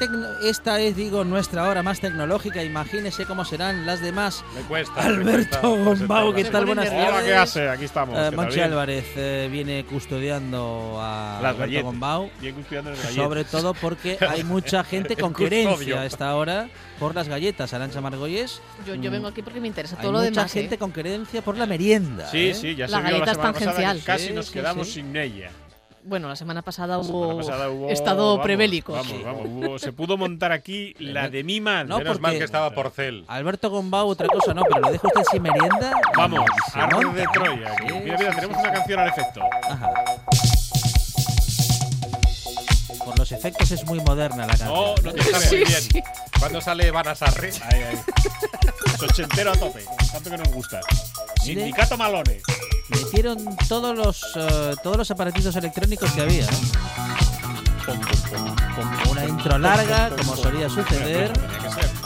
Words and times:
Tecno- 0.00 0.26
esta 0.42 0.80
es, 0.80 0.96
digo, 0.96 1.22
nuestra 1.24 1.68
hora 1.68 1.82
más 1.82 2.00
tecnológica. 2.00 2.64
Imagínese 2.64 3.26
cómo 3.26 3.44
serán 3.44 3.86
las 3.86 4.00
demás. 4.00 4.42
Me 4.54 4.62
cuesta. 4.62 5.00
Alberto 5.02 5.76
me 5.76 5.84
cuesta 5.84 6.00
Gombau, 6.00 6.34
¿qué 6.34 6.44
tal? 6.44 6.66
Buenas 6.66 6.88
Hola, 6.90 7.06
tardes. 7.10 7.24
¿qué 7.24 7.34
hace? 7.34 7.68
Aquí 7.68 7.84
estamos. 7.84 8.14
Eh, 8.16 8.18
¿qué 8.18 8.24
tal? 8.24 8.36
Monchi 8.36 8.54
Bien. 8.56 8.66
Álvarez 8.70 9.04
eh, 9.16 9.48
viene 9.52 9.84
custodiando 9.84 10.96
a 11.00 11.34
Las 11.34 11.50
Alberto 11.50 11.58
galletas. 11.60 11.84
Gombau. 11.84 12.30
Bien 12.40 12.62
cuidando 12.62 12.90
las 12.90 12.98
Sobre 13.00 13.44
todo 13.44 13.74
porque 13.74 14.18
hay 14.28 14.42
mucha 14.44 14.82
gente 14.84 15.16
con 15.16 15.34
querencia 15.34 16.00
a 16.00 16.06
esta 16.06 16.34
hora 16.34 16.68
por 16.98 17.14
las 17.14 17.28
galletas. 17.28 17.72
Arancha 17.74 18.00
Margolles. 18.00 18.60
Yo, 18.86 18.94
yo 18.94 19.10
vengo 19.10 19.28
aquí 19.28 19.42
porque 19.42 19.60
me 19.60 19.68
interesa 19.68 19.96
Hay 19.96 20.02
todo 20.02 20.12
lo 20.12 20.18
mucha 20.18 20.30
demás. 20.30 20.52
gente 20.52 20.74
¿eh? 20.74 20.78
con 20.78 20.92
querencia 20.92 21.42
por 21.42 21.56
la 21.58 21.66
merienda. 21.66 22.28
Sí, 22.30 22.48
¿eh? 22.50 22.54
sí, 22.54 22.74
ya 22.74 22.88
La 22.88 22.96
se 22.98 23.02
vio 23.02 23.10
galleta 23.12 23.26
la 23.26 23.32
semana 23.34 23.52
pasada 23.52 23.72
que 23.72 23.82
tangencial. 23.82 24.02
casi 24.04 24.26
Sí, 24.28 24.32
nos 24.32 24.46
sí, 24.46 24.52
quedamos 24.54 24.86
sí. 24.86 24.92
sin 24.94 25.16
ella. 25.16 25.50
Bueno, 26.02 26.28
la 26.28 26.36
semana 26.36 26.62
pasada 26.62 26.96
La 26.96 26.98
hubo, 26.98 27.24
semana 27.26 27.36
pasada 27.36 27.70
hubo 27.70 27.88
estado 27.90 28.30
vamos, 28.30 28.44
prebélico. 28.44 28.92
Vamos, 28.92 29.06
sí. 29.08 29.22
vamos, 29.24 29.42
hubo- 29.46 29.78
se 29.78 29.92
pudo 29.92 30.16
montar 30.16 30.50
aquí 30.50 30.94
la 30.98 31.28
de 31.28 31.44
mi 31.44 31.60
mal. 31.60 31.86
No, 31.88 31.98
Menos 31.98 32.12
porque- 32.12 32.22
mal 32.22 32.38
que 32.38 32.44
estaba 32.44 32.70
porcel. 32.70 33.24
Alberto 33.28 33.68
Gombau, 33.70 34.08
otra 34.08 34.26
cosa 34.28 34.54
no, 34.54 34.62
pero 34.62 34.80
lo 34.80 34.90
deja 34.92 35.06
usted 35.06 35.22
sin 35.30 35.42
merienda. 35.42 35.92
Vamos, 36.16 36.40
arroz 36.74 37.14
de 37.14 37.26
Troya. 37.34 37.72
aquí. 37.72 37.88
Sí, 37.88 37.94
mira, 38.02 38.16
mira, 38.18 38.30
sí, 38.30 38.36
tenemos 38.36 38.56
sí, 38.56 38.62
una 38.62 38.70
sí. 38.70 38.76
canción 38.78 39.00
al 39.00 39.08
efecto. 39.08 39.40
Ajá. 39.70 39.90
Por 43.10 43.18
los 43.18 43.32
efectos 43.32 43.68
es 43.72 43.84
muy 43.86 43.98
moderna 44.02 44.46
la 44.46 44.56
canción. 44.56 44.68
No, 44.68 44.94
no 45.02 45.12
te 45.12 45.24
sabe 45.24 45.46
muy 45.48 45.64
bien. 45.64 46.04
¿Cuándo 46.38 46.60
sale 46.60 46.92
Vanasarre? 46.92 47.50
Ahí, 47.68 47.82
ahí. 47.82 47.98
Es 48.94 49.02
ochentero 49.02 49.50
a 49.50 49.56
tope. 49.56 49.84
Tanto 50.12 50.30
que 50.30 50.38
nos 50.38 50.48
gusta. 50.52 50.80
Sindicato 51.42 51.98
Malone. 51.98 52.40
Metieron 52.88 53.56
todos 53.68 53.96
los 53.98 54.22
eh, 54.36 54.76
todos 54.84 54.96
los 54.96 55.10
aparatitos 55.10 55.56
electrónicos 55.56 56.08
que 56.12 56.20
había. 56.20 56.46
Una 59.10 59.24
intro 59.24 59.58
larga, 59.58 60.10
como 60.10 60.36
solía 60.36 60.68
suceder. 60.70 61.32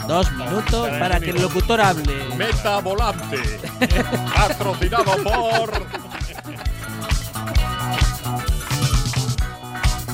Dos 0.07 0.31
minutos 0.31 0.89
para 0.97 1.19
que 1.19 1.29
el 1.29 1.39
locutor 1.39 1.81
hable. 1.81 2.35
Meta 2.35 2.79
Volante. 2.79 3.37
Patrocinado 4.35 5.23
por. 5.23 6.04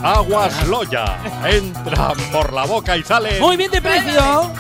Aguas 0.03 0.67
Loya. 0.67 1.17
Entran 1.45 2.17
por 2.31 2.51
la 2.53 2.65
boca 2.65 2.97
y 2.97 3.03
salen. 3.03 3.39
Muy 3.39 3.55
bien 3.55 3.69
de 3.71 3.81
precio. 3.81 4.51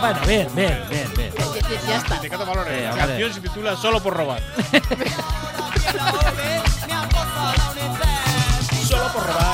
Bueno, 0.00 0.20
bien, 0.26 0.48
bien, 0.54 0.82
bien, 0.90 1.12
bien. 1.16 1.32
Ya, 1.86 1.96
está. 1.96 2.14
Sindicato 2.14 2.44
la 2.44 2.52
hombre. 2.52 2.90
canción 2.96 3.32
se 3.32 3.40
titula 3.40 3.76
Solo 3.76 4.00
por 4.02 4.16
robar. 4.16 4.40
Solo 8.88 9.12
por 9.12 9.26
robar 9.26 9.51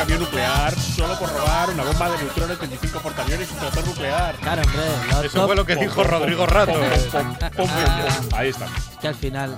camión 0.00 0.20
nuclear. 0.20 0.74
Solo 0.78 1.18
por 1.18 1.32
robar 1.32 1.70
una 1.70 1.84
bomba 1.84 2.10
de 2.10 2.18
neutrones, 2.18 2.58
25 2.58 3.00
portaaviones 3.00 3.48
y 3.50 3.52
un 3.54 3.58
tractor 3.60 3.86
nuclear. 3.86 4.34
Claro, 4.36 4.62
hombre. 4.62 5.26
Eso 5.26 5.38
top- 5.38 5.46
fue 5.46 5.56
lo 5.56 5.66
que 5.66 5.76
dijo 5.76 6.04
Rodrigo 6.04 6.46
Rato. 6.46 6.72
Pum. 7.56 7.68
Ahí 8.34 8.48
está. 8.48 8.66
que 9.00 9.08
al 9.08 9.14
final, 9.14 9.56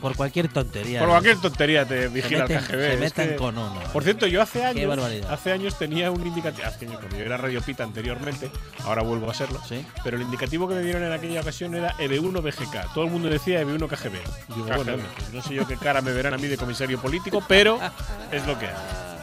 por 0.00 0.16
cualquier 0.16 0.48
tontería. 0.48 1.00
Por 1.00 1.08
cualquier 1.08 1.38
tontería 1.40 1.86
te 1.86 2.08
vigila 2.08 2.44
el 2.44 2.48
meten, 2.50 2.58
KGB. 2.66 2.70
se 2.80 2.94
es 2.94 3.00
meten 3.00 3.28
que- 3.30 3.36
con 3.36 3.56
uno. 3.56 3.80
Por 3.92 4.02
cierto, 4.04 4.26
yo 4.26 4.42
hace 4.42 4.64
años, 4.64 4.86
barbaridad. 4.88 5.32
hace 5.32 5.52
años 5.52 5.78
tenía 5.78 6.10
un 6.10 6.26
indicativo, 6.26 6.66
hace 6.68 6.86
años 6.86 6.98
cuando 6.98 7.16
yo 7.16 7.24
era 7.24 7.36
Radio 7.36 7.60
Pita 7.62 7.84
anteriormente, 7.84 8.50
ahora 8.84 9.02
vuelvo 9.02 9.30
a 9.30 9.34
serlo, 9.34 9.60
Sí. 9.68 9.84
pero 10.02 10.16
el 10.16 10.22
indicativo 10.22 10.68
que 10.68 10.74
me 10.74 10.82
dieron 10.82 11.02
en 11.04 11.12
aquella 11.12 11.40
ocasión 11.40 11.74
era 11.74 11.94
EB1 11.98 12.42
BGK. 12.42 12.92
Todo 12.92 13.04
el 13.04 13.10
mundo 13.10 13.28
decía 13.28 13.60
EB1 13.62 13.88
KGB. 13.88 14.16
Y 14.50 14.54
digo, 14.54 14.66
KGB. 14.66 14.76
bueno, 14.76 15.02
no 15.32 15.42
sé 15.42 15.54
yo 15.54 15.66
qué 15.66 15.76
cara 15.76 16.02
me 16.02 16.12
verán 16.12 16.34
a 16.34 16.38
mí 16.38 16.48
de 16.48 16.56
comisario 16.58 17.00
político, 17.00 17.42
pero 17.48 17.78
es 18.30 18.46
lo 18.46 18.58
que 18.58 18.66
hay. 18.66 19.13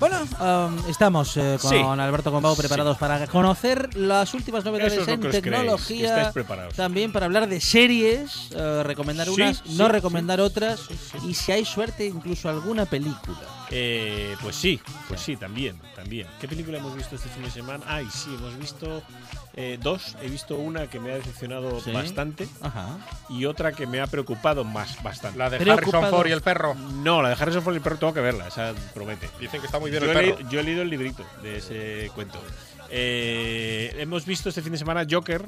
Bueno, 0.00 0.16
um, 0.40 0.88
estamos 0.88 1.36
eh, 1.36 1.58
con 1.60 1.70
Sí. 1.70 1.76
Alberto 1.76 2.30
Gombau 2.30 2.56
preparados 2.56 2.96
para 2.96 3.26
conocer 3.26 3.94
las 3.96 4.32
últimas 4.32 4.64
novedades 4.64 4.94
es 4.94 5.06
en 5.08 5.20
tecnología. 5.20 6.32
También 6.74 7.12
para 7.12 7.26
hablar 7.26 7.46
de 7.46 7.60
series, 7.60 8.48
eh, 8.52 8.82
recomendar 8.82 9.26
Sí, 9.26 9.34
unas, 9.34 9.66
no 9.66 9.88
recomendar 9.88 10.40
otras. 10.40 10.80
Y 11.28 11.34
si 11.34 11.52
hay 11.52 11.66
suerte, 11.66 12.06
incluso 12.06 12.48
alguna 12.48 12.86
película. 12.86 13.59
Eh, 13.72 14.36
pues 14.42 14.56
sí, 14.56 14.80
pues 15.08 15.20
sí, 15.20 15.36
también, 15.36 15.78
también. 15.94 16.26
¿Qué 16.40 16.48
película 16.48 16.78
hemos 16.78 16.94
visto 16.96 17.14
este 17.14 17.28
fin 17.28 17.44
de 17.44 17.50
semana? 17.50 17.84
Ay, 17.86 18.08
sí, 18.12 18.34
hemos 18.34 18.58
visto 18.58 19.02
eh, 19.54 19.78
dos. 19.80 20.16
He 20.22 20.28
visto 20.28 20.56
una 20.56 20.88
que 20.88 20.98
me 20.98 21.12
ha 21.12 21.14
decepcionado 21.16 21.80
Sí. 21.80 21.92
bastante 21.92 22.48
Ajá. 22.60 22.98
y 23.28 23.44
otra 23.44 23.70
que 23.72 23.86
me 23.86 24.00
ha 24.00 24.06
preocupado 24.08 24.64
más, 24.64 25.00
bastante. 25.02 25.38
La 25.38 25.48
de 25.50 25.58
Preocupado. 25.58 25.98
Harrison 25.98 26.10
Ford 26.18 26.28
y 26.28 26.32
el 26.32 26.40
perro. 26.42 26.74
No, 26.74 27.22
la 27.22 27.28
de 27.28 27.36
Harrison 27.40 27.62
Ford 27.62 27.74
y 27.74 27.76
el 27.76 27.82
perro 27.82 27.96
tengo 27.98 28.14
que 28.14 28.20
verla, 28.20 28.48
esa 28.48 28.74
promete. 28.92 29.28
Dicen 29.38 29.60
que 29.60 29.66
está 29.66 29.78
muy 29.78 29.90
bien 29.92 30.02
Yo 30.02 30.10
el 30.12 30.34
perro. 30.34 30.48
yo 30.50 30.60
he 30.60 30.62
leído 30.64 30.82
el 30.82 30.90
librito 30.90 31.24
de 31.42 31.58
ese 31.58 32.10
cuento. 32.14 32.42
Eh, 32.90 33.94
hemos 33.98 34.26
visto 34.26 34.48
este 34.48 34.62
fin 34.62 34.72
de 34.72 34.78
semana 34.78 35.06
Joker. 35.08 35.44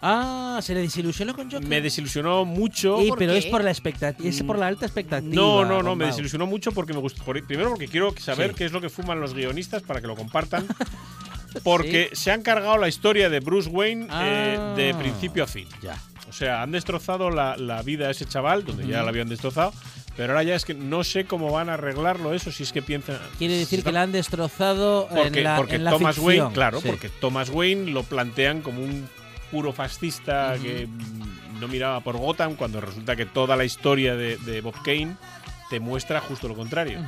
Ah, 0.00 0.60
se 0.62 0.74
le 0.74 0.80
desilusionó 0.82 1.34
con 1.34 1.50
Joker. 1.50 1.66
Me 1.68 1.80
desilusionó 1.80 2.44
mucho. 2.44 3.02
Y, 3.02 3.08
¿Por 3.08 3.18
pero 3.18 3.32
qué? 3.32 3.38
es 3.38 3.46
por 3.46 3.64
la 3.64 3.70
expectativa, 3.70 4.28
es 4.28 4.42
por 4.42 4.58
la 4.58 4.68
alta 4.68 4.86
expectativa. 4.86 5.34
No, 5.34 5.64
no, 5.64 5.82
no, 5.82 5.96
me 5.96 6.06
desilusionó 6.06 6.46
mucho 6.46 6.70
porque 6.72 6.92
me 6.92 7.00
gustó. 7.00 7.24
por- 7.24 7.44
primero 7.46 7.70
porque 7.70 7.88
quiero 7.88 8.14
saber 8.18 8.50
Sí. 8.50 8.54
qué 8.58 8.64
es 8.66 8.72
lo 8.72 8.80
que 8.80 8.88
fuman 8.90 9.20
los 9.20 9.34
guionistas 9.34 9.82
para 9.82 10.00
que 10.00 10.06
lo 10.06 10.14
compartan. 10.16 10.66
Porque 11.64 12.10
se 12.12 12.30
han 12.30 12.42
cargado 12.42 12.76
la 12.76 12.88
historia 12.88 13.30
de 13.30 13.40
Bruce 13.40 13.70
Wayne 13.70 14.04
eh, 14.04 14.56
Ah. 14.60 14.74
de 14.76 14.94
principio 14.94 15.44
a 15.44 15.46
fin. 15.46 15.66
Ya. 15.82 15.96
O 16.28 16.32
sea, 16.32 16.60
han 16.62 16.70
destrozado 16.72 17.30
la, 17.30 17.56
la 17.56 17.80
vida 17.82 18.08
a 18.08 18.10
ese 18.10 18.26
chaval, 18.26 18.64
donde 18.64 18.86
ya 18.86 19.02
la 19.02 19.08
habían 19.08 19.28
destrozado, 19.30 19.72
Pero 20.14 20.34
ahora 20.34 20.42
ya 20.42 20.54
es 20.56 20.64
que 20.66 20.74
no 20.74 21.04
sé 21.04 21.24
cómo 21.24 21.50
van 21.50 21.70
a 21.70 21.74
arreglarlo 21.74 22.34
eso, 22.34 22.52
si 22.52 22.64
es 22.64 22.72
que 22.72 22.82
piensan. 22.82 23.18
Quiere 23.38 23.54
decir 23.56 23.82
que 23.82 23.92
la 23.92 24.02
han 24.02 24.12
destrozado 24.12 25.08
porque, 25.08 25.38
en 25.38 25.44
la, 25.44 25.56
porque 25.56 25.76
en 25.76 25.84
la 25.84 25.90
Thomas 25.92 26.16
ficción. 26.16 26.38
Wayne, 26.42 26.54
claro, 26.54 26.80
Sí. 26.82 26.88
porque 26.88 27.08
Thomas 27.08 27.48
Wayne 27.50 27.92
lo 27.92 28.02
plantean 28.02 28.60
como 28.60 28.82
un 28.82 29.08
puro 29.50 29.72
fascista 29.72 30.54
que 30.62 30.86
mm, 30.86 31.60
no 31.60 31.68
miraba 31.68 32.00
por 32.00 32.16
Gotham, 32.16 32.54
cuando 32.56 32.80
resulta 32.80 33.16
que 33.16 33.26
toda 33.26 33.56
la 33.56 33.64
historia 33.64 34.14
de, 34.16 34.36
de 34.38 34.60
Bob 34.60 34.74
Kane 34.82 35.16
te 35.70 35.80
muestra 35.80 36.20
justo 36.20 36.48
lo 36.48 36.54
contrario. 36.54 36.98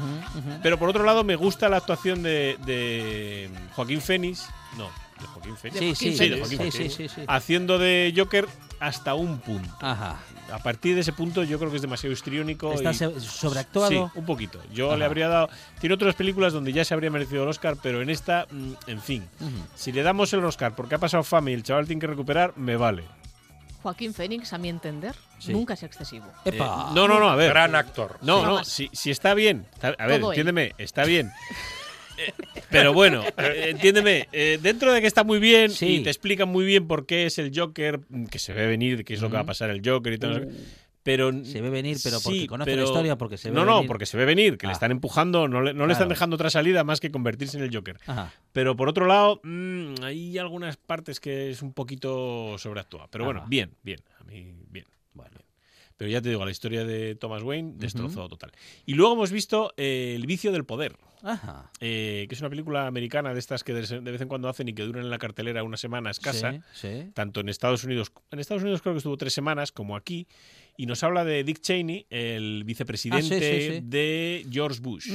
Pero 0.62 0.78
por 0.78 0.88
otro 0.90 1.04
lado, 1.04 1.24
me 1.24 1.34
gusta 1.36 1.68
la 1.68 1.78
actuación 1.78 2.22
de, 2.22 2.58
de 2.66 3.48
Joaquín 3.74 4.00
Phoenix. 4.02 4.48
No, 4.76 4.90
de 5.20 5.26
Joaquín 5.26 5.56
Phoenix. 5.56 5.78
Sí, 5.78 5.94
sí, 5.94 6.10
Sí, 6.12 6.18
sí, 6.18 6.28
de 6.28 6.38
Joaquín 6.40 6.58
sí, 6.58 6.70
Phoenix. 6.70 6.94
sí, 6.94 7.08
sí, 7.08 7.14
sí. 7.14 7.22
Haciendo 7.26 7.78
de 7.78 8.12
Joker 8.16 8.46
hasta 8.78 9.14
un 9.14 9.38
punto. 9.38 9.70
Ajá. 9.80 10.16
A 10.52 10.58
partir 10.58 10.94
de 10.94 11.00
ese 11.02 11.12
punto, 11.12 11.42
yo 11.44 11.58
creo 11.58 11.70
que 11.70 11.76
es 11.76 11.82
demasiado 11.82 12.12
histriónico. 12.12 12.72
¿Está 12.72 12.90
y- 12.92 13.20
sobreactuado? 13.20 13.90
Sí, 13.90 14.18
un 14.18 14.24
poquito. 14.26 14.60
Yo 14.72 14.88
Ajá. 14.88 14.96
le 14.98 15.04
habría 15.04 15.28
dado. 15.28 15.48
Tiene 15.80 15.94
otras 15.94 16.14
películas 16.14 16.52
donde 16.52 16.72
ya 16.72 16.84
se 16.84 16.94
habría 16.94 17.10
merecido 17.10 17.42
el 17.44 17.48
Oscar, 17.48 17.76
pero 17.82 18.02
en 18.02 18.10
esta, 18.10 18.46
mm, 18.50 18.72
en 18.86 19.00
fin. 19.00 19.28
Si 19.74 19.92
le 19.92 20.02
damos 20.02 20.32
el 20.32 20.44
Oscar 20.44 20.74
porque 20.74 20.94
ha 20.94 20.98
pasado 20.98 21.22
fama 21.22 21.50
y 21.50 21.54
el 21.54 21.62
chaval 21.62 21.86
tiene 21.86 22.00
que 22.00 22.06
recuperar, 22.06 22.52
me 22.56 22.76
vale. 22.76 23.04
Joaquín 23.82 24.12
Fénix, 24.12 24.52
a 24.52 24.58
mi 24.58 24.68
entender, 24.68 25.14
Sí. 25.38 25.52
nunca 25.52 25.72
es 25.72 25.82
excesivo. 25.82 26.26
Epa. 26.44 26.88
Eh, 26.90 26.94
no, 26.94 27.08
no, 27.08 27.18
no, 27.18 27.30
a 27.30 27.36
ver. 27.36 27.48
Gran 27.48 27.74
actor. 27.74 28.18
No, 28.20 28.40
Sí. 28.40 28.44
no, 28.46 28.64
si, 28.64 28.90
si 28.92 29.10
está 29.10 29.32
bien. 29.32 29.66
está- 29.72 29.94
a 29.98 30.06
ver, 30.06 30.20
Todo 30.20 30.32
él. 30.32 30.38
entiéndeme, 30.38 30.74
está 30.76 31.04
bien. 31.04 31.32
Pero 32.70 32.92
bueno, 32.92 33.24
eh, 33.36 33.66
entiéndeme, 33.70 34.28
eh, 34.32 34.58
dentro 34.62 34.92
de 34.92 35.00
que 35.00 35.06
está 35.06 35.24
muy 35.24 35.38
bien 35.38 35.70
Sí. 35.70 35.96
y 35.96 36.02
te 36.02 36.10
explican 36.10 36.48
muy 36.48 36.64
bien 36.64 36.86
por 36.86 37.06
qué 37.06 37.26
es 37.26 37.38
el 37.38 37.50
Joker, 37.54 38.00
mm, 38.08 38.24
que 38.26 38.38
se 38.38 38.52
ve 38.52 38.66
venir, 38.66 39.04
qué 39.04 39.14
es 39.14 39.20
lo 39.20 39.28
que 39.28 39.34
va 39.34 39.40
a 39.40 39.46
pasar 39.46 39.70
el 39.70 39.82
Joker 39.84 40.12
y 40.12 40.18
todo 40.18 40.36
eso, 40.38 40.46
pero 41.02 41.32
Se 41.44 41.60
ve 41.62 41.70
venir, 41.70 41.96
pero 42.02 42.20
porque 42.22 42.38
sí, 42.40 42.46
conoce 42.46 42.70
pero- 42.70 42.82
la 42.82 42.88
historia, 42.88 43.16
porque 43.16 43.38
se 43.38 43.48
ve 43.50 43.54
No, 43.56 43.64
no, 43.64 43.76
venir. 43.76 43.88
porque 43.88 44.06
se 44.06 44.16
ve 44.18 44.24
venir, 44.26 44.58
que 44.58 44.66
le 44.66 44.72
Ah. 44.72 44.74
están 44.74 44.90
empujando, 44.90 45.48
no 45.48 45.62
le, 45.62 45.72
no 45.72 45.86
le 45.86 45.92
están 45.94 46.08
dejando 46.10 46.34
otra 46.34 46.50
salida 46.50 46.84
más 46.84 47.00
que 47.00 47.10
convertirse 47.10 47.56
en 47.56 47.64
el 47.64 47.74
Joker. 47.74 47.96
Ajá. 48.06 48.32
Pero 48.52 48.76
por 48.76 48.88
otro 48.88 49.06
lado, 49.06 49.40
mm, 49.42 49.94
hay 50.02 50.36
algunas 50.38 50.76
partes 50.76 51.18
que 51.18 51.50
es 51.50 51.62
un 51.62 51.72
poquito 51.72 52.56
sobreactuada. 52.58 53.08
Pero 53.10 53.24
bueno, 53.24 53.44
bien, 53.48 53.70
bien. 53.82 54.00
A 54.20 54.24
mí, 54.24 54.52
bien. 54.68 54.84
Bueno. 55.14 55.30
bien. 55.32 55.46
Pero 55.96 56.10
ya 56.10 56.22
te 56.22 56.30
digo, 56.30 56.44
la 56.46 56.50
historia 56.50 56.84
de 56.84 57.14
Thomas 57.14 57.42
Wayne 57.42 57.72
destrozó 57.76 58.26
total. 58.28 58.52
Y 58.86 58.94
luego 58.94 59.12
hemos 59.14 59.32
visto 59.32 59.72
eh, 59.76 60.12
El 60.16 60.26
vicio 60.26 60.50
del 60.52 60.64
poder, 60.64 60.96
Ajá. 61.22 61.70
eh, 61.80 62.26
que 62.28 62.34
es 62.34 62.40
una 62.40 62.50
película 62.50 62.86
americana 62.86 63.32
de 63.32 63.38
estas 63.38 63.62
que 63.64 63.72
de 63.74 64.00
vez 64.00 64.20
en 64.20 64.28
cuando 64.28 64.48
hacen 64.48 64.68
y 64.68 64.72
que 64.72 64.82
duran 64.82 65.04
en 65.04 65.10
la 65.10 65.18
cartelera 65.18 65.62
una 65.62 65.76
semana 65.76 66.10
escasa. 66.10 66.52
Sí, 66.52 66.60
sí. 66.72 67.10
Tanto 67.14 67.40
en 67.40 67.48
Estados 67.48 67.84
Unidos, 67.84 68.12
en 68.30 68.38
Estados 68.38 68.62
Unidos 68.62 68.82
creo 68.82 68.94
que 68.94 68.98
estuvo 68.98 69.16
tres 69.16 69.32
semanas, 69.32 69.72
como 69.72 69.96
aquí, 69.96 70.26
y 70.76 70.86
nos 70.86 71.02
habla 71.02 71.24
de 71.24 71.44
Dick 71.44 71.60
Cheney, 71.60 72.06
el 72.10 72.64
vicepresidente 72.64 73.36
Ah, 73.36 73.40
sí, 73.40 73.74
sí. 73.76 73.80
de 73.84 74.46
George 74.50 74.80
Bush. 74.80 75.10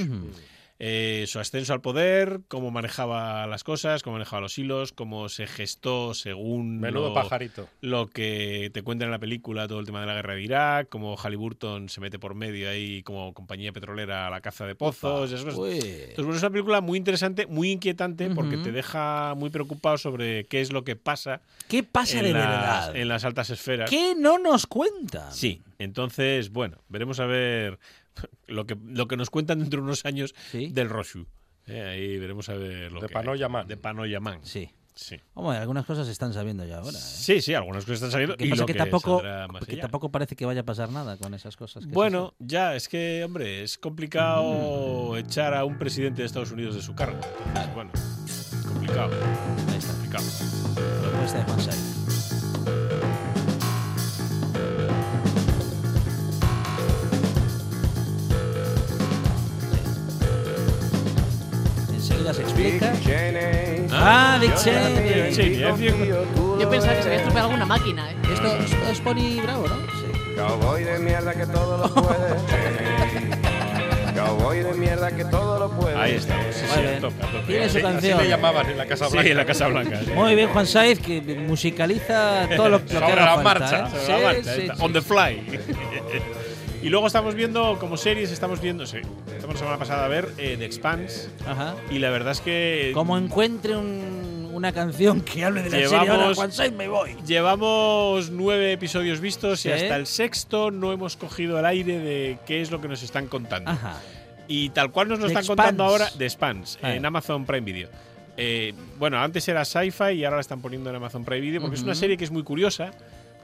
Eh, 0.77 1.23
su 1.27 1.39
ascenso 1.39 1.71
al 1.71 1.79
poder, 1.79 2.41
cómo 2.49 2.69
manejaba 2.69 3.47
las 3.47 3.63
cosas, 3.63 4.03
cómo 4.03 4.15
manejaba 4.15 4.41
los 4.41 4.57
hilos, 4.57 4.91
cómo 4.91 5.29
se 5.29 5.47
gestó 5.47 6.13
según 6.13 6.79
Menudo 6.79 7.09
lo, 7.09 7.13
pajarito. 7.13 7.69
lo 7.79 8.07
que 8.07 8.71
te 8.73 8.81
cuentan 8.81 9.07
en 9.07 9.11
la 9.11 9.19
película, 9.19 9.69
todo 9.69 9.79
el 9.79 9.85
tema 9.85 10.01
de 10.01 10.07
la 10.07 10.15
guerra 10.15 10.35
de 10.35 10.41
Irak, 10.41 10.89
cómo 10.89 11.15
Halliburton 11.15 11.87
se 11.87 12.01
mete 12.01 12.19
por 12.19 12.35
medio 12.35 12.69
ahí 12.69 13.03
como 13.03 13.33
compañía 13.33 13.71
petrolera 13.71 14.27
a 14.27 14.29
la 14.29 14.41
caza 14.41 14.65
de 14.65 14.75
pozos. 14.75 15.31
Uy. 15.31 15.79
Entonces, 15.79 16.17
bueno, 16.17 16.35
es 16.35 16.43
una 16.43 16.49
película 16.49 16.81
muy 16.81 16.97
interesante, 16.97 17.47
muy 17.47 17.71
inquietante, 17.71 18.29
porque 18.31 18.57
te 18.57 18.73
deja 18.73 19.33
muy 19.35 19.51
preocupado 19.51 19.97
sobre 19.97 20.43
qué 20.43 20.59
es 20.59 20.73
lo 20.73 20.83
que 20.83 20.97
pasa, 20.97 21.39
¿Qué 21.69 21.83
pasa 21.83 22.21
de 22.21 22.33
las, 22.33 22.49
verdad? 22.49 22.95
en 22.97 23.07
las 23.07 23.23
altas 23.23 23.49
esferas. 23.49 23.89
¿Qué 23.89 24.13
no 24.13 24.39
nos 24.39 24.67
cuentan? 24.67 25.31
Sí, 25.31 25.61
entonces, 25.79 26.51
bueno, 26.51 26.79
veremos 26.89 27.21
a 27.21 27.25
ver 27.25 27.79
lo 28.47 28.65
que, 28.65 28.77
lo 28.85 29.07
que 29.07 29.17
nos 29.17 29.29
cuentan 29.29 29.59
dentro 29.59 29.79
de 29.81 29.85
unos 29.85 30.05
años 30.05 30.33
Sí. 30.51 30.69
del 30.71 30.89
Roshu. 30.89 31.25
Eh, 31.67 31.81
ahí 31.81 32.17
veremos 32.19 32.47
a 32.49 32.53
ver 32.53 32.91
lo 32.91 33.01
De 33.01 33.07
que 33.07 33.13
Panoya 33.13 33.49
Man. 33.49 33.67
De 33.67 33.77
Panoya 33.77 34.19
Man. 34.19 34.39
Sí. 34.43 34.69
Sí. 34.93 35.17
Hombre, 35.33 35.57
algunas 35.57 35.85
cosas 35.85 36.05
se 36.05 36.13
están 36.13 36.31
sabiendo 36.31 36.63
ya 36.63 36.77
ahora. 36.77 36.97
¿eh? 36.97 37.01
Sí, 37.01 37.41
sí, 37.41 37.53
algunas 37.53 37.83
cosas 37.83 37.95
están 37.95 38.11
saliendo. 38.11 38.33
Lo 38.33 38.37
que 38.37 38.45
y 38.45 38.49
pasa 38.51 38.61
lo 38.61 38.65
que 38.65 38.73
que 38.73 38.79
tampoco, 38.79 39.21
que 39.67 39.75
tampoco 39.77 40.09
parece 40.09 40.37
que 40.37 40.45
vaya 40.45 40.61
a 40.61 40.63
pasar 40.63 40.89
nada 40.89 41.17
con 41.17 41.33
esas 41.33 41.57
cosas. 41.57 41.85
que 41.85 41.91
Bueno, 41.91 42.33
ya, 42.39 42.75
es 42.77 42.87
que, 42.87 43.21
hombre, 43.25 43.61
es 43.63 43.77
complicado 43.77 45.17
echar 45.17 45.53
a 45.53 45.65
un 45.65 45.77
presidente 45.77 46.21
de 46.21 46.27
Estados 46.27 46.51
Unidos 46.51 46.75
de 46.75 46.81
su 46.81 46.95
cargo. 46.95 47.19
Entonces, 47.47 47.73
bueno, 47.75 47.91
complicado. 48.69 49.13
Ahí 49.69 49.77
está. 49.77 49.91
complicado. 49.91 50.25
La 51.01 51.43
de 51.43 51.94
Se 62.33 62.41
explica. 62.41 62.93
Ah, 63.91 64.37
Dick 64.41 64.55
Cheney. 64.55 65.33
Sí, 65.33 65.63
es. 65.63 65.77
Yo 66.59 66.69
pensaba 66.69 66.93
que 66.95 67.01
se 67.01 67.07
había 67.07 67.17
estropeado 67.19 67.47
alguna 67.49 67.65
máquina, 67.65 68.11
¿eh? 68.11 68.15
Esto, 68.33 68.47
esto 68.57 68.89
es 68.91 68.99
Pony 69.01 69.41
Bravo, 69.43 69.67
¿no? 69.67 69.75
Sí. 69.75 70.35
Cowboy 70.35 70.83
de 70.83 70.99
mierda 70.99 71.33
que 71.33 71.45
todo 71.45 71.77
lo 71.77 71.93
puede. 71.93 72.35
Cowboy 74.15 74.59
de 74.63 74.73
mierda 74.73 75.11
que 75.11 75.25
todo 75.25 75.59
lo 75.59 75.69
puede. 75.71 75.95
Ahí 75.95 76.15
estamos. 76.15 76.45
Sí, 76.55 76.61
sí, 76.65 76.65
Muy 76.79 76.85
a 76.85 76.89
bien. 76.89 77.01
tope, 77.01 77.23
a 77.23 77.27
tope. 77.31 77.43
Tiene 77.47 77.69
su 77.69 77.77
Así 77.77 77.81
canción. 77.85 78.17
le 78.23 78.29
llamaban 78.29 78.69
en 78.69 78.77
la 78.77 78.85
Casa 78.85 79.05
Sí, 79.07 79.11
Blanca. 79.13 79.29
en 79.31 79.37
la 79.37 79.45
Casa 79.45 79.67
Blanca. 79.67 79.99
sí. 80.03 80.11
Muy 80.11 80.35
bien, 80.35 80.49
Juan 80.49 80.65
Saiz, 80.67 80.99
que 80.99 81.21
musicaliza 81.21 82.47
todo 82.55 82.69
lo, 82.69 82.79
lo 82.79 82.85
que 82.85 82.93
Sobre 82.93 83.05
haga 83.11 83.25
la 83.25 83.35
falta, 83.43 83.43
marcha, 83.59 83.79
¿eh? 83.87 83.89
Sobre 83.91 84.05
Sí, 84.05 84.11
la 84.11 84.19
marcha, 84.27 84.55
sí, 84.55 84.61
sí. 84.61 84.69
on 84.83 84.93
the 84.93 85.01
fly. 85.01 85.59
y 86.85 86.89
luego 86.89 87.07
estamos 87.07 87.33
viendo, 87.35 87.77
como 87.79 87.97
series, 87.97 88.31
estamos 88.31 88.61
viendo, 88.61 88.85
sí, 88.85 88.97
estamos 89.27 89.55
la 89.55 89.59
semana 89.59 89.77
pasada 89.77 90.05
a 90.05 90.07
ver 90.07 90.29
eh, 90.37 90.55
The 90.57 90.65
Expanse. 90.65 91.29
Ajá. 91.47 91.75
Y 91.89 91.99
la 91.99 92.09
verdad 92.11 92.31
es 92.33 92.41
que 92.41 92.91
Como 92.93 93.17
encuentre 93.17 93.75
un- 93.75 94.35
una 94.53 94.71
canción 94.71 95.19
que 95.21 95.43
hable 95.43 95.63
de 95.63 95.69
la 95.69 95.89
serie 95.89 96.09
ahora, 96.09 96.33
Juan 96.33 96.51
me 96.77 96.87
voy. 96.87 97.17
llevamos 97.27 98.29
nueve 98.29 98.71
episodios 98.71 99.19
vistos 99.19 99.59
Sí. 99.59 99.67
y 99.69 99.71
hasta 99.73 99.95
el 99.97 100.05
sexto 100.07 100.71
no 100.71 100.93
hemos 100.93 101.17
cogido 101.17 101.59
el 101.59 101.65
aire 101.65 101.99
de 101.99 102.37
qué 102.45 102.61
es 102.61 102.71
lo 102.71 102.79
que 102.79 102.87
nos 102.87 103.03
están 103.03 103.27
contando. 103.27 103.71
Ajá. 103.71 103.99
Y 104.47 104.69
tal 104.69 104.91
cual 104.91 105.07
nos 105.09 105.19
lo 105.19 105.25
The 105.25 105.33
están 105.33 105.45
contando 105.47 105.83
Expanse. 105.85 106.03
ahora, 106.05 106.17
The 106.17 106.29
Spans, 106.29 106.79
Ah. 106.83 106.93
en 106.95 107.05
Amazon 107.05 107.45
Prime 107.45 107.65
Video. 107.65 107.89
Eh, 108.37 108.73
bueno, 108.97 109.17
antes 109.19 109.47
era 109.47 109.65
Sci-Fi 109.65 110.11
y 110.13 110.23
ahora 110.23 110.37
la 110.37 110.41
están 110.41 110.61
poniendo 110.61 110.89
en 110.89 110.95
Amazon 110.97 111.25
Prime 111.25 111.41
Video 111.41 111.61
porque 111.61 111.75
es 111.77 111.83
una 111.83 111.95
serie 111.95 112.15
que 112.15 112.23
es 112.25 112.31
muy 112.31 112.43
curiosa. 112.43 112.91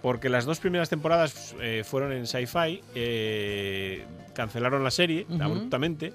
Porque 0.01 0.29
las 0.29 0.45
dos 0.45 0.59
primeras 0.59 0.89
temporadas 0.89 1.55
eh, 1.61 1.83
fueron 1.85 2.11
en 2.11 2.25
Sci-Fi, 2.25 2.81
eh, 2.95 4.03
cancelaron 4.33 4.83
la 4.83 4.91
serie 4.91 5.25
Ujú. 5.29 5.43
abruptamente 5.43 6.13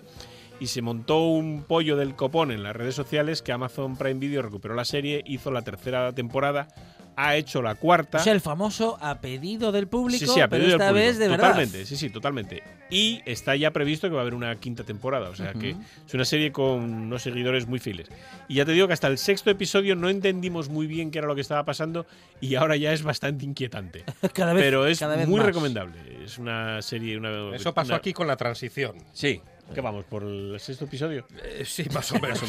y 0.59 0.69
se 0.69 0.83
montó 0.83 1.27
un 1.27 1.65
pollo 1.65 1.97
del 1.97 2.15
copón 2.17 2.51
en 2.51 2.63
las 2.63 2.75
redes 2.75 2.95
sociales 2.95 3.43
que 3.43 3.53
Amazon 3.53 3.97
Prime 3.97 4.19
Video 4.19 4.43
recuperó 4.43 4.75
la 4.75 4.85
serie, 4.85 5.23
hizo 5.27 5.51
la 5.51 5.63
tercera 5.63 6.13
temporada, 6.13 6.69
ha 7.17 7.35
hecho 7.37 7.63
la 7.63 7.75
cuarta. 7.75 8.19
O 8.19 8.23
sea, 8.23 8.33
el 8.35 8.41
famoso 8.43 8.99
a 9.01 9.21
pedido 9.21 9.73
del 9.73 9.89
público, 9.89 10.27
Sí, 10.27 10.31
sí, 10.33 10.41
a 10.41 10.49
pedido 10.49 10.67
del 10.69 10.75
esta 10.81 10.89
público. 10.91 11.07
vez 11.07 11.19
de 11.19 11.29
verdad. 11.29 11.47
Totalmente, 11.49 11.87
sí, 11.87 11.97
sí, 11.97 12.11
totalmente. 12.11 12.63
Y 12.91 13.23
está 13.25 13.57
ya 13.57 13.71
previsto 13.73 14.09
que 14.09 14.15
va 14.15 14.21
a 14.21 14.23
haber 14.23 14.35
una 14.35 14.55
quinta 14.57 14.85
temporada. 14.85 15.31
O 15.31 15.35
sea 15.35 15.53
que 15.55 15.71
es 16.07 16.15
una 16.15 16.25
serie 16.25 16.53
con 16.53 16.83
unos 16.83 17.23
seguidores 17.23 17.67
muy 17.67 17.79
fieles. 17.79 18.09
Y 18.49 18.55
ya 18.57 18.65
te 18.65 18.73
digo 18.73 18.87
que 18.87 18.93
hasta 18.93 19.09
el 19.09 19.19
sexto 19.19 19.51
episodio 19.51 19.97
no 19.97 20.09
entendimos 20.09 20.69
muy 20.69 20.87
bien 20.87 21.11
qué 21.11 21.19
era 21.19 21.27
lo 21.27 21.35
que 21.35 21.41
estaba 21.41 21.65
pasando 21.65 22.07
y 22.41 22.55
ahora 22.55 22.77
ya 22.77 22.93
es 22.93 23.03
bastante 23.03 23.45
inquietante. 23.45 24.05
Cada 24.35 24.53
vez, 24.53 24.63
Pero 24.63 24.87
es 24.87 24.99
cada 24.99 25.17
vez 25.17 25.27
muy 25.27 25.39
más. 25.39 25.47
recomendable. 25.47 25.99
Es 26.25 26.39
una 26.39 26.83
serie. 26.83 27.17
Una, 27.17 27.55
Eso 27.57 27.73
pasó 27.73 27.89
una- 27.93 27.97
aquí 27.97 28.13
con 28.13 28.27
la 28.27 28.37
transición. 28.37 28.97
Sí. 29.13 29.41
¿Qué 29.75 29.81
vamos? 29.81 30.05
¿Por 30.05 30.23
el 30.23 30.59
sexto 30.61 30.85
episodio? 30.85 31.27
Eh, 31.45 31.65
sí, 31.65 31.85
más 31.93 32.11
o 32.13 32.15
menos. 32.21 32.41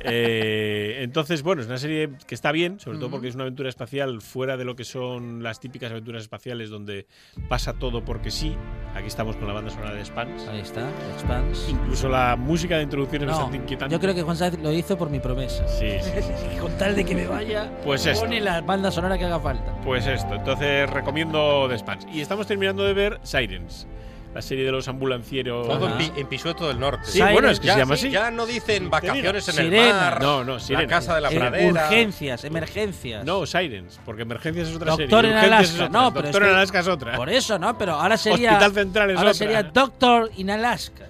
Eh, 0.00 0.98
entonces, 1.00 1.42
bueno, 1.42 1.62
es 1.62 1.66
una 1.68 1.78
serie 1.78 2.10
que 2.26 2.34
está 2.34 2.52
bien, 2.52 2.78
sobre 2.78 2.98
todo 2.98 3.10
porque 3.10 3.28
es 3.28 3.34
una 3.34 3.44
aventura 3.44 3.68
espacial 3.68 4.20
fuera 4.20 4.56
de 4.56 4.64
lo 4.64 4.76
que 4.76 4.84
son 4.84 5.42
las 5.42 5.58
típicas 5.58 5.90
aventuras 5.90 6.22
espaciales 6.22 6.70
donde 6.70 7.06
pasa 7.48 7.72
todo 7.72 8.04
porque 8.04 8.30
sí. 8.30 8.56
Aquí 8.94 9.06
estamos 9.08 9.36
con 9.36 9.48
la 9.48 9.54
banda 9.54 9.70
sonora 9.70 9.94
de 9.94 10.04
Spans. 10.04 10.46
Ahí 10.48 10.60
está, 10.60 10.88
Expanse. 11.14 11.70
Incluso 11.70 12.08
la 12.08 12.36
música 12.36 12.76
de 12.76 12.84
introducción 12.84 13.22
es 13.22 13.26
No, 13.28 13.32
bastante 13.34 13.56
inquietante. 13.56 13.92
yo 13.92 14.00
creo 14.00 14.14
que 14.14 14.22
Juan 14.22 14.36
Saiz 14.36 14.56
lo 14.60 14.70
hizo 14.72 14.96
por 14.96 15.10
mi 15.10 15.18
promesa. 15.20 15.66
Sí, 15.66 15.88
sí. 16.02 16.12
Con 16.60 16.76
tal 16.78 16.94
de 16.94 17.04
que 17.04 17.14
me 17.14 17.26
vaya, 17.26 17.70
Pues 17.82 18.06
esto. 18.06 18.24
pone 18.26 18.40
la 18.40 18.60
banda 18.60 18.90
sonora 18.92 19.18
que 19.18 19.24
haga 19.24 19.40
falta. 19.40 19.74
Pues 19.82 20.06
esto. 20.06 20.34
Entonces 20.34 20.88
recomiendo 20.90 21.66
The 21.68 21.78
Spans. 21.78 22.06
Y 22.12 22.20
estamos 22.20 22.46
terminando 22.46 22.84
de 22.84 22.92
ver 22.94 23.18
Sirens, 23.24 23.88
la 24.34 24.42
serie 24.42 24.64
de 24.64 24.72
los 24.72 24.88
ambulancieros. 24.88 25.66
Todo 25.68 25.88
en. 25.88 25.96
Pi- 25.98 26.12
en 26.20 26.26
Pisueto 26.26 26.66
del 26.68 26.80
Norte. 26.80 27.04
Sí, 27.06 27.20
bueno, 27.22 27.48
es 27.50 27.60
que 27.60 27.66
ya, 27.68 27.74
se 27.74 27.78
llama 27.80 27.96
sí, 27.96 28.06
así. 28.06 28.12
ya 28.12 28.30
no 28.30 28.46
dicen 28.46 28.90
vacaciones 28.90 29.48
en 29.48 29.54
Sirena. 29.54 29.86
el 29.88 29.94
mar. 29.94 30.22
No, 30.22 30.44
no, 30.44 30.54
La 30.54 30.60
Sirena. 30.60 30.86
casa 30.88 31.14
de 31.14 31.20
la 31.20 31.30
pradera. 31.30 31.70
urgencias, 31.84 32.44
emergencias. 32.44 33.24
No, 33.24 33.46
Sirens, 33.46 34.00
porque 34.04 34.22
Emergencias 34.22 34.68
es 34.68 34.76
otra 34.76 34.90
Doctor 34.96 35.08
serie. 35.22 35.30
en 35.30 35.36
Urgencias 35.36 35.62
es 35.62 35.68
Alaska. 35.80 35.84
otra. 35.86 36.00
No, 36.00 36.12
pero 36.12 36.22
Doctor 36.24 36.42
es 36.42 36.46
en 36.48 36.52
que- 36.52 36.56
Alaska 36.58 36.80
es 36.80 36.88
otra. 36.88 37.16
Por 37.16 37.28
eso, 37.30 37.58
¿no? 37.58 37.78
Pero 37.78 37.92
ahora 37.92 38.16
sería. 38.16 38.50
Hospital 38.52 38.72
Central 38.74 39.10
es 39.10 39.16
ahora 39.18 39.30
otra. 39.30 39.38
sería 39.38 39.62
Doctor 39.62 40.30
in 40.36 40.50
Alaska. 40.50 41.04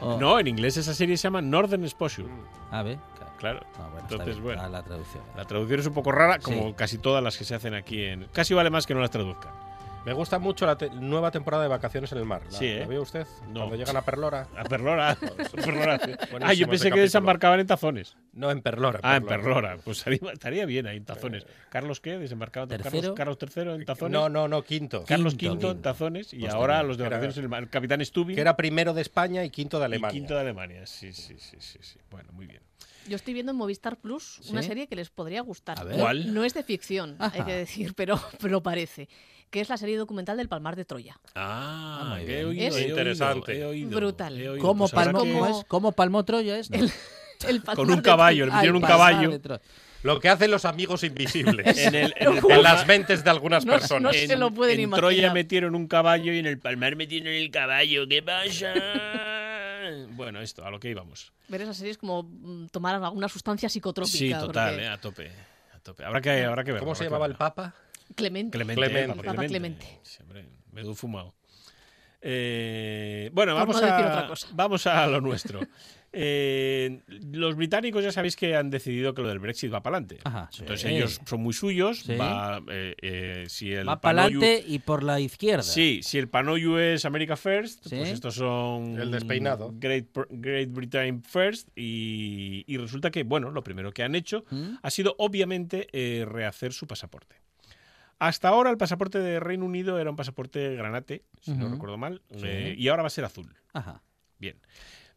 Oh. 0.00 0.18
No, 0.20 0.38
en 0.38 0.46
inglés 0.46 0.76
esa 0.76 0.92
serie 0.94 1.16
se 1.16 1.22
llama 1.24 1.40
Northern 1.40 1.82
Exposure. 1.84 2.28
A 2.70 2.82
ver, 2.82 2.98
claro. 3.16 3.32
Claro. 3.38 3.60
No, 3.78 3.84
bueno, 3.84 3.98
está 3.98 4.14
Entonces, 4.14 4.34
bien, 4.34 4.44
bueno. 4.44 4.68
la 4.68 4.82
traducción. 4.82 5.22
La 5.36 5.44
traducción 5.44 5.80
es 5.80 5.86
un 5.86 5.94
poco 5.94 6.12
rara, 6.12 6.38
como 6.38 6.68
Sí. 6.68 6.74
casi 6.76 6.98
todas 6.98 7.22
las 7.22 7.36
que 7.36 7.44
se 7.44 7.54
hacen 7.54 7.74
aquí 7.74 8.04
en. 8.04 8.26
Casi 8.32 8.52
vale 8.54 8.70
más 8.70 8.86
que 8.86 8.94
no 8.94 9.00
las 9.00 9.10
traduzcan. 9.10 9.52
Me 10.06 10.12
gusta 10.12 10.38
mucho 10.38 10.64
la 10.66 10.78
te- 10.78 10.88
nueva 10.88 11.32
temporada 11.32 11.64
de 11.64 11.68
Vacaciones 11.68 12.12
en 12.12 12.18
el 12.18 12.24
Mar. 12.24 12.42
¿La, 12.44 12.50
Sí, 12.56 12.64
¿eh? 12.66 12.78
¿la 12.78 12.86
vio 12.86 13.02
usted? 13.02 13.26
No. 13.48 13.54
Cuando 13.62 13.74
llegan 13.76 13.96
a 13.96 14.02
Perlora. 14.02 14.46
A 14.56 14.62
Perlora. 14.62 15.16
Perlora, 15.52 15.98
ah, 16.42 16.52
yo 16.52 16.68
pensé 16.68 16.92
que 16.92 17.00
desembarcaban 17.00 17.58
en 17.58 17.66
tazones. 17.66 18.16
No, 18.32 18.52
en 18.52 18.62
Perlora. 18.62 19.00
Ah, 19.02 19.16
en 19.16 19.26
Perlora. 19.26 19.78
Pues 19.84 20.04
estaría, 20.06 20.64
bien 20.64 20.86
ahí 20.86 20.98
en 20.98 21.04
tazones. 21.04 21.44
¿Carlos 21.70 22.00
qué? 22.00 22.18
¿Desembarcaba 22.18 22.68
Tercero. 22.68 23.14
Carlos, 23.16 23.38
Carlos 23.42 23.56
III 23.66 23.72
en 23.74 23.84
tazones? 23.84 24.12
No, 24.12 24.28
no, 24.28 24.46
no, 24.46 24.62
quinto. 24.62 25.04
Carlos 25.04 25.34
Quinto, 25.34 25.54
V 25.54 25.70
en 25.70 25.72
quinto. 25.74 25.82
tazones 25.82 26.32
y 26.32 26.38
Pues 26.38 26.54
ahora 26.54 26.74
también. 26.74 26.88
los 26.88 26.98
de 26.98 27.02
vacaciones 27.04 27.36
en 27.38 27.42
el 27.42 27.48
mar. 27.48 27.62
El 27.64 27.68
capitán 27.70 28.04
Stubing 28.04 28.36
Que 28.36 28.40
era 28.42 28.56
primero 28.56 28.94
de 28.94 29.02
España 29.02 29.44
y 29.44 29.50
quinto 29.50 29.78
de 29.78 29.82
y 29.82 29.86
Alemania. 29.86 30.12
quinto 30.12 30.34
de 30.34 30.40
Alemania. 30.40 30.86
Sí, 30.86 31.12
sí, 31.12 31.34
sí, 31.36 31.56
sí, 31.58 31.78
sí. 31.82 31.98
Bueno, 32.12 32.30
muy 32.32 32.46
bien. 32.46 32.62
Yo 33.08 33.16
estoy 33.16 33.34
viendo 33.34 33.50
en 33.52 33.58
Movistar 33.58 33.96
Plus 33.96 34.40
una 34.50 34.62
¿Sí? 34.62 34.68
serie 34.68 34.86
que 34.86 34.94
les 34.96 35.10
podría 35.10 35.40
gustar. 35.40 35.80
A 35.80 35.84
ver. 35.84 35.96
¿Cuál? 35.98 36.32
No 36.32 36.44
es 36.44 36.54
de 36.54 36.62
ficción, 36.62 37.16
hay 37.18 37.26
Ajá. 37.40 37.44
que 37.44 37.54
decir, 37.54 37.94
pero, 37.94 38.20
pero 38.40 38.62
parece. 38.62 39.08
Que 39.56 39.62
es 39.62 39.70
la 39.70 39.78
serie 39.78 39.96
documental 39.96 40.36
del 40.36 40.48
Palmar 40.50 40.76
de 40.76 40.84
Troya. 40.84 41.18
Ah, 41.34 42.10
Ah, 42.16 42.20
he 42.20 42.44
oído, 42.44 42.62
Es 42.68 42.74
he 42.74 42.76
oído, 42.76 42.88
interesante. 42.90 43.58
he 43.58 43.64
oído, 43.64 43.96
Brutal. 43.96 44.38
he 44.38 44.50
oído. 44.50 44.62
¿Cómo, 44.62 44.80
Pues 44.84 44.92
habrá 44.92 45.04
palmó, 45.12 45.22
que- 45.24 45.32
¿cómo 45.32 45.46
es? 45.60 45.64
¿Cómo 45.66 45.92
palmó 45.92 46.24
Troya 46.26 46.58
es? 46.58 46.70
El, 46.70 46.92
el 47.48 47.62
Con 47.62 47.90
un 47.90 48.02
caballo, 48.02 48.44
le 48.44 48.52
metieron 48.52 48.76
un 48.76 48.82
caballo. 48.82 49.30
Lo 50.02 50.20
que 50.20 50.28
hacen 50.28 50.50
los 50.50 50.66
amigos 50.66 51.04
invisibles. 51.04 51.64
En, 51.78 51.94
el, 51.94 52.12
en, 52.18 52.28
el 52.28 52.34
en 52.36 52.42
Palmar- 52.42 52.60
las 52.62 52.86
mentes 52.86 53.24
de 53.24 53.30
algunas 53.30 53.64
No- 53.64 53.72
personas. 53.72 54.02
no 54.02 54.26
se 54.28 54.36
lo 54.36 54.50
pueden 54.50 54.74
en 54.74 54.80
imaginar. 54.82 55.00
Troya 55.10 55.32
metieron 55.32 55.74
un 55.74 55.86
caballo 55.88 56.34
y 56.34 56.38
en 56.38 56.44
el 56.44 56.58
Palmar 56.58 56.94
metieron 56.94 57.28
el 57.32 57.50
caballo. 57.50 58.06
¿Qué 58.06 58.22
pasa? 58.22 58.74
bueno, 60.16 60.42
esto, 60.42 60.66
a 60.66 60.70
lo 60.70 60.78
que 60.78 60.90
íbamos. 60.90 61.32
Ver 61.48 61.62
esa 61.62 61.72
serie 61.72 61.92
es 61.92 61.96
como 61.98 62.24
mm, 62.24 62.66
tomar 62.66 62.94
alguna 63.02 63.30
sustancia 63.30 63.70
psicotrópica. 63.70 64.18
Sí, 64.18 64.30
total, 64.34 64.72
porque- 64.72 64.84
eh, 64.84 64.88
a 64.88 65.00
tope. 65.00 65.30
A 65.74 65.78
tope. 65.80 66.04
Habrá 66.04 66.20
que, 66.20 66.44
habrá 66.44 66.62
que 66.62 66.72
ver. 66.72 66.80
¿Cómo 66.80 66.94
se 66.94 67.04
llamaba 67.04 67.24
el 67.24 67.36
Papa? 67.36 67.72
Clemente. 68.14 68.56
Clemente. 68.56 68.80
Clemente. 68.82 69.12
El 69.20 69.24
Papa 69.26 69.46
Clemente. 69.46 69.98
Sí, 70.02 70.18
hombre, 70.22 70.46
menudo 70.72 70.94
fumado. 70.94 71.34
Eh, 72.20 73.30
bueno, 73.32 73.52
Por 73.52 73.60
vamos, 73.60 73.76
no 73.76 73.86
decir 73.86 74.04
a, 74.04 74.08
otra 74.14 74.26
cosa. 74.28 74.48
vamos 74.52 74.86
a 74.86 75.06
lo 75.06 75.20
nuestro. 75.20 75.60
Eh, 76.18 77.02
los 77.34 77.56
británicos 77.56 78.02
ya 78.02 78.10
sabéis 78.10 78.36
que 78.36 78.56
han 78.56 78.70
decidido 78.70 79.12
que 79.12 79.20
lo 79.20 79.28
del 79.28 79.38
Brexit 79.38 79.70
va 79.70 79.82
para 79.82 79.98
adelante. 79.98 80.18
Ajá, 80.24 80.48
sí. 80.50 80.60
Entonces 80.62 80.90
ellos 80.90 81.20
son 81.26 81.42
muy 81.42 81.52
suyos. 81.52 82.04
Sí. 82.06 82.16
Va, 82.16 82.62
eh, 82.70 82.94
eh, 83.02 83.44
si 83.48 83.74
el 83.74 83.86
Va 83.86 84.00
para 84.00 84.22
adelante 84.22 84.64
y 84.66 84.78
por 84.78 85.02
la 85.02 85.20
izquierda. 85.20 85.62
Sí, 85.62 86.00
si 86.02 86.16
el 86.16 86.28
Panoyu 86.30 86.78
es 86.78 87.04
America 87.04 87.36
First, 87.36 87.82
Sí. 87.86 87.96
pues 87.96 88.08
estos 88.08 88.34
son 88.36 88.98
El 88.98 89.10
despeinado. 89.10 89.72
Great, 89.74 90.06
Great 90.30 90.70
Britain 90.70 91.22
First 91.22 91.68
y, 91.76 92.64
y 92.66 92.78
resulta 92.78 93.10
que, 93.10 93.22
bueno, 93.24 93.50
lo 93.50 93.62
primero 93.62 93.92
que 93.92 94.02
han 94.02 94.14
hecho 94.14 94.46
¿Mm? 94.50 94.76
ha 94.82 94.90
sido 94.90 95.16
obviamente 95.18 95.88
eh, 95.92 96.24
rehacer 96.24 96.72
su 96.72 96.86
pasaporte. 96.86 97.36
Hasta 98.18 98.48
ahora 98.48 98.70
el 98.70 98.78
pasaporte 98.78 99.18
de 99.18 99.40
Reino 99.40 99.64
Unido 99.66 99.98
era 99.98 100.08
un 100.10 100.16
pasaporte 100.16 100.74
granate, 100.74 101.24
si 101.42 101.52
no 101.52 101.68
recuerdo 101.68 101.98
mal, 101.98 102.22
Sí. 102.30 102.44
eh, 102.44 102.74
y 102.78 102.88
ahora 102.88 103.02
va 103.02 103.08
a 103.08 103.10
ser 103.10 103.24
azul. 103.24 103.54
Ajá. 103.74 104.02
Bien. 104.38 104.56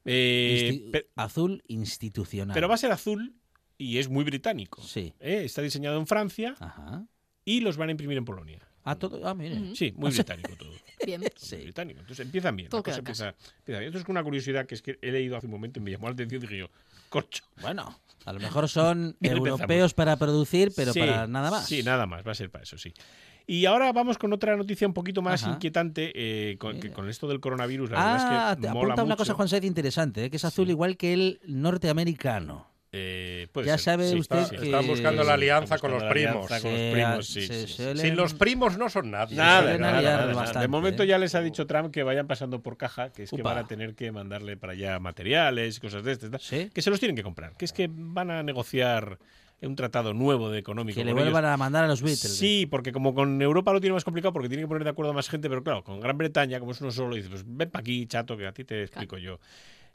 Eh, 0.06 0.92
Insti- 0.92 1.06
Azul 1.16 1.64
institucional. 1.68 2.54
pero 2.54 2.68
va 2.68 2.76
a 2.76 2.78
ser 2.78 2.92
azul 2.92 3.36
y 3.78 3.98
es 4.00 4.10
muy 4.10 4.24
británico. 4.24 4.82
Sí. 4.82 5.14
Eh, 5.20 5.44
Está 5.46 5.62
diseñado 5.62 5.98
en 6.00 6.08
Francia 6.08 6.56
Ajá. 6.60 7.06
y 7.46 7.62
los 7.62 7.78
van 7.78 7.90
a 7.90 7.92
imprimir 7.92 8.18
en 8.18 8.26
Polonia. 8.26 8.60
Ah, 8.84 8.96
todo. 8.96 9.28
Ah, 9.28 9.36
mire. 9.36 9.76
Sí, 9.76 9.94
muy 9.96 10.10
británico 10.12 10.56
todo. 10.58 10.72
Bien. 11.06 11.22
Sí. 11.36 11.56
Muy 11.58 11.64
británico. 11.66 12.00
Entonces 12.00 12.26
empiezan 12.26 12.56
bien. 12.56 12.70
Todo 12.70 12.80
la 12.80 12.84
cosa 12.84 12.92
queda 12.92 12.98
en 12.98 13.08
empieza, 13.08 13.58
empieza 13.60 13.80
bien. 13.80 13.90
Esto 13.94 14.00
es 14.00 14.10
una 14.10 14.24
curiosidad 14.24 14.66
que 14.66 14.76
es 14.76 14.82
que 14.82 14.98
he 15.02 15.12
leído 15.12 15.38
hace 15.38 15.48
un 15.48 15.52
momento 15.52 15.80
y 15.80 15.84
me 15.84 15.92
llamó 15.92 16.08
la 16.08 16.14
atención 16.14 16.42
y 16.42 16.48
dije 16.48 16.58
yo, 16.60 16.70
corcho. 17.10 17.44
Bueno, 17.62 18.00
a 18.26 18.34
lo 18.34 18.40
mejor 18.40 18.70
son 18.70 19.16
empezamos. 19.22 19.50
europeos 19.60 19.94
para 19.94 20.16
producir, 20.18 20.72
pero 20.76 20.94
Sí, 20.94 21.00
para 21.00 21.28
nada 21.28 21.52
más. 21.52 21.66
Sí, 21.68 21.84
nada 21.84 22.06
más, 22.06 22.26
va 22.26 22.32
a 22.32 22.36
ser 22.36 22.50
para 22.50 22.64
eso, 22.64 22.78
sí. 22.78 22.94
Y 23.48 23.66
ahora 23.66 23.92
vamos 23.92 24.20
con 24.20 24.32
otra 24.32 24.56
noticia 24.56 24.88
un 24.88 24.94
poquito 24.94 25.24
más 25.24 25.42
Ajá. 25.44 25.54
inquietante, 25.54 26.12
eh, 26.14 26.58
con, 26.60 26.80
que 26.80 26.92
con 26.92 27.10
esto 27.10 27.28
del 27.28 27.40
coronavirus. 27.40 27.90
La 27.90 27.98
Ah, 28.00 28.04
verdad 28.14 28.52
es 28.52 28.56
te 28.58 28.62
que 28.62 28.68
mola 28.68 28.80
apunta 28.94 29.04
una 29.04 29.04
mucho. 29.16 29.18
cosa, 29.18 29.34
Juan 29.34 29.50
Saez, 29.50 29.64
interesante, 29.64 30.26
¿eh? 30.26 30.30
que 30.30 30.38
es 30.38 30.46
azul 30.46 30.66
Sí. 30.68 30.72
igual 30.72 30.98
que 30.98 31.14
el 31.14 31.42
norteamericano. 31.48 32.69
Eh, 32.92 33.48
Ya 33.56 33.64
ser, 33.78 33.80
sabe 33.80 34.10
sí, 34.10 34.18
usted 34.18 34.50
que- 34.50 34.56
Están 34.66 34.88
buscando 34.88 35.24
la 35.24 35.36
alianza 35.36 35.78
con 35.78 35.92
los 35.92 36.04
primos. 36.06 36.50
alianza 36.52 36.62
con 36.62 36.72
los 36.72 36.80
Se- 36.82 36.92
primos, 36.92 37.28
sí, 37.28 37.68
suelen- 37.68 37.98
Sin 37.98 38.16
los 38.16 38.34
primos 38.34 38.78
no 38.80 38.90
son 38.90 39.12
nadie. 39.12 39.36
Nada, 39.38 39.62
suelen 39.62 39.82
nada, 39.82 39.98
aliar 40.00 40.14
nada, 40.14 40.26
nada. 40.26 40.36
bastante, 40.36 40.60
De 40.62 40.68
momento 40.70 41.04
¿eh? 41.04 41.08
ya 41.08 41.20
les 41.20 41.36
ha 41.36 41.42
dicho 41.42 41.68
Trump 41.68 41.92
que 41.94 42.02
vayan 42.02 42.26
pasando 42.26 42.64
por 42.64 42.78
caja, 42.78 43.12
que 43.12 43.24
es 43.24 43.30
que 43.30 43.44
van 43.44 43.60
a 43.60 43.68
tener 43.68 43.94
que 43.94 44.12
mandarle 44.12 44.58
para 44.58 44.74
allá 44.74 45.00
materiales 45.00 45.78
y 45.78 45.80
cosas 45.80 46.04
de. 46.04 46.18
¿Sí? 46.40 46.72
Que 46.74 46.82
se 46.82 46.90
los 46.90 47.00
tienen 47.00 47.16
que 47.16 47.22
comprar, 47.24 47.56
que 47.58 47.66
es 47.66 47.74
que 47.74 47.88
van 47.94 48.32
a 48.32 48.42
negociar 48.42 49.20
un 49.62 49.76
tratado 49.76 50.14
nuevo 50.16 50.50
de 50.50 50.58
económico. 50.58 50.96
Que 50.98 51.04
le 51.06 51.12
ellos. 51.12 51.22
vuelvan 51.26 51.46
a 51.46 51.58
mandar 51.58 51.84
a 51.84 51.88
los 51.88 52.02
Beatles. 52.02 52.38
Sí, 52.38 52.66
porque 52.66 52.92
como 52.92 53.14
con 53.14 53.40
Europa 53.42 53.72
lo 53.72 53.82
tiene 53.82 53.94
más 53.94 54.04
complicado 54.06 54.34
porque 54.34 54.48
tiene 54.50 54.64
que 54.64 54.68
poner 54.68 54.84
de 54.86 54.90
acuerdo 54.90 55.12
a 55.12 55.14
más 55.14 55.30
gente, 55.30 55.48
pero 55.48 55.62
claro, 55.64 55.84
con 55.84 56.00
Gran 56.00 56.18
Bretaña, 56.18 56.60
como 56.60 56.72
es 56.72 56.82
uno 56.82 56.90
solo, 56.92 57.14
dice, 57.16 57.30
pues 57.30 57.44
ven 57.46 57.70
para 57.70 57.82
aquí, 57.82 58.08
chato, 58.08 58.36
que 58.36 58.48
a 58.48 58.52
ti 58.54 58.64
te 58.64 58.82
explico 58.82 59.18
yo 59.20 59.40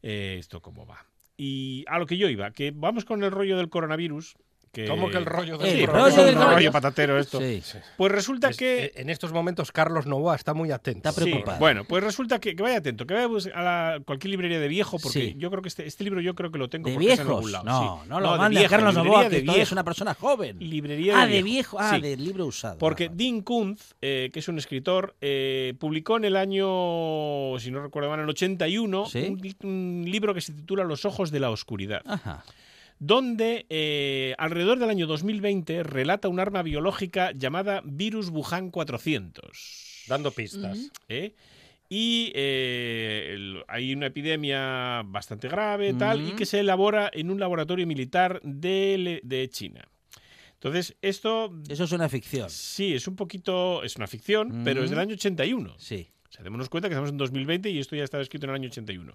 eh, 0.02 0.36
esto 0.38 0.60
cómo 0.60 0.86
va. 0.86 1.04
Y 1.36 1.84
a 1.88 1.98
lo 1.98 2.06
que 2.06 2.16
yo 2.16 2.28
iba, 2.28 2.50
que 2.52 2.72
vamos 2.74 3.04
con 3.04 3.22
el 3.24 3.30
rollo 3.30 3.56
del 3.56 3.68
coronavirus. 3.68 4.36
Que... 4.74 4.86
¿Cómo 4.86 5.08
que 5.08 5.16
el 5.16 5.24
rollo 5.24 5.56
del 5.56 5.70
Sí, 5.78 5.86
rollo 5.86 6.06
es 6.08 6.16
del 6.16 6.34
un 6.36 6.42
rollo. 6.42 6.54
rollo 6.56 6.72
patatero 6.72 7.18
esto. 7.18 7.40
Sí. 7.40 7.62
Pues 7.96 8.12
resulta 8.12 8.50
Es- 8.50 8.56
que... 8.56 8.92
En 8.96 9.08
estos 9.08 9.32
momentos 9.32 9.72
Carlos 9.72 10.04
Novoa 10.06 10.34
está 10.34 10.52
muy 10.52 10.70
atento. 10.70 11.08
Está 11.08 11.12
Sí, 11.22 11.30
preocupado. 11.30 11.58
bueno, 11.60 11.84
pues 11.84 12.02
resulta 12.04 12.38
que, 12.40 12.54
que 12.56 12.62
vaya 12.62 12.78
atento, 12.78 13.06
que 13.06 13.14
vaya 13.14 13.28
a, 13.54 13.62
la- 13.62 14.00
cualquier 14.04 14.32
librería 14.32 14.58
de 14.60 14.68
viejo, 14.68 14.98
porque 14.98 15.20
Sí. 15.20 15.34
yo 15.38 15.50
creo 15.50 15.62
que 15.62 15.68
este, 15.68 15.86
este 15.86 16.04
libro 16.04 16.20
yo 16.20 16.34
creo 16.34 16.50
que 16.50 16.58
lo 16.58 16.68
tengo 16.68 16.88
¿De 16.88 16.94
porque 16.94 17.10
está 17.10 17.22
en 17.22 17.28
viejos? 17.28 17.36
algún 17.38 17.52
lado. 17.52 17.64
No, 17.64 18.00
sí. 18.02 18.08
no 18.10 18.20
lo 18.20 18.32
de 18.32 18.38
mande 18.38 18.58
a 18.58 18.60
vieja, 18.60 18.76
Carlos 18.76 18.94
Novoa, 18.94 19.28
que 19.28 19.40
todavía 19.42 19.62
es 19.62 19.72
una 19.72 19.84
persona 19.84 20.14
joven. 20.14 20.56
Librería 20.58 21.14
de 21.16 21.20
ah, 21.22 21.26
de 21.26 21.42
viejo. 21.42 21.76
viejo. 21.76 21.78
Ah, 21.80 21.92
Sí. 21.94 22.00
de 22.02 22.16
libro 22.16 22.46
usado. 22.46 22.78
Porque 22.78 23.04
Ajá. 23.04 23.14
Dean 23.16 23.40
Kuntz, 23.42 23.94
eh, 24.02 24.30
que 24.32 24.40
es 24.40 24.48
un 24.48 24.58
escritor, 24.58 25.14
eh, 25.20 25.74
publicó 25.78 26.16
en 26.16 26.24
el 26.24 26.36
año, 26.36 27.58
si 27.60 27.70
no 27.70 27.80
recuerdo 27.82 28.10
mal, 28.10 28.18
en 28.18 28.24
el 28.24 28.30
81, 28.30 29.06
Sí. 29.06 29.20
un, 29.62 29.68
un 29.70 30.04
libro 30.10 30.34
que 30.34 30.40
se 30.40 30.52
titula 30.52 30.84
Los 30.84 31.04
ojos 31.04 31.30
de 31.30 31.40
la 31.40 31.50
oscuridad, 31.50 32.02
Ajá. 32.06 32.44
Donde 32.98 33.66
eh, 33.68 34.34
alrededor 34.38 34.78
del 34.78 34.90
año 34.90 35.06
2020 35.06 35.82
relata 35.82 36.28
un 36.28 36.40
arma 36.40 36.62
biológica 36.62 37.32
llamada 37.32 37.82
Virus 37.84 38.30
Wuhan 38.30 38.70
400. 38.70 40.04
Dando 40.08 40.30
pistas. 40.30 40.90
¿eh? 41.08 41.34
Y 41.88 42.32
eh, 42.34 43.62
hay 43.68 43.94
una 43.94 44.06
epidemia 44.06 45.02
bastante 45.04 45.48
grave 45.48 45.94
tal, 45.94 46.28
y 46.28 46.32
que 46.32 46.46
se 46.46 46.60
elabora 46.60 47.10
en 47.12 47.30
un 47.30 47.38
laboratorio 47.38 47.86
militar 47.86 48.40
de 48.42 49.48
China. 49.52 49.88
Entonces, 50.64 50.96
esto 51.02 51.52
Eso 51.68 51.84
es 51.84 51.92
una 51.92 52.08
ficción. 52.08 52.48
Sí, 52.48 52.94
es 52.94 53.06
un 53.06 53.16
poquito. 53.16 53.82
Es 53.82 53.96
una 53.96 54.06
ficción, 54.06 54.62
pero 54.64 54.82
es 54.82 54.88
del 54.88 54.98
año 54.98 55.12
81. 55.12 55.74
Sí. 55.76 56.08
O 56.26 56.32
sea, 56.32 56.42
démonos 56.42 56.70
cuenta 56.70 56.88
que 56.88 56.94
estamos 56.94 57.10
en 57.10 57.18
2020 57.18 57.68
y 57.68 57.78
esto 57.78 57.94
ya 57.96 58.02
estaba 58.02 58.22
escrito 58.22 58.46
en 58.46 58.50
el 58.50 58.56
año 58.56 58.68
81. 58.68 59.14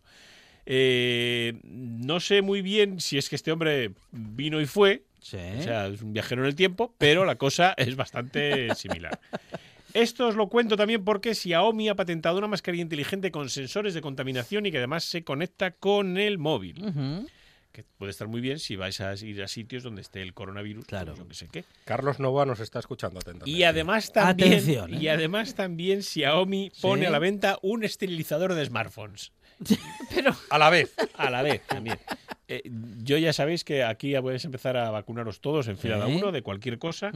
Eh, 0.71 1.59
no 1.63 2.19
sé 2.19 2.43
muy 2.43 2.61
bien 2.61 2.99
si 2.99 3.17
es 3.17 3.27
que 3.27 3.35
este 3.35 3.51
hombre 3.51 3.91
vino 4.11 4.61
y 4.61 4.67
fue, 4.67 5.01
Sí. 5.19 5.37
o 5.57 5.63
sea, 5.63 5.87
es 5.87 6.01
un 6.03 6.13
viajero 6.13 6.43
en 6.43 6.47
el 6.47 6.55
tiempo, 6.55 6.93
pero 6.99 7.25
la 7.25 7.35
cosa 7.35 7.73
es 7.75 7.95
bastante 7.95 8.67
similar. 8.75 9.19
Esto 9.95 10.27
os 10.27 10.35
lo 10.35 10.47
cuento 10.47 10.77
también 10.77 11.03
porque 11.03 11.33
Xiaomi 11.33 11.89
ha 11.89 11.95
patentado 11.95 12.37
una 12.37 12.47
mascarilla 12.47 12.83
inteligente 12.83 13.31
con 13.31 13.49
sensores 13.49 13.95
de 13.95 14.01
contaminación 14.01 14.67
y 14.67 14.71
que 14.71 14.77
además 14.77 15.03
se 15.05 15.23
conecta 15.23 15.71
con 15.71 16.17
el 16.19 16.37
móvil. 16.37 16.75
Que 17.71 17.83
puede 17.97 18.11
estar 18.11 18.27
muy 18.27 18.39
bien 18.39 18.59
si 18.59 18.75
vais 18.75 19.01
a 19.01 19.13
ir 19.15 19.41
a 19.41 19.47
sitios 19.47 19.81
donde 19.83 20.01
esté 20.01 20.21
el 20.21 20.33
coronavirus, 20.35 20.85
Claro. 20.85 21.13
pues 21.15 21.17
yo 21.19 21.27
que 21.27 21.33
sé 21.35 21.47
qué. 21.51 21.63
Carlos 21.85 22.19
Novoa 22.19 22.45
nos 22.45 22.59
está 22.59 22.77
escuchando 22.77 23.19
atentamente. 23.19 23.49
Y 23.49 23.63
además 23.63 24.11
también, 24.13 24.53
Atención, 24.53 24.93
¿eh? 24.93 24.97
y 25.01 25.07
además 25.07 25.55
también 25.55 26.03
Xiaomi 26.03 26.71
pone 26.81 27.01
Sí. 27.01 27.05
a 27.07 27.09
la 27.09 27.19
venta 27.19 27.57
un 27.63 27.83
esterilizador 27.83 28.53
de 28.53 28.65
smartphones. 28.65 29.31
Pero 30.13 30.35
A 30.49 30.57
la 30.57 30.69
vez. 30.69 30.93
A 31.15 31.29
la 31.29 31.41
vez 31.41 31.61
también. 31.67 31.99
Eh, 32.47 32.63
yo 33.03 33.17
ya 33.17 33.33
sabéis 33.33 33.63
que 33.63 33.83
aquí 33.83 34.11
ya 34.11 34.21
podéis 34.21 34.43
empezar 34.45 34.75
a 34.77 34.89
vacunaros 34.89 35.39
todos 35.41 35.67
en 35.67 35.77
fila 35.77 35.97
de 36.03 36.15
uno 36.15 36.31
de 36.31 36.41
cualquier 36.41 36.79
cosa. 36.79 37.11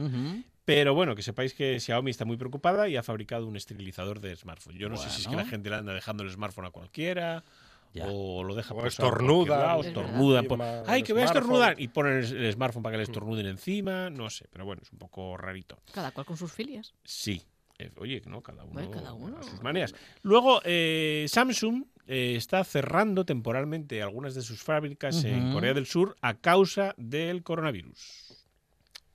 Pero 0.64 0.94
bueno, 0.94 1.14
que 1.14 1.22
sepáis 1.22 1.52
que 1.54 1.78
Xiaomi 1.80 2.10
está 2.10 2.24
muy 2.24 2.36
preocupada 2.36 2.88
y 2.88 2.96
ha 2.96 3.02
fabricado 3.02 3.46
un 3.46 3.56
esterilizador 3.56 4.20
de 4.20 4.34
smartphone. 4.36 4.78
Yo 4.78 4.88
no 4.88 4.96
sé 4.96 5.10
si 5.10 5.22
es 5.22 5.28
que 5.28 5.36
la 5.36 5.44
gente 5.44 5.68
le 5.70 5.76
anda 5.76 5.92
dejando 5.92 6.22
el 6.22 6.30
smartphone 6.30 6.66
a 6.66 6.70
cualquiera. 6.70 7.44
Ya. 7.92 8.06
O 8.08 8.42
lo 8.42 8.56
deja 8.56 8.74
O 8.74 8.84
estornuda. 8.86 9.46
cualquier 9.46 9.68
lado, 9.68 9.80
Es 9.82 9.86
estornudan. 9.88 10.42
verdad. 10.42 10.48
pon- 10.48 10.60
Encima 10.66 10.92
Ay, 10.92 11.02
que 11.04 11.12
voy 11.12 11.22
a 11.22 11.26
estornudar. 11.26 11.80
Y 11.80 11.88
ponen 11.88 12.12
el, 12.24 12.52
smartphone 12.52 12.82
para 12.82 12.94
que 12.94 12.96
le 12.98 13.02
estornuden 13.04 13.46
encima. 13.46 14.10
No 14.10 14.30
sé, 14.30 14.46
pero 14.50 14.64
bueno, 14.64 14.82
es 14.82 14.90
un 14.92 14.98
poco 14.98 15.36
rarito. 15.36 15.78
cada 15.92 16.10
cual 16.10 16.26
con 16.26 16.36
sus 16.36 16.50
filias. 16.52 16.92
Sí. 17.04 17.40
Eh, 17.78 17.90
Oye, 17.98 18.20
no, 18.26 18.40
cada 18.40 18.62
uno, 18.64 18.72
Bueno, 18.72 18.90
cada 18.90 19.12
uno. 19.12 19.38
a 19.38 19.42
sus 19.44 19.60
maneras. 19.62 19.94
Luego, 20.22 20.60
eh, 20.64 21.26
Samsung 21.28 21.84
eh, 22.06 22.34
está 22.36 22.62
cerrando 22.64 23.24
temporalmente 23.24 24.02
algunas 24.02 24.34
de 24.34 24.42
sus 24.42 24.62
fábricas 24.62 25.24
en. 25.24 25.52
Corea 25.52 25.74
del 25.74 25.86
Sur 25.86 26.16
a 26.20 26.34
causa 26.34 26.94
del 26.98 27.42
coronavirus. 27.42 27.98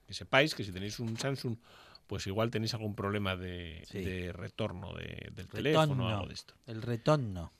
Que 0.06 0.14
sepáis 0.14 0.54
que 0.54 0.64
si 0.64 0.72
tenéis 0.72 0.98
un 0.98 1.16
Samsung, 1.16 1.56
pues 2.06 2.26
igual 2.26 2.50
tenéis 2.50 2.74
algún 2.74 2.94
problema 2.96 3.36
de, 3.36 3.84
Sí. 3.86 4.00
de 4.00 4.32
retorno 4.32 4.92
de- 4.94 5.30
del 5.34 5.46
teléfono 5.46 6.06
o 6.06 6.08
algo 6.08 6.26
de 6.26 6.34
esto. 6.34 6.54
El 6.66 6.82
retorno. 6.82 7.52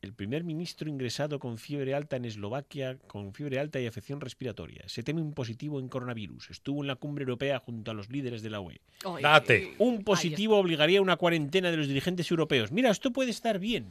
el 0.00 0.14
primer 0.14 0.44
ministro 0.44 0.88
ingresado 0.88 1.40
con 1.40 1.58
fiebre 1.58 1.92
alta 1.92 2.14
en 2.14 2.24
Eslovaquia, 2.24 2.98
con 3.08 3.34
fiebre 3.34 3.58
alta 3.58 3.80
y 3.80 3.86
afección 3.88 4.20
respiratoria. 4.20 4.84
Se 4.86 5.02
teme 5.02 5.20
un 5.20 5.34
positivo 5.34 5.80
en 5.80 5.88
coronavirus. 5.88 6.50
Estuvo 6.50 6.82
en 6.82 6.86
la 6.86 6.94
cumbre 6.94 7.24
europea 7.24 7.58
junto 7.58 7.90
a 7.90 7.94
los 7.94 8.08
líderes 8.08 8.40
de 8.40 8.48
la 8.50 8.60
UE. 8.60 8.80
Date. 9.20 9.74
Un 9.78 10.04
positivo 10.04 10.56
obligaría 10.56 11.00
a 11.00 11.02
una 11.02 11.16
cuarentena 11.16 11.72
de 11.72 11.78
los 11.78 11.88
dirigentes 11.88 12.30
europeos. 12.30 12.70
Mira, 12.70 12.90
esto 12.90 13.10
puede 13.12 13.32
estar 13.32 13.58
bien, 13.58 13.86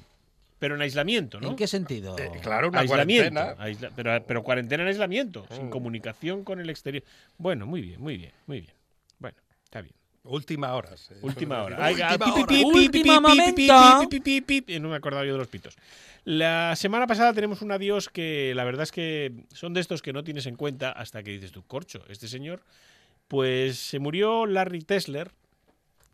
pero 0.60 0.76
en 0.76 0.82
aislamiento, 0.82 1.40
¿no? 1.40 1.50
¿En 1.50 1.56
qué 1.56 1.68
sentido? 1.68 2.18
Eh, 2.18 2.32
claro, 2.42 2.70
una 2.70 2.80
aislamiento. 2.80 3.32
cuarentena. 3.32 3.64
aisla- 3.66 3.92
pero, 3.96 4.24
pero 4.26 4.44
cuarentena 4.44 4.84
en 4.84 4.90
aislamiento, 4.90 5.46
sin 5.52 5.68
Mm. 5.68 5.70
comunicación 5.70 6.44
con 6.44 6.60
el 6.60 6.70
exterior. 6.70 7.04
Bueno, 7.38 7.66
muy 7.66 7.82
bien, 7.82 8.02
muy 8.02 8.18
bien, 8.18 8.32
muy 8.48 8.62
bien. 8.62 8.74
Bueno, 9.20 9.38
está 9.64 9.82
bien. 9.82 9.94
Última 10.24 10.74
hora. 10.74 10.98
sí. 10.98 11.14
Última 11.22 11.64
hora. 11.64 11.78
Ah, 11.80 11.90
Última 12.36 13.22
momento. 13.22 14.80
No 14.80 14.90
me 14.90 14.96
acordaba 14.96 15.26
yo 15.26 15.32
de 15.34 15.38
los 15.38 15.48
pitos. 15.48 15.78
La 16.26 16.76
semana 16.76 17.08
pasada 17.08 17.32
tenemos 17.34 17.62
un 17.62 17.72
adiós 17.72 18.10
que 18.10 18.52
la 18.54 18.66
verdad 18.66 18.84
es 18.84 18.92
que 18.92 19.32
son 19.54 19.74
de 19.74 19.80
estos 19.80 20.02
que 20.02 20.12
no 20.12 20.26
tienes 20.26 20.46
en 20.46 20.56
cuenta 20.58 20.92
hasta 20.92 21.24
que 21.24 21.32
dices 21.32 21.54
tú, 21.54 21.64
corcho, 21.64 22.04
este 22.10 22.28
señor. 22.28 22.62
Pues 23.30 23.78
se 23.78 24.00
murió 24.00 24.46
Larry 24.46 24.82
Tesler, 24.82 25.32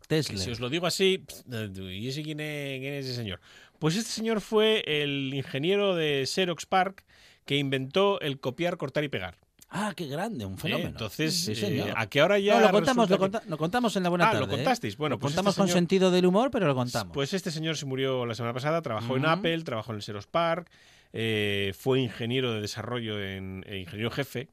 Tesla. 0.06 0.38
si 0.38 0.50
os 0.50 0.60
lo 0.60 0.68
digo 0.68 0.86
así, 0.86 1.24
¿y 1.48 2.08
ese 2.08 2.22
quién 2.22 2.38
es, 2.40 2.80
quién 2.80 2.94
es 2.94 3.06
ese 3.06 3.14
señor? 3.16 3.40
Pues 3.78 3.96
este 3.96 4.10
señor 4.10 4.40
fue 4.40 4.82
el 4.86 5.32
ingeniero 5.34 5.94
de 5.94 6.24
Xerox 6.26 6.66
Park 6.66 7.04
que 7.44 7.56
inventó 7.58 8.20
el 8.20 8.40
copiar, 8.40 8.76
cortar 8.76 9.04
y 9.04 9.08
pegar. 9.08 9.36
Ah, 9.76 9.92
qué 9.96 10.06
grande, 10.06 10.46
un 10.46 10.54
¿eh? 10.54 10.58
fenómeno. 10.58 10.90
Entonces, 10.90 11.34
Sí, 11.34 11.52
eh, 11.56 11.92
a 11.96 12.06
que 12.08 12.20
ahora 12.20 12.38
ya 12.38 12.54
No, 12.60 12.66
lo 12.66 12.70
contamos, 12.70 13.10
lo, 13.10 13.16
que- 13.16 13.20
conta- 13.20 13.42
lo 13.48 13.58
contamos 13.58 13.96
en 13.96 14.04
la 14.04 14.08
buena 14.08 14.28
Ah, 14.30 14.34
lo 14.34 14.40
tarde. 14.42 14.54
¿eh? 14.54 14.56
contasteis. 14.58 14.96
Bueno, 14.96 15.16
Lo 15.16 15.18
pues 15.18 15.32
contamos 15.32 15.50
este 15.52 15.60
con 15.60 15.66
señor- 15.68 15.74
sentido 15.78 16.10
del 16.12 16.26
humor, 16.26 16.50
pero 16.52 16.66
lo 16.68 16.74
contamos. 16.76 17.12
Pues 17.12 17.34
este 17.34 17.50
señor 17.50 17.76
se 17.76 17.84
murió 17.84 18.24
la 18.24 18.34
semana 18.36 18.54
pasada, 18.54 18.80
trabajó 18.82 19.16
en. 19.16 19.26
Apple, 19.26 19.62
trabajó 19.64 19.90
en 19.92 19.96
el 19.96 20.02
Xerox 20.02 20.26
Park, 20.28 20.70
eh, 21.12 21.72
fue 21.76 22.00
ingeniero 22.00 22.52
de 22.52 22.60
desarrollo 22.60 23.20
en 23.20 23.64
ingeniero 23.68 24.10
jefe, 24.12 24.48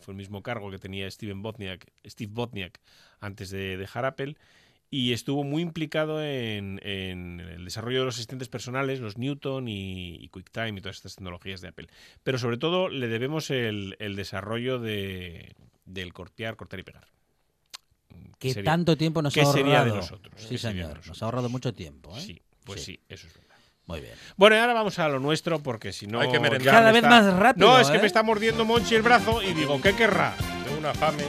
fue 0.00 0.12
el 0.12 0.16
mismo 0.18 0.42
cargo 0.42 0.70
que 0.70 0.78
tenía 0.78 1.10
Steven 1.10 1.42
Botniak, 1.42 1.86
Steve 2.06 2.30
Botniak 2.32 2.80
antes 3.20 3.50
de 3.50 3.76
dejar 3.78 4.04
Apple 4.04 4.36
y 4.90 5.12
estuvo 5.12 5.44
muy 5.44 5.62
implicado 5.62 6.22
en, 6.22 6.80
en 6.82 7.38
el 7.40 7.64
desarrollo 7.64 8.00
de 8.00 8.04
los 8.06 8.16
asistentes 8.16 8.48
personales, 8.48 8.98
los 9.00 9.16
Newton 9.18 9.68
y, 9.68 10.16
y 10.16 10.28
QuickTime 10.28 10.70
y 10.78 10.80
todas 10.80 10.96
estas 10.96 11.14
tecnologías 11.14 11.60
de 11.60 11.68
Apple. 11.68 11.86
Pero 12.24 12.38
sobre 12.38 12.56
todo 12.58 12.88
le 12.88 13.06
debemos 13.08 13.50
el, 13.50 13.96
el 14.00 14.16
desarrollo 14.16 14.80
de, 14.80 15.54
del 15.84 16.12
copiar, 16.12 16.56
cortar 16.56 16.80
y 16.80 16.82
pegar. 16.82 17.06
que 18.40 18.52
sería- 18.52 18.72
tanto 18.72 18.96
tiempo 18.96 19.22
nos 19.22 19.32
qué 19.32 19.40
ha 19.42 19.44
ahorrado. 19.44 19.64
sería 19.64 19.84
de 19.84 19.90
nosotros? 19.92 20.34
Sí, 20.42 20.48
¿Qué 20.50 20.58
sería 20.58 20.70
de 20.70 20.74
señor. 20.82 20.88
Nos 20.88 20.96
nosotros? 21.06 21.22
ha 21.22 21.24
ahorrado 21.26 21.48
mucho 21.50 21.72
tiempo. 21.72 22.16
¿eh? 22.16 22.20
Sí, 22.20 22.42
pues 22.64 22.80
Sí. 22.82 22.94
sí, 22.94 23.00
eso 23.08 23.26
es. 23.28 23.34
Muy 23.90 24.00
bien. 24.00 24.12
Bueno, 24.36 24.56
y 24.56 24.58
ahora 24.60 24.72
vamos 24.72 24.98
a 24.98 25.08
lo 25.08 25.18
nuestro 25.18 25.60
porque 25.62 25.92
si 25.92 26.06
no. 26.06 26.20
Hay 26.20 26.30
que 26.30 26.38
merendar. 26.40 26.72
Cada 26.74 26.92
vez 26.92 27.02
está- 27.02 27.08
más 27.22 27.34
rápido, 27.34 27.66
No, 27.68 27.78
es 27.80 27.88
que 27.90 27.96
¿eh? 27.96 28.00
me 28.00 28.06
está 28.06 28.22
mordiendo 28.22 28.64
Monchi 28.64 28.94
el 28.94 29.02
brazo 29.02 29.42
y 29.42 29.52
digo, 29.52 29.80
¿qué 29.82 29.94
querrá? 29.94 30.34
De 30.68 30.78
una 30.78 30.94
fame. 30.94 31.24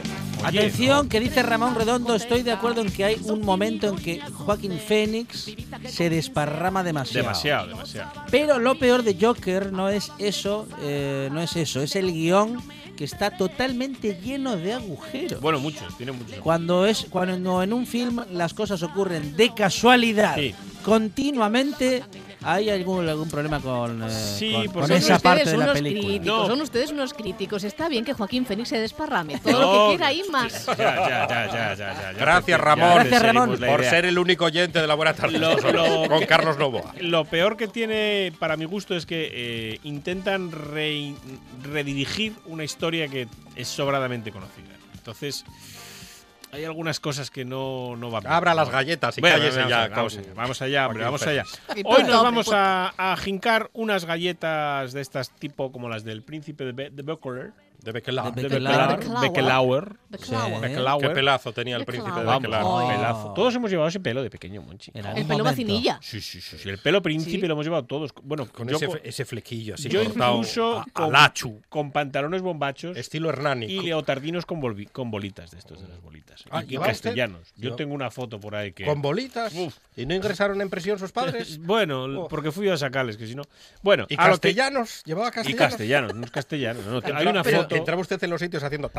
Oye, 0.46 0.58
Atención, 0.60 1.08
que 1.08 1.20
dice 1.20 1.42
Ramón 1.42 1.74
Redondo, 1.74 2.14
estoy 2.14 2.42
de 2.42 2.52
acuerdo 2.52 2.80
en 2.80 2.90
que 2.92 3.04
hay 3.04 3.16
un 3.24 3.42
momento 3.44 3.88
en 3.88 3.96
que 3.96 4.20
Joaquín 4.20 4.78
Fénix 4.78 5.52
se 5.88 6.10
desparrama 6.10 6.82
demasiado. 6.82 7.26
Demasiado, 7.28 7.66
demasiado. 7.68 8.10
Pero 8.30 8.58
lo 8.58 8.76
peor 8.76 9.02
de 9.02 9.16
Joker 9.20 9.72
no 9.72 9.88
es 9.88 10.10
eso, 10.18 10.66
eh, 10.80 11.28
no 11.32 11.40
es 11.40 11.54
eso, 11.56 11.80
es 11.82 11.94
el 11.96 12.12
guion 12.12 12.60
que 12.96 13.04
está 13.04 13.30
totalmente 13.36 14.18
lleno 14.22 14.56
de 14.56 14.74
agujeros. 14.74 15.40
Bueno, 15.40 15.58
muchos, 15.60 15.96
tiene 15.96 16.12
muchos. 16.12 16.36
Cuando 16.40 16.86
es 16.86 17.06
cuando 17.08 17.62
en 17.62 17.72
un 17.72 17.86
film 17.86 18.20
las 18.32 18.52
cosas 18.54 18.82
ocurren 18.82 19.36
de 19.36 19.52
casualidad, 19.54 20.34
Sí. 20.36 20.54
continuamente, 20.84 22.02
hay 22.44 22.70
algún 22.70 23.08
algún 23.08 23.28
problema 23.28 23.60
con, 23.60 24.02
eh, 24.02 24.10
Sí, 24.10 24.52
con- 24.52 24.64
porque 24.66 24.72
con 24.80 24.88
son 24.88 24.96
esa 24.96 25.16
ustedes 25.16 25.22
parte 25.22 25.50
de 25.50 25.56
la 25.56 25.64
unos 25.64 25.74
película. 25.78 26.06
críticos, 26.08 26.26
No. 26.26 26.46
son 26.46 26.60
ustedes 26.60 26.90
unos 26.90 27.14
críticos. 27.14 27.64
Está 27.64 27.88
bien 27.88 28.04
que 28.04 28.12
Joaquín 28.12 28.46
Fénix 28.46 28.68
se 28.68 28.78
desparrame. 28.78 29.38
Todo 29.40 29.52
lo 29.52 29.60
No, 29.60 29.90
que 29.90 29.96
quiera 29.96 30.12
y 30.12 30.22
más. 30.30 30.66
Ya, 30.66 30.76
ya, 30.76 31.06
ya, 31.08 31.26
ya, 31.28 31.46
ya, 31.48 31.74
ya, 31.74 31.94
ya 31.94 32.12
Gracias, 32.12 32.60
Ramón. 32.60 32.94
Gracias, 32.94 33.22
Ramón. 33.22 33.58
Por 33.58 33.84
ser 33.84 34.04
el 34.04 34.18
único 34.18 34.44
oyente 34.46 34.80
de 34.80 34.86
la 34.86 34.94
buena 34.94 35.14
tarde. 35.14 35.38
Lo- 35.38 35.56
lo 35.56 36.08
con 36.08 36.20
que- 36.20 36.26
Carlos 36.26 36.56
Novoa. 36.58 36.94
Lo 37.00 37.24
peor 37.24 37.56
que 37.56 37.68
tiene, 37.68 38.32
para 38.38 38.56
mi 38.56 38.64
gusto, 38.64 38.94
es 38.96 39.06
que 39.06 39.30
eh, 39.32 39.78
intentan 39.84 40.50
re- 40.52 41.14
redirigir 41.62 42.34
una 42.46 42.64
historia 42.64 43.08
que 43.08 43.28
es 43.56 43.68
sobradamente 43.68 44.32
conocida. 44.32 44.68
Entonces, 44.94 45.44
hay 46.52 46.66
algunas 46.66 47.00
cosas 47.00 47.30
que 47.30 47.46
no, 47.46 47.96
no 47.96 48.10
van 48.10 48.24
bien. 48.24 48.32
Abra 48.32 48.54
las 48.54 48.70
galletas 48.70 49.16
y 49.16 49.22
Bueno, 49.22 49.38
cállese 49.38 49.56
vamos, 49.56 49.70
ya, 49.70 49.88
vamos, 49.88 50.16
allá, 50.16 50.32
vamos 50.34 50.62
allá, 50.62 50.86
hombre, 50.86 51.04
vamos 51.04 51.26
allá. 51.26 51.44
Hoy 51.84 52.02
nos 52.04 52.22
vamos 52.22 52.50
a, 52.52 52.92
a 52.98 53.16
jincar 53.16 53.70
unas 53.72 54.04
galletas 54.04 54.92
de 54.92 55.00
estas 55.00 55.30
tipo 55.30 55.72
como 55.72 55.88
las 55.88 56.04
del 56.04 56.22
príncipe 56.22 56.64
de, 56.64 56.72
Be 56.72 56.90
de. 56.90 57.52
De 57.82 57.92
Bequelá. 57.92 58.30
De 58.30 58.42
Beckelauer. 58.42 58.98
Beckelauer. 58.98 59.20
Beckelauer. 59.20 59.96
Beckelauer. 60.08 60.54
Sí. 60.54 60.60
Beckelauer. 60.60 61.08
Qué 61.08 61.14
pelazo 61.14 61.52
tenía 61.52 61.76
el 61.76 61.84
príncipe 61.84 62.20
de 62.20 62.40
pelazo. 62.40 63.32
Todos 63.34 63.54
hemos 63.54 63.70
llevado 63.70 63.88
ese 63.88 64.00
pelo 64.00 64.22
de 64.22 64.30
pequeño, 64.30 64.62
Monchi. 64.62 64.92
El 64.94 65.26
pelo 65.26 65.44
vacinilla. 65.44 65.98
Sí, 66.02 66.20
sí, 66.20 66.40
sí. 66.40 66.56
El 66.68 66.78
pelo 66.78 67.02
príncipe 67.02 67.46
lo 67.46 67.54
hemos 67.54 67.66
llevado 67.66 67.84
todos. 67.84 68.12
Bueno, 68.22 68.46
Con 68.46 68.68
ese, 68.70 69.24
flequillo 69.24 69.74
así 69.74 69.88
yo 69.88 70.02
incluso 70.02 70.84
con, 70.92 71.04
al 71.04 71.16
hachu. 71.16 71.62
con 71.68 71.92
pantalones 71.92 72.42
bombachos 72.42 72.96
Estilo 72.96 73.28
Hernani. 73.28 73.66
y 73.66 73.80
leotardinos 73.80 74.46
con, 74.46 74.60
bolitas 74.60 75.50
de 75.50 75.58
estos, 75.58 75.80
de 75.80 75.88
las 75.88 76.00
bolitas. 76.00 76.44
Ah, 76.50 76.62
y 76.66 76.76
castellanos. 76.76 77.52
Yo 77.56 77.74
tengo 77.74 77.94
una 77.94 78.10
foto 78.10 78.40
por 78.40 78.54
ahí 78.54 78.72
que... 78.72 78.84
Con 78.84 79.02
bolitas. 79.02 79.54
¿Y 79.96 80.06
no 80.06 80.14
ingresaron 80.14 80.60
en 80.60 80.70
prisión 80.70 80.98
sus 80.98 81.12
padres? 81.12 81.58
Bueno, 81.72 82.26
porque 82.28 82.50
fui 82.50 82.68
a 82.68 82.76
sacarles, 82.76 83.16
que 83.16 83.26
si 83.26 83.34
no... 83.34 83.42
Bueno, 83.82 84.06
¿Y 84.08 84.16
castellanos? 84.16 85.02
¿Llevaba 85.04 85.28
Y 85.28 85.32
castellanos? 85.32 85.70
castellanos, 85.70 86.14
no 86.14 86.24
es 86.24 86.30
castellano. 86.30 86.80
no, 86.82 87.00
hay 87.16 87.26
una 87.26 87.42
pero 87.42 87.66
foto... 87.72 87.80
Entraba 87.80 88.00
usted 88.00 88.22
en 88.22 88.30
los 88.30 88.40
sitios 88.40 88.62
haciendo 88.62 88.90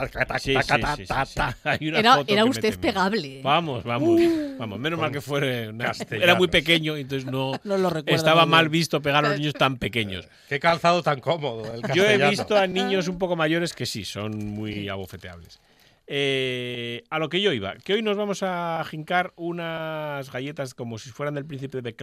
Era, 2.27 2.45
usted 2.45 2.79
pegable. 2.79 3.41
Vamos, 3.43 3.83
vamos, 3.83 4.21
vamos. 4.57 4.79
Menos 4.79 4.99
mal 4.99 5.11
que 5.11 5.21
fuera 5.21 5.43
era 6.11 6.35
muy 6.35 6.47
pequeño, 6.47 6.95
entonces 6.95 7.29
no, 7.29 7.53
No 7.63 7.77
lo 7.77 7.89
recuerdo 7.89 8.15
estaba 8.15 8.45
mal 8.45 8.69
visto 8.69 9.01
pegar 9.01 9.25
a 9.25 9.29
los 9.29 9.39
niños 9.39 9.53
tan 9.53 9.77
pequeños. 9.77 10.27
Qué 10.49 10.59
calzado 10.59 11.01
tan 11.03 11.19
cómodo 11.19 11.73
el 11.73 11.81
Yo 11.93 12.05
he 12.05 12.29
visto 12.29 12.57
a 12.57 12.67
niños 12.67 13.07
un 13.07 13.17
poco 13.17 13.35
mayores 13.35 13.73
que 13.73 13.85
sí, 13.85 14.05
son 14.05 14.37
muy 14.37 14.89
abofeteables. 14.89 15.59
Eh, 16.07 17.03
a 17.09 17.19
lo 17.19 17.29
que 17.29 17.41
yo 17.41 17.53
iba, 17.53 17.75
que 17.75 17.93
hoy 17.93 18.01
nos 18.01 18.17
vamos 18.17 18.43
a 18.43 18.83
jincar 18.85 19.33
unas 19.35 20.31
galletas 20.31 20.73
como 20.73 20.97
si 20.97 21.09
fueran 21.09 21.35
del 21.35 21.45
príncipe 21.45 21.81
de 21.81 21.93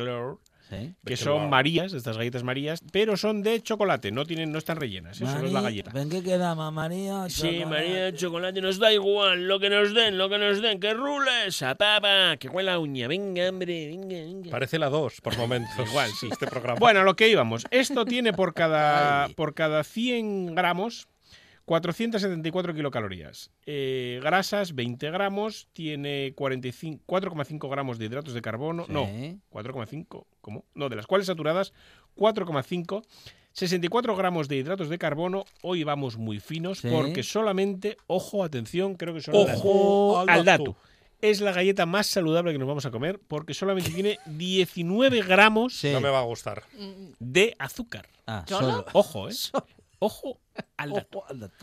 Sí. 0.70 0.94
que 1.04 1.16
son 1.16 1.50
marías, 1.50 1.92
estas 1.92 2.16
galletas 2.16 2.44
marías, 2.44 2.80
pero 2.92 3.16
son 3.16 3.42
de 3.42 3.60
chocolate, 3.60 4.12
no 4.12 4.24
tienen, 4.24 4.52
no 4.52 4.58
están 4.58 4.76
rellenas, 4.76 5.20
eso 5.20 5.38
no 5.38 5.46
es 5.46 5.52
la 5.52 5.62
galleta. 5.62 5.90
¿Ven 5.92 6.08
qué 6.08 6.22
quedamos, 6.22 6.72
María? 6.72 7.28
Sí, 7.28 7.64
María, 7.66 8.14
chocolate 8.14 8.60
nos 8.60 8.78
da 8.78 8.92
igual, 8.92 9.48
lo 9.48 9.58
que 9.58 9.68
nos 9.68 9.92
den, 9.94 10.16
lo 10.16 10.28
que 10.28 10.38
nos 10.38 10.62
den, 10.62 10.78
que 10.78 10.94
rules, 10.94 11.60
a 11.62 11.74
papa, 11.74 12.36
que 12.38 12.48
huela 12.48 12.74
a 12.74 12.78
uña, 12.78 13.08
venga, 13.08 13.48
hombre, 13.48 13.88
venga, 13.88 14.14
venga. 14.16 14.50
Parece 14.52 14.78
la 14.78 14.88
2 14.90 15.20
por 15.20 15.36
momentos. 15.36 15.70
Igual, 15.90 16.10
sí. 16.20 16.28
Este 16.30 16.46
programa. 16.46 16.78
Bueno, 16.78 17.00
a 17.00 17.02
lo 17.02 17.16
que 17.16 17.28
íbamos. 17.28 17.64
Esto 17.72 18.04
tiene 18.04 18.32
por 18.32 18.54
cada, 18.54 19.28
por 19.30 19.54
cada 19.54 19.82
100 19.82 20.54
gramos 20.54 21.08
474 21.70 22.74
kilocalorías. 22.74 23.52
Eh, 23.64 24.18
grasas, 24.24 24.74
20 24.74 25.08
gramos. 25.12 25.68
Tiene 25.72 26.32
45 26.34 27.04
4,5 27.06 27.70
gramos 27.70 27.96
de 28.00 28.06
hidratos 28.06 28.34
de 28.34 28.42
carbono. 28.42 28.86
Sí. 28.86 28.92
No, 28.92 29.04
4,5. 29.52 30.26
¿Cómo? 30.40 30.64
No, 30.74 30.88
de 30.88 30.96
las 30.96 31.06
cuales 31.06 31.28
saturadas, 31.28 31.72
4,5. 32.16 33.04
64 33.52 34.16
gramos 34.16 34.48
de 34.48 34.56
hidratos 34.56 34.88
de 34.88 34.98
carbono. 34.98 35.44
Hoy 35.62 35.84
vamos 35.84 36.16
muy 36.16 36.40
finos 36.40 36.78
Sí. 36.80 36.88
porque 36.90 37.22
solamente, 37.22 37.96
ojo, 38.08 38.42
atención, 38.42 38.96
creo 38.96 39.14
que 39.14 39.20
son 39.20 39.34
las- 39.46 39.58
Ojo 39.58 40.18
al 40.26 40.44
dato. 40.44 40.74
Es 41.20 41.40
la 41.40 41.52
galleta 41.52 41.86
más 41.86 42.08
saludable 42.08 42.50
que 42.50 42.58
nos 42.58 42.66
vamos 42.66 42.84
a 42.86 42.90
comer 42.90 43.20
porque 43.28 43.54
solamente 43.54 43.90
tiene 43.92 44.18
19 44.26 45.22
gramos 45.22 45.74
Sí. 45.76 45.92
No 45.92 46.00
me 46.00 46.08
va 46.08 46.18
a 46.18 46.24
gustar. 46.24 46.64
de 47.20 47.54
azúcar. 47.60 48.08
Ah. 48.26 48.44
Ojo, 48.92 49.28
¿eh? 49.28 49.32
Ojo 50.00 50.40
al 50.76 50.90
dato. 50.90 51.18
Ojo 51.20 51.28
al 51.28 51.40
dato. 51.40 51.54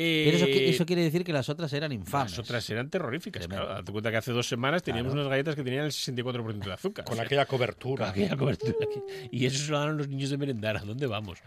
Eh, 0.00 0.22
Pero 0.26 0.36
eso, 0.36 0.46
qui- 0.46 0.68
eso 0.68 0.86
quiere 0.86 1.02
decir 1.02 1.24
que 1.24 1.32
las 1.32 1.48
otras 1.48 1.72
eran 1.72 1.90
infames. 1.90 2.30
las 2.30 2.38
otras 2.38 2.70
eran 2.70 2.88
terroríficas. 2.88 3.48
Claro, 3.48 3.66
date 3.66 3.90
cuenta 3.90 4.12
que 4.12 4.16
hace 4.18 4.30
dos 4.30 4.46
semanas 4.46 4.84
teníamos 4.84 5.10
Claro. 5.12 5.22
unas 5.22 5.30
galletas 5.30 5.56
que 5.56 5.64
tenían 5.64 5.86
el 5.86 5.90
64% 5.90 6.68
de 6.68 6.74
azúcar. 6.74 7.04
Con 7.04 7.14
O 7.14 7.16
sea, 7.16 7.24
aquella 7.24 7.46
con 7.46 7.58
cobertura. 7.58 8.10
aquella 8.10 8.36
cobertura 8.36 8.74
que- 8.94 9.28
Y 9.32 9.44
eso 9.46 9.58
se 9.64 9.72
lo 9.72 9.80
dan 9.80 9.96
los 9.96 10.06
niños 10.06 10.30
de 10.30 10.38
merendar. 10.38 10.76
¿A 10.76 10.82
dónde 10.82 11.08
vamos? 11.08 11.40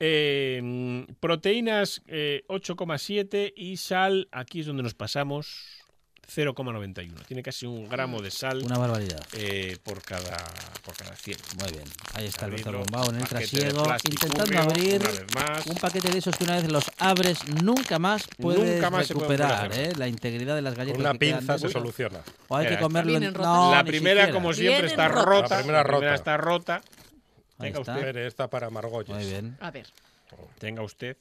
Eh, 0.00 1.06
proteínas 1.18 2.02
eh, 2.06 2.44
8,7 2.48 3.54
y 3.56 3.78
sal, 3.78 4.28
aquí 4.32 4.60
es 4.60 4.66
donde 4.66 4.82
nos 4.82 4.92
pasamos, 4.92 5.83
0,91. 6.26 7.24
Tiene 7.26 7.42
casi 7.42 7.66
un 7.66 7.88
gramo 7.88 8.20
de 8.20 8.30
sal 8.30 8.62
Una 8.64 8.78
barbaridad. 8.78 9.20
eh, 9.34 9.76
por, 9.82 10.02
cada, 10.02 10.36
por 10.84 10.94
cada 10.96 11.14
100. 11.16 11.36
Muy 11.60 11.72
bien. 11.72 11.84
Ahí 12.14 12.26
está 12.26 12.46
Abrirlo, 12.46 12.78
Bombao 12.78 13.10
en 13.10 13.16
el 13.16 13.28
trasiego, 13.28 13.84
intentando 14.04 14.60
abrir 14.60 15.00
más. 15.34 15.66
un 15.66 15.76
paquete 15.76 16.10
de 16.10 16.18
esos 16.18 16.36
que 16.36 16.44
una 16.44 16.56
vez 16.56 16.70
los 16.70 16.90
abres 16.98 17.38
nunca 17.62 17.98
más 17.98 18.26
puedes 18.38 18.74
Nunca 18.74 18.90
más 18.90 19.06
se 19.06 19.14
recuperar 19.14 19.72
a 19.72 19.74
¿eh? 19.74 19.92
la 19.96 20.08
integridad 20.08 20.54
de 20.54 20.62
las 20.62 20.74
galletas. 20.74 20.96
Con 20.98 21.06
una 21.10 21.14
pinza 21.18 21.58
se 21.58 21.68
soluciona. 21.68 22.20
O 22.48 22.56
hay 22.56 22.68
que 22.68 22.78
comerlo 22.78 23.16
en 23.16 23.32
no, 23.32 23.72
la 23.72 23.84
primera, 23.84 24.30
como 24.30 24.52
siempre, 24.52 24.86
está 24.88 25.08
rota. 25.08 25.56
La 25.56 25.58
primera 25.62 25.82
rota. 25.82 26.14
está 26.14 26.36
rota. 26.36 26.82
Ahí 27.58 27.72
Tenga 27.72 27.80
está. 27.80 27.94
usted. 27.96 28.16
Esta 28.16 28.48
para 28.50 28.68
Margolles. 28.70 29.14
Muy 29.14 29.24
bien. 29.24 29.56
A 29.60 29.70
ver. 29.70 29.86
Tenga 30.58 30.82
usted. 30.82 31.16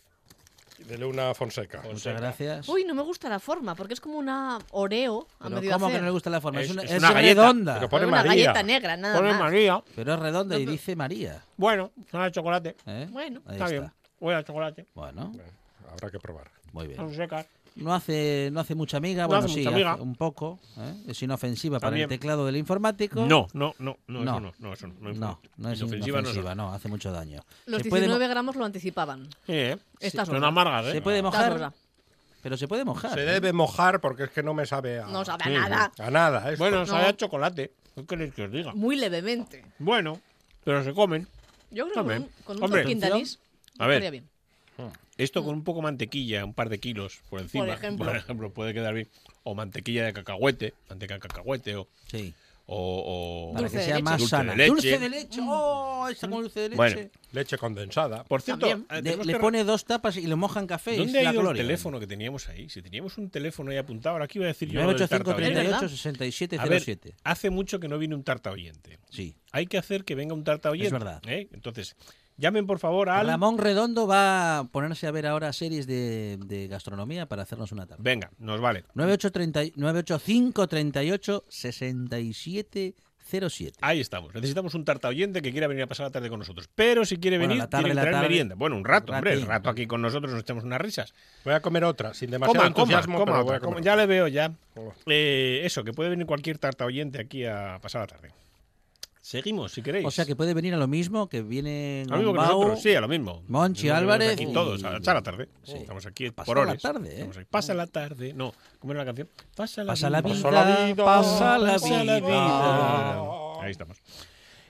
Dele 0.79 1.05
una 1.05 1.33
Fonseca. 1.33 1.81
Muchas 1.83 2.19
gracias. 2.19 2.67
Uy, 2.67 2.83
no 2.83 2.93
me 2.95 3.03
gusta 3.03 3.29
la 3.29 3.39
forma, 3.39 3.75
porque 3.75 3.93
es 3.93 4.01
como 4.01 4.17
una 4.17 4.59
Oreo 4.71 5.27
a 5.39 5.43
Pero 5.45 5.55
medio 5.55 5.71
¿Cómo 5.73 5.85
hacer. 5.85 5.97
que 5.97 6.01
no 6.01 6.05
le 6.07 6.11
gusta 6.11 6.29
la 6.29 6.41
forma? 6.41 6.59
Es, 6.61 6.65
Es- 6.67 6.73
una, 6.73 6.83
es 6.83 6.91
es 6.91 6.97
una 6.99 7.13
galleta, 7.13 7.41
redonda. 7.41 7.73
pero 7.75 7.79
Pero, 7.81 7.89
pone 7.89 8.05
una 8.07 8.17
María. 8.23 8.31
galleta 8.51 8.63
negra, 8.63 8.97
nada 8.97 9.15
Pone 9.17 9.29
más. 9.31 9.39
María. 9.39 9.83
es 9.95 10.05
redonda 10.19 10.57
y 10.59 10.65
dice 10.65 10.95
María. 10.95 11.43
Bueno, 11.57 11.91
una 12.11 12.25
de 12.25 12.31
chocolate. 12.31 12.75
¿eh? 12.85 13.07
Bueno. 13.11 13.41
Ahí 13.45 13.53
Está 13.53 13.65
está. 13.65 13.79
bien. 13.79 13.91
Voy 14.19 14.33
a 14.33 14.43
chocolate. 14.43 14.85
Bueno, 14.93 15.31
Habrá 15.91 16.09
que 16.09 16.19
probar. 16.19 16.49
muy 16.71 16.87
bien. 16.87 16.97
Con 16.97 17.13
secas. 17.13 17.45
No 17.75 17.93
hace, 17.93 18.49
no 18.51 18.59
hace 18.59 18.75
mucha 18.75 18.97
amiga, 18.97 19.23
No 19.23 19.29
bueno, 19.29 19.45
hace 19.45 19.53
sí, 19.53 19.59
mucha 19.61 19.69
hace 19.69 19.75
amiga. 19.85 19.95
un 19.95 20.15
poco. 20.15 20.59
¿eh? 20.77 21.03
Es 21.07 21.21
inofensiva 21.23 21.79
para 21.79 21.89
También. 21.89 22.03
el 22.03 22.09
teclado 22.09 22.45
del 22.45 22.55
informático. 22.57 23.25
No, 23.25 23.47
no, 23.53 23.73
no, 23.79 23.97
no, 24.07 24.23
No. 24.23 24.31
eso 24.31 24.39
no, 24.39 24.53
no, 24.59 24.73
eso 24.73 24.87
no. 24.87 24.93
No, 24.99 25.13
No, 25.13 25.39
no 25.57 25.71
es 25.71 25.79
Inofensiva 25.79 26.19
inofensiva, 26.19 26.53
no 26.55 26.67
no, 26.67 26.73
hace 26.73 26.87
mucho 26.87 27.11
daño. 27.11 27.41
Los 27.65 27.81
se 27.81 27.89
puede, 27.89 28.03
mo- 28.03 28.13
19 28.13 28.27
gramos 28.27 28.55
lo 28.55 28.65
anticipaban. 28.65 29.23
Sí, 29.47 29.53
¿eh? 29.53 29.77
Estas 29.99 30.27
Son 30.27 30.43
amargas, 30.43 30.85
¿eh? 30.87 30.91
se 30.91 31.01
puede 31.01 31.21
mojar, 31.23 31.73
pero 32.43 32.57
se 32.57 32.67
puede 32.67 32.85
mojar. 32.85 33.13
Se 33.13 33.21
¿eh? 33.21 33.25
debe 33.25 33.53
mojar 33.53 34.01
porque 34.01 34.23
es 34.25 34.29
que 34.29 34.43
no 34.43 34.53
me 34.53 34.65
sabe 34.65 34.99
a, 34.99 35.07
No 35.07 35.25
sabe 35.25 35.43
a 35.43 35.47
Sí, 35.47 35.53
nada. 35.53 35.91
a 35.97 36.11
nada. 36.11 36.51
esto. 36.51 36.63
Bueno, 36.63 36.79
No. 36.81 36.85
sabe 36.85 37.05
a 37.07 37.15
chocolate. 37.17 37.71
¿Qué 37.95 38.05
queréis 38.05 38.33
que 38.33 38.43
os 38.43 38.51
diga? 38.51 38.73
Muy 38.73 38.95
levemente. 38.97 39.63
Bueno, 39.79 40.19
pero 40.63 40.83
se 40.83 40.93
comen. 40.93 41.27
Yo 41.71 41.85
creo 41.85 41.93
que 41.93 41.99
Hombre, 42.01 42.15
con 42.17 42.23
un, 42.25 42.31
con 42.43 42.57
un 42.57 42.63
hombre. 42.65 42.81
toquín 42.83 42.99
de 42.99 43.07
anís 43.07 43.39
A 43.79 43.87
ver. 43.87 43.95
estaría 43.97 44.11
bien. 44.11 44.29
Esto 45.17 45.43
con 45.43 45.53
un 45.55 45.63
poco 45.63 45.79
de 45.79 45.83
mantequilla, 45.83 46.43
un 46.43 46.53
par 46.53 46.69
de 46.69 46.79
kilos 46.79 47.19
por 47.29 47.39
encima. 47.41 47.67
ejemplo. 47.73 48.13
ejemplo, 48.15 48.51
puede 48.51 48.73
quedar 48.73 48.93
bien. 48.93 49.07
O 49.43 49.53
mantequilla 49.55 50.05
de 50.05 50.13
cacahuete, 50.13 50.73
manteca 50.89 51.13
de 51.15 51.19
cacahuete, 51.19 51.75
o, 51.75 51.87
Sí, 52.07 52.33
o, 52.65 53.49
o- 53.49 53.53
para 53.53 53.63
Dulce 53.67 53.73
que 53.73 53.79
de 53.79 53.85
sea 53.85 53.95
leche. 53.95 54.03
más 54.03 54.19
Dulce 54.19 54.35
de 54.35 54.39
sana. 54.41 54.55
leche. 54.55 54.69
Dulce 54.71 54.99
de 54.99 55.09
leche. 55.09 55.41
¡Oh! 55.43 56.07
Está 56.09 56.29
con 56.29 56.41
dulce 56.41 56.59
de 56.61 56.69
leche. 56.69 56.77
Bueno. 56.77 57.09
Leche 57.33 57.57
condensada. 57.57 58.23
Por 58.23 58.41
cierto, 58.41 58.67
eh, 58.67 59.17
Le, 59.25 59.39
pone 59.39 59.63
dos 59.65 59.83
tapas 59.85 60.15
y 60.17 60.27
lo 60.27 60.37
moja 60.37 60.59
en 60.61 60.67
café. 60.67 60.95
¿Dónde 60.97 61.21
es 61.21 61.27
ha 61.27 61.33
ido 61.33 61.51
el 61.51 61.57
teléfono 61.57 61.99
que 61.99 62.07
teníamos 62.07 62.47
ahí? 62.47 62.69
Si 62.69 62.81
teníamos 62.81 63.17
un 63.17 63.29
teléfono 63.29 63.71
ahí 63.71 63.77
apuntado, 63.77 64.13
ahora 64.13 64.25
aquí 64.25 64.37
iba 64.39 64.45
a 64.45 64.47
decir 64.49 64.69
yo. 64.69 64.81
lo 64.81 64.87
del 64.87 64.97
985 64.97 65.23
tarta 65.25 65.37
oyente. 65.41 65.59
38 65.59 65.81
¿verdad? 65.81 65.89
67 65.95 66.57
A 66.59 66.65
ver, 66.65 66.81
07. 66.81 67.15
hace 67.23 67.49
mucho 67.49 67.79
que 67.79 67.87
no 67.89 67.97
viene 67.97 68.15
un 68.15 68.23
tarta 68.23 68.51
oyente. 68.51 68.97
Sí. 69.09 69.35
Hay 69.51 69.65
que 69.67 69.77
hacer 69.77 70.05
que 70.05 70.15
venga 70.15 70.33
un 70.33 70.43
tarta 70.43 70.69
oyente. 70.69 70.91
verdad. 70.93 71.21
¿eh? 71.27 71.49
Entonces, 71.53 71.95
llamen 72.37 72.65
por 72.67 72.79
favor 72.79 73.09
al. 73.09 73.27
Ramón 73.27 73.57
Redondo 73.57 74.07
va 74.07 74.59
a 74.59 74.63
ponerse 74.65 75.07
a 75.07 75.11
ver 75.11 75.25
ahora 75.27 75.51
series 75.53 75.87
de, 75.87 76.37
de 76.45 76.67
gastronomía 76.67 77.25
para 77.27 77.43
hacernos 77.43 77.71
una 77.71 77.85
tarde. 77.85 78.01
Venga, 78.03 78.31
nos 78.39 78.59
vale. 78.61 78.83
985 78.95 79.73
985 79.79 80.67
38 80.67 81.45
67 81.47 82.95
07. 83.25 83.77
Ahí 83.81 83.99
estamos. 83.99 84.33
Necesitamos 84.35 84.75
un 84.75 84.83
tarta 84.85 85.07
oyente 85.07 85.41
que 85.41 85.51
quiera 85.51 85.65
venir 85.67 85.83
a 85.83 85.87
pasar 85.87 86.05
la 86.05 86.11
tarde 86.11 86.29
con 86.29 86.37
nosotros. 86.39 86.69
Pero 86.75 87.03
si 87.05 87.17
quiere 87.17 87.37
Bueno, 87.37 87.49
venir, 87.51 87.63
la 87.63 87.69
tarde, 87.69 87.85
tiene 87.85 87.91
que 87.91 87.95
la 87.95 88.01
traer 88.01 88.15
tarde. 88.15 88.27
merienda. 88.27 88.55
Bueno, 88.55 88.75
un 88.75 88.85
rato, 88.85 89.11
Un 89.11 89.17
hombre. 89.17 89.33
El 89.33 89.43
rato 89.47 89.69
aquí 89.69 89.87
con 89.87 90.01
nosotros 90.01 90.31
nos 90.33 90.41
echamos 90.41 90.63
unas 90.65 90.79
risas. 90.79 91.13
Voy 91.45 91.53
a 91.53 91.61
comer 91.61 91.83
otra, 91.85 92.13
sin 92.13 92.29
demasiado 92.29 92.59
Coma, 92.61 92.73
coma, 92.73 92.83
entusiasmo, 92.83 93.17
coma 93.19 93.31
pero 93.31 93.43
voy 93.43 93.55
otra, 93.55 93.57
a 93.57 93.59
comer 93.61 93.75
coma. 93.75 93.85
Ya 93.85 93.95
le 93.95 94.05
veo 94.05 94.27
ya. 94.27 94.51
Coma. 94.75 94.91
Eh, 95.07 95.61
eso, 95.63 95.83
que 95.83 95.93
puede 95.93 96.09
venir 96.11 96.27
cualquier 96.27 96.57
tarta 96.59 96.85
oyente 96.85 97.19
aquí 97.21 97.45
a 97.45 97.79
pasar 97.81 98.01
la 98.01 98.07
tarde. 98.07 98.29
Seguimos, 99.23 99.71
si 99.71 99.81
queréis. 99.81 100.05
O 100.05 100.11
sea 100.11 100.25
que 100.25 100.35
puede 100.35 100.53
venir 100.53 100.73
a 100.73 100.77
lo 100.77 100.85
mismo 100.89 101.29
que 101.29 101.41
viene 101.41 102.03
A 102.09 102.11
lo 102.11 102.17
mismo 102.17 102.33
que 102.33 102.39
nosotros, 102.39 102.81
sí, 102.81 102.93
a 102.93 102.99
lo 102.99 103.07
mismo. 103.07 103.41
Monchi 103.47 103.87
Álvarez 103.87 104.33
Aquí 104.33 104.43
y- 104.43 104.51
todos, 104.53 104.83
a 104.83 104.97
echar 104.97 105.15
la 105.15 105.23
tarde. 105.23 105.47
Estamos 105.65 106.05
aquí 106.05 106.29
por 106.31 106.57
la 106.57 106.63
horas. 106.63 106.81
tarde, 106.81 107.07
¿eh? 107.09 107.13
Estamos 107.13 107.37
aquí. 107.37 107.47
Pasa 107.49 107.73
la 107.73 107.87
tarde. 107.87 108.33
No, 108.33 108.53
¿cómo 108.79 108.91
era 108.91 108.99
la 109.01 109.05
canción? 109.05 109.29
Pasa 109.55 109.81
la 109.85 109.93
Pasa 109.93 110.09
la 110.09 110.21
vida. 110.21 110.33
Pasa 110.33 110.51
la 110.51 110.85
vida, 110.87 111.05
pasa 111.05 111.57
la 112.03 112.19
vida. 112.19 113.63
Ahí 113.63 113.71
estamos. 113.71 113.97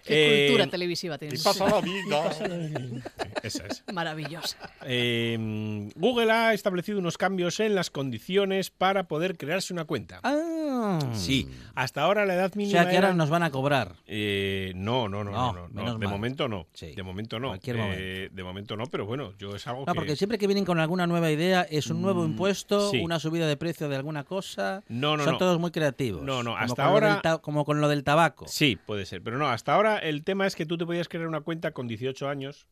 Qué 0.05 0.45
Eh, 0.45 0.47
cultura 0.47 0.67
televisiva 0.69 1.15
Y 1.15 1.19
tienes. 1.19 1.43
pasa 1.43 1.65
la 1.69 1.81
vida. 1.81 2.29
Esa 3.43 3.65
es. 3.67 3.83
Maravillosa. 3.93 4.57
Eh, 4.85 5.89
Google 5.95 6.31
ha 6.31 6.53
establecido 6.53 6.99
unos 6.99 7.17
cambios 7.17 7.59
en 7.59 7.75
las 7.75 7.89
condiciones 7.89 8.69
para 8.69 9.07
poder 9.07 9.37
crearse 9.37 9.73
una 9.73 9.85
cuenta. 9.85 10.19
Ah. 10.23 10.99
Sí, 11.13 11.47
hasta 11.75 12.01
ahora 12.01 12.25
la 12.25 12.33
edad 12.35 12.51
O 12.53 12.57
mínima 12.57 12.81
sea 12.81 12.89
que 12.89 12.95
ahora 12.95 13.07
era- 13.09 13.15
nos 13.17 13.29
van 13.29 13.43
a 13.43 13.51
cobrar. 13.51 13.95
Eh, 14.05 14.73
no, 14.75 15.07
no, 15.09 15.23
no, 15.23 15.31
No, 15.31 15.53
no, 15.53 15.53
no, 15.53 15.67
no, 15.69 15.73
menos 15.73 15.99
de 15.99 16.05
mal. 16.05 16.15
momento 16.15 16.47
no. 16.47 16.67
Sí, 16.73 16.93
De 16.95 17.03
momento 17.03 17.39
no. 17.39 17.49
cualquier 17.49 17.77
Eh, 17.77 17.79
momento. 17.79 18.35
de 18.35 18.43
momento 18.43 18.77
no, 18.77 18.85
pero 18.87 19.05
bueno, 19.05 19.33
yo 19.37 19.55
es 19.55 19.65
algo 19.67 19.81
No, 19.81 19.93
que 19.93 19.93
porque 19.95 20.15
siempre 20.15 20.37
que 20.37 20.47
vienen 20.47 20.65
con 20.65 20.79
alguna 20.79 21.07
nueva 21.07 21.31
idea 21.31 21.61
es 21.69 21.87
un 21.87 22.01
nuevo 22.01 22.23
Mm, 22.23 22.31
impuesto, 22.31 22.91
sí. 22.91 22.99
una 23.01 23.19
subida 23.19 23.47
de 23.47 23.55
precio 23.57 23.87
de 23.89 23.95
alguna 23.95 24.23
cosa. 24.23 24.83
No, 24.89 25.15
no, 25.17 25.23
Son 25.23 25.33
no. 25.33 25.39
todos 25.39 25.59
muy 25.59 25.71
creativos. 25.71 26.21
No, 26.23 26.43
no, 26.43 26.51
Como 26.51 26.63
hasta 26.63 26.75
con 26.75 26.85
ahora- 26.85 27.21
ta- 27.21 27.37
como 27.37 27.65
con 27.65 27.79
lo 27.81 27.87
del 27.87 28.03
tabaco. 28.03 28.45
Sí, 28.47 28.75
puede 28.75 29.05
ser. 29.05 29.21
Pero 29.21 29.37
no, 29.37 29.47
hasta 29.49 29.73
ahora 29.73 29.92
el 29.97 30.23
tema 30.23 30.45
es 30.47 30.55
que 30.55 30.65
tú 30.65 30.77
te 30.77 30.85
podías 30.85 31.07
crear 31.07 31.27
una 31.27 31.41
cuenta 31.41 31.71
con 31.71 31.87
18 31.87 32.27
años 32.29 32.67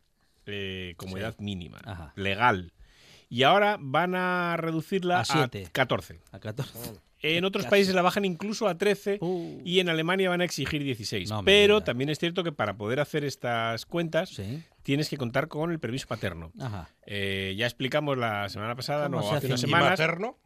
eh, 0.46 0.94
como 0.98 1.16
Sí. 1.18 1.22
edad 1.22 1.36
mínima, 1.40 1.80
Ajá. 1.86 2.14
legal. 2.16 2.74
Y 3.30 3.44
ahora 3.44 3.78
van 3.80 4.16
a 4.16 4.58
reducirla 4.58 5.18
A 5.18 5.22
a, 5.22 5.26
siete. 5.26 5.68
14. 5.72 6.20
A 6.32 6.40
14. 6.40 6.78
En 7.24 7.46
otros 7.46 7.66
Casi. 7.66 7.70
países 7.70 7.94
la 7.96 8.02
bajan 8.02 8.26
incluso 8.26 8.68
a 8.68 8.78
13 8.80 9.20
Uh. 9.22 9.62
y 9.64 9.80
en 9.80 9.90
Alemania 9.90 10.30
van 10.30 10.42
a 10.42 10.44
exigir 10.44 10.84
16. 10.84 11.30
No 11.30 11.44
me 11.44 11.46
Pero 11.46 11.82
también 11.82 12.10
es 12.10 12.18
cierto 12.18 12.44
que 12.44 12.52
para 12.52 12.76
poder 12.78 13.00
hacer 13.00 13.24
estas 13.24 13.86
cuentas 13.86 14.30
Sí. 14.30 14.64
tienes 14.82 15.08
que 15.08 15.18
contar 15.18 15.48
con 15.48 15.72
el 15.72 15.80
permiso 15.80 16.08
paterno. 16.08 16.52
Ajá. 16.60 16.90
Eh, 17.06 17.54
ya 17.56 17.68
explicamos 17.68 18.18
la 18.18 18.50
semana 18.50 18.76
pasada, 18.76 19.06
¿Cómo 19.06 19.18
no, 19.18 19.22
se 19.24 19.28
hace 19.30 19.38
hace? 19.38 19.48
unas 19.48 19.60
¿Y 19.60 19.66
semanas. 19.68 19.90
materno? 19.92 20.38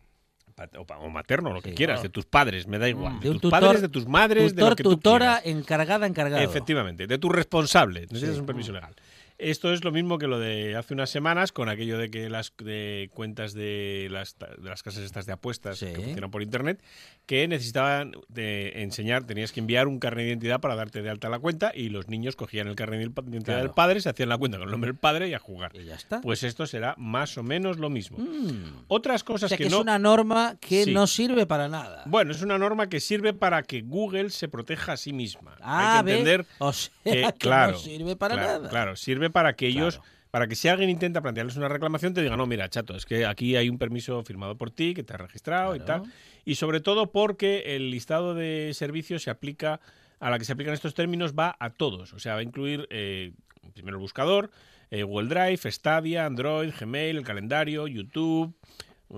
O, 1.01 1.09
materno, 1.09 1.51
lo 1.51 1.61
que 1.61 1.71
Sí. 1.71 1.75
quieras, 1.75 2.01
de 2.01 2.07
tus 2.07 2.23
padres, 2.25 2.65
me 2.65 2.79
da 2.79 2.87
igual. 2.87 3.19
De 3.19 3.27
De, 3.27 3.33
tus 3.33 3.41
tutor- 3.41 3.59
padres, 3.59 3.81
de 3.81 3.89
tus 3.89 4.07
madres, 4.07 4.55
de 4.55 4.61
lo 4.61 4.67
Tutor, 4.69 4.75
que 4.77 4.83
tú 4.83 4.89
tutora, 4.91 5.41
quieras. 5.41 5.59
encargada, 5.59 6.07
encargado. 6.07 6.41
Efectivamente, 6.41 7.07
de 7.07 7.17
tu 7.17 7.27
responsable. 7.27 8.01
Necesitas 8.03 8.35
Sí. 8.35 8.39
un 8.39 8.45
permiso 8.45 8.71
legal. 8.71 8.95
Esto 9.37 9.73
es 9.73 9.83
lo 9.83 9.91
mismo 9.91 10.17
que 10.17 10.27
lo 10.27 10.39
de 10.39 10.75
hace 10.77 10.93
unas 10.93 11.09
semanas 11.09 11.51
con 11.51 11.67
aquello 11.67 11.97
de 11.97 12.09
que 12.09 12.29
las 12.29 12.53
de 12.57 13.09
cuentas 13.13 13.53
de 13.53 14.07
las, 14.09 14.37
de 14.39 14.69
las 14.69 14.81
casas 14.81 15.03
estas 15.03 15.25
de 15.25 15.33
apuestas 15.33 15.77
Sí. 15.79 15.87
que 15.87 15.95
funcionan 16.01 16.31
por 16.31 16.41
internet, 16.41 16.81
que 17.25 17.45
necesitaban 17.47 18.13
de 18.29 18.81
enseñar, 18.83 19.25
tenías 19.25 19.51
que 19.51 19.59
enviar 19.59 19.87
un 19.87 19.99
carnet 19.99 20.23
de 20.25 20.29
identidad 20.29 20.61
para 20.61 20.75
darte 20.75 21.01
de 21.01 21.09
alta 21.09 21.27
la 21.29 21.39
cuenta 21.39 21.71
y 21.75 21.89
los 21.89 22.07
niños 22.07 22.35
cogían 22.37 22.67
el 22.67 22.75
carnet 22.75 22.99
de 22.99 23.05
identidad 23.05 23.43
Claro. 23.43 23.61
del 23.63 23.71
padre, 23.71 23.99
se 23.99 24.09
hacían 24.09 24.29
la 24.29 24.37
cuenta 24.37 24.57
con 24.57 24.67
el 24.67 24.71
nombre 24.71 24.91
del 24.91 24.97
padre 24.99 25.27
y 25.27 25.33
a 25.33 25.39
jugar. 25.39 25.71
Y 25.75 25.83
ya 25.83 25.95
está. 25.95 26.21
Pues 26.21 26.43
esto 26.43 26.65
será 26.65 26.95
más 26.97 27.37
o 27.37 27.43
menos 27.43 27.77
lo 27.77 27.89
mismo. 27.89 28.17
Mm. 28.19 28.85
Otras 28.87 29.21
O 29.23 29.25
cosas 29.25 29.49
sea 29.49 29.57
que, 29.57 29.63
que, 29.65 29.67
es 29.67 29.73
no... 29.73 29.81
una 29.81 29.99
norma 29.99 30.55
que 30.61 30.85
Sí. 30.85 30.93
no 30.93 31.07
sirve 31.07 31.45
para 31.45 31.67
nada. 31.67 32.03
Bueno, 32.05 32.31
es 32.31 32.41
una 32.41 32.57
norma 32.57 32.87
que 32.87 32.99
sirve 33.01 33.33
para 33.33 33.63
que 33.63 33.81
Google 33.81 34.29
se 34.29 34.47
proteja 34.47 34.93
a 34.93 34.97
sí 34.97 35.11
misma. 35.11 35.55
ah, 35.61 35.99
Hay 35.99 36.05
que 36.05 36.11
entender 36.11 36.45
O 36.59 36.71
sea, 36.71 36.91
que, 37.03 37.11
que 37.33 37.33
claro, 37.39 37.73
no 37.73 37.77
sirve 37.79 38.15
para 38.15 38.35
claro, 38.35 38.51
nada. 38.59 38.69
Claro, 38.69 38.95
sirve 38.95 39.24
para 39.29 39.55
que 39.55 39.67
ellos, 39.67 39.95
Claro. 39.97 40.11
para 40.31 40.47
que 40.47 40.55
si 40.55 40.67
alguien 40.67 40.89
intenta 40.89 41.21
plantearles 41.21 41.55
una 41.57 41.67
reclamación, 41.69 42.13
te 42.13 42.21
digan, 42.21 42.37
no, 42.37 42.45
mira, 42.45 42.69
chato, 42.69 42.95
es 42.95 43.05
que 43.05 43.25
aquí 43.25 43.55
hay 43.55 43.69
un 43.69 43.77
permiso 43.77 44.23
firmado 44.23 44.57
por 44.57 44.71
ti, 44.71 44.93
que 44.93 45.03
te 45.03 45.13
has 45.13 45.21
registrado 45.21 45.75
y 45.75 45.79
tal. 45.79 46.03
Y 46.43 46.55
sobre 46.55 46.79
todo 46.81 47.11
porque 47.11 47.75
el 47.75 47.89
listado 47.91 48.33
de 48.35 48.71
servicios 48.73 49.23
se 49.23 49.29
aplica, 49.29 49.79
a 50.19 50.29
la 50.29 50.37
que 50.39 50.45
se 50.45 50.53
aplican 50.53 50.73
estos 50.73 50.93
términos, 50.93 51.33
va 51.33 51.55
a 51.59 51.69
todos. 51.71 52.13
O 52.13 52.19
sea, 52.19 52.33
va 52.33 52.39
a 52.39 52.43
incluir 52.43 52.87
eh, 52.89 53.33
primero 53.73 53.97
el 53.97 54.01
buscador, 54.01 54.51
eh, 54.91 55.03
Google 55.03 55.27
Drive, 55.29 55.71
Stadia, 55.71 56.25
Android, 56.25 56.71
Gmail, 56.79 57.17
el 57.17 57.23
calendario, 57.23 57.87
YouTube, 57.87 58.53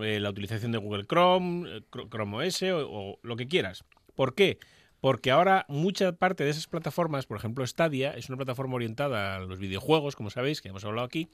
eh, 0.02 0.20
la 0.20 0.30
utilización 0.30 0.72
de 0.72 0.78
Google 0.78 1.06
Chrome, 1.06 1.82
Chr- 1.92 2.10
Chrome 2.10 2.48
OS 2.48 2.64
o, 2.64 2.90
o 2.90 3.20
lo 3.24 3.36
que 3.36 3.48
quieras. 3.48 3.84
¿Por 4.16 4.34
qué? 4.36 4.58
Porque 5.00 5.32
ahora 5.32 5.66
mucha 5.70 6.12
parte 6.14 6.44
de 6.44 6.50
esas 6.50 6.68
plataformas, 6.68 7.26
por 7.26 7.38
ejemplo 7.38 7.66
Stadia, 7.66 8.12
es 8.12 8.30
una 8.30 8.38
plataforma 8.38 8.76
orientada 8.76 9.36
a 9.36 9.40
los 9.40 9.60
videojuegos, 9.60 10.16
como 10.16 10.30
sabéis, 10.30 10.62
que 10.62 10.70
hemos 10.70 10.86
hablado 10.86 11.06
aquí. 11.06 11.30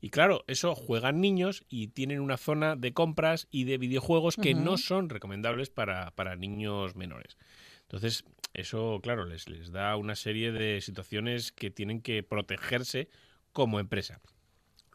Y 0.00 0.10
claro, 0.10 0.44
eso 0.46 0.74
juegan 0.74 1.20
niños 1.20 1.64
y 1.68 1.88
tienen 1.88 2.20
una 2.20 2.36
zona 2.36 2.76
de 2.76 2.92
compras 2.92 3.48
y 3.50 3.64
de 3.64 3.78
videojuegos 3.78 4.36
que 4.36 4.54
no 4.54 4.76
son 4.76 5.08
recomendables 5.08 5.70
para, 5.70 6.10
para 6.10 6.36
niños 6.36 6.96
menores. 6.96 7.38
Entonces, 7.82 8.24
eso, 8.52 9.00
claro, 9.02 9.24
les, 9.24 9.48
les 9.48 9.72
da 9.72 9.96
una 9.96 10.16
serie 10.16 10.52
de 10.52 10.80
situaciones 10.80 11.52
que 11.52 11.70
tienen 11.70 12.02
que 12.02 12.22
protegerse 12.22 13.08
como 13.52 13.80
empresa. 13.80 14.20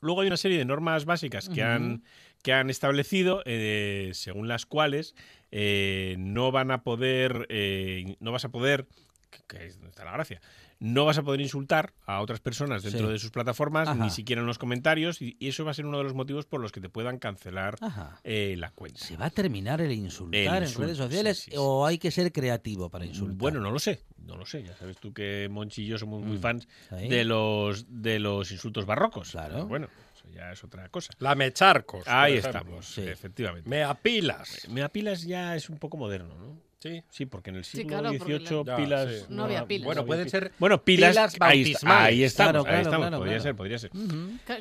Luego 0.01 0.21
hay 0.21 0.27
una 0.27 0.37
serie 0.37 0.57
de 0.57 0.65
normas 0.65 1.05
básicas 1.05 1.47
que, 1.47 1.61
han, 1.63 2.03
que 2.41 2.53
han 2.53 2.69
establecido, 2.69 3.41
eh, 3.45 4.11
según 4.13 4.47
las 4.47 4.65
cuales 4.65 5.15
eh, 5.51 6.15
no 6.17 6.51
van 6.51 6.71
a 6.71 6.81
poder, 6.83 7.45
eh, 7.49 8.15
no 8.19 8.31
vas 8.31 8.45
a 8.45 8.49
poder, 8.49 8.87
que- 9.29 9.39
que 9.57 9.65
es 9.65 9.75
donde 9.75 9.89
está 9.89 10.05
la 10.05 10.13
gracia, 10.13 10.39
no 10.79 11.05
vas 11.05 11.17
a 11.17 11.23
poder 11.23 11.41
insultar 11.41 11.93
a 12.07 12.21
otras 12.21 12.39
personas 12.39 12.81
dentro 12.83 13.05
Sí. 13.07 13.13
de 13.13 13.19
sus 13.19 13.29
plataformas, 13.31 13.87
Ajá. 13.87 14.01
ni 14.03 14.09
siquiera 14.09 14.41
en 14.41 14.47
los 14.47 14.57
comentarios, 14.57 15.21
y, 15.21 15.35
eso 15.41 15.63
va 15.65 15.71
a 15.71 15.73
ser 15.75 15.85
uno 15.85 15.97
de 15.99 16.05
los 16.05 16.13
motivos 16.15 16.45
por 16.47 16.59
los 16.61 16.71
que 16.71 16.79
te 16.81 16.89
puedan 16.89 17.19
cancelar 17.19 17.75
eh, 18.23 18.55
la 18.57 18.71
cuenta. 18.71 18.99
¿Se 18.99 19.15
va 19.17 19.25
a 19.25 19.29
terminar 19.29 19.79
el 19.81 19.91
insultar 19.91 20.63
El 20.63 20.69
en 20.69 20.75
redes 20.75 20.97
sociales 20.97 21.37
sí, 21.37 21.43
sí, 21.45 21.51
sí. 21.51 21.57
o 21.59 21.85
hay 21.85 21.97
que 21.99 22.09
ser 22.11 22.31
creativo 22.31 22.89
para 22.89 23.05
insultar? 23.05 23.37
Bueno, 23.37 23.59
no 23.59 23.69
lo 23.71 23.77
sé, 23.79 24.01
no 24.25 24.37
lo 24.37 24.45
sé. 24.45 24.63
Ya 24.63 24.75
sabes 24.75 24.97
tú 24.97 25.13
que 25.13 25.47
Monchi 25.51 25.83
y 25.83 25.87
yo 25.87 25.97
somos 25.99 26.23
muy 26.23 26.37
Mm, 26.37 26.41
fans 26.41 26.67
de 26.89 27.25
los 27.25 27.85
de 28.01 28.17
los 28.19 28.51
insultos 28.51 28.85
barrocos. 28.87 29.31
Claro. 29.31 29.53
Pero 29.53 29.67
bueno, 29.67 29.87
ya 30.31 30.51
es 30.51 30.63
otra 30.63 30.89
cosa. 30.89 31.13
La 31.19 31.35
mecharcos. 31.35 32.07
Ahí 32.07 32.37
estamos, 32.37 32.85
Sí. 32.85 33.01
efectivamente. 33.07 33.69
Me 33.69 33.83
apilas. 33.83 34.67
Me 34.69 34.81
apilas 34.83 35.23
ya 35.23 35.55
es 35.55 35.69
un 35.69 35.77
poco 35.77 35.97
moderno, 35.97 36.35
¿no? 36.35 36.70
Sí. 36.81 37.03
Sí, 37.09 37.25
porque 37.27 37.51
en 37.51 37.57
el 37.57 37.63
Sí, 37.63 37.77
siglo 37.77 37.99
XVIII 38.09 38.63
la- 38.65 38.75
pilas. 38.75 39.07
Ya, 39.11 39.17
sí. 39.19 39.25
No 39.29 39.43
había 39.43 39.65
pilas. 39.67 39.85
Bueno, 39.85 40.05
pueden 40.05 40.27
ser 40.29 40.51
Bueno, 40.57 40.83
pilas. 40.83 41.11
pilas 41.11 41.17
ahí, 41.17 41.33
está- 41.33 41.45
bautismales. 41.45 42.07
ahí 42.07 42.23
estamos, 42.23 42.51
Claro, 42.51 42.59
ahí 42.59 42.65
claro, 42.83 42.89
estamos. 42.97 43.19
podría 43.19 43.33
claro. 43.33 43.43
ser, 43.43 43.55
podría 43.55 43.77
ser. 43.79 43.91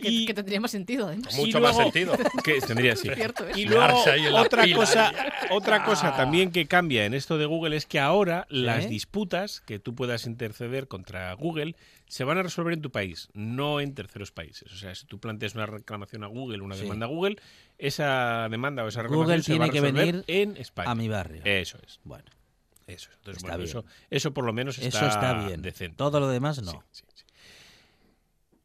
Que, 0.03 0.09
Y- 0.11 0.27
que 0.27 0.35
tendría 0.35 0.61
más 0.61 0.71
sentido, 0.71 1.07
además. 1.07 1.35
Mucho 1.35 1.61
más 1.61 1.77
sentido. 1.77 2.13
Que 2.45 2.61
tendría, 2.61 2.95
sí. 2.97 3.09
Cierto, 3.15 3.45
¿eh? 3.49 3.53
Y 3.57 3.65
luego 3.65 4.05
otra 4.35 4.65
pila. 4.65 4.77
cosa, 4.77 5.13
otra 5.51 5.85
cosa 5.85 6.15
también 6.15 6.51
que 6.53 6.67
cambia 6.67 7.07
en 7.07 7.15
esto 7.15 7.39
de 7.39 7.47
Google 7.47 7.75
es 7.75 7.87
que 7.87 7.99
ahora 7.99 8.47
¿Sí? 8.51 8.57
las 8.57 8.89
disputas 8.89 9.63
que 9.63 9.79
tú 9.79 9.95
puedas 9.95 10.27
interceder 10.27 10.89
contra 10.89 11.33
Google 11.33 11.75
se 12.07 12.25
van 12.25 12.39
a 12.39 12.43
resolver 12.43 12.75
en 12.75 12.83
tu 12.83 12.91
país, 12.91 13.29
no 13.35 13.81
en 13.81 13.95
terceros 13.95 14.33
países. 14.33 14.71
O 14.73 14.77
sea, 14.77 14.95
si 14.95 15.07
tú 15.07 15.21
planteas 15.21 15.55
una 15.55 15.67
reclamación 15.67 16.25
a 16.25 16.27
Google, 16.27 16.61
una 16.61 16.75
Sí. 16.75 16.83
demanda 16.83 17.07
a 17.07 17.09
Google, 17.09 17.37
esa 17.81 18.49
demanda 18.51 18.85
o 18.85 18.89
esa 18.89 19.03
Google 19.05 19.43
tiene 19.43 19.71
que 19.71 19.81
venir 19.81 20.25
en 20.27 20.57
España. 20.57 20.91
A 20.91 20.95
mi 20.95 21.09
barrio. 21.09 21.43
Eso 21.45 21.79
es. 21.87 22.01
Bueno, 22.05 22.25
Eso, 22.87 23.11
es. 23.11 23.17
Entonces, 23.19 23.43
Está 23.43 23.49
bueno, 23.57 23.57
bien. 23.59 23.69
eso, 23.69 23.85
eso 24.11 24.35
por 24.35 24.45
lo 24.45 24.53
menos 24.53 24.79
está, 24.79 24.99
eso 24.99 25.07
está 25.09 25.47
bien. 25.47 25.63
decente. 25.63 25.97
Todo 25.97 26.21
lo 26.21 26.29
demás 26.29 26.63
no. 26.63 26.73
Sí, 26.73 26.79
sí, 26.93 27.05
sí. 27.15 27.25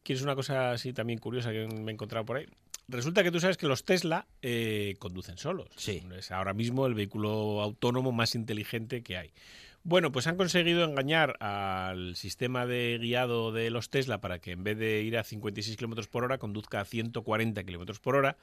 ¿Quieres 0.02 0.22
una 0.22 0.34
cosa 0.36 0.70
así 0.72 0.92
también 0.92 1.18
curiosa 1.18 1.50
que 1.50 1.66
me 1.66 1.90
he 1.90 1.94
encontrado 1.94 2.24
por 2.24 2.36
ahí? 2.36 2.46
Resulta 2.88 3.24
que 3.24 3.32
tú 3.32 3.40
sabes 3.40 3.56
que 3.56 3.66
los 3.66 3.84
Tesla 3.84 4.26
eh, 4.42 4.94
conducen 5.00 5.38
solos. 5.38 5.68
Sí. 5.76 6.04
Es 6.16 6.30
ahora 6.30 6.54
mismo 6.54 6.86
el 6.86 6.94
vehículo 6.94 7.60
autónomo 7.60 8.12
más 8.12 8.36
inteligente 8.36 9.02
que 9.02 9.16
hay. 9.16 9.32
Bueno, 9.88 10.10
pues 10.10 10.26
han 10.26 10.36
conseguido 10.36 10.82
engañar 10.84 11.36
al 11.40 12.16
sistema 12.16 12.66
de 12.66 12.98
guiado 13.00 13.52
de 13.52 13.70
los 13.70 13.88
Tesla 13.88 14.20
para 14.20 14.40
que 14.40 14.50
en 14.50 14.64
vez 14.64 14.76
de 14.76 15.02
ir 15.02 15.16
a 15.16 15.22
56 15.22 15.76
kilómetros 15.76 16.08
por 16.08 16.24
hora 16.24 16.38
conduzca 16.38 16.80
a 16.80 16.84
140 16.84 17.62
kilómetros 17.62 18.00
por 18.00 18.16
hora, 18.16 18.36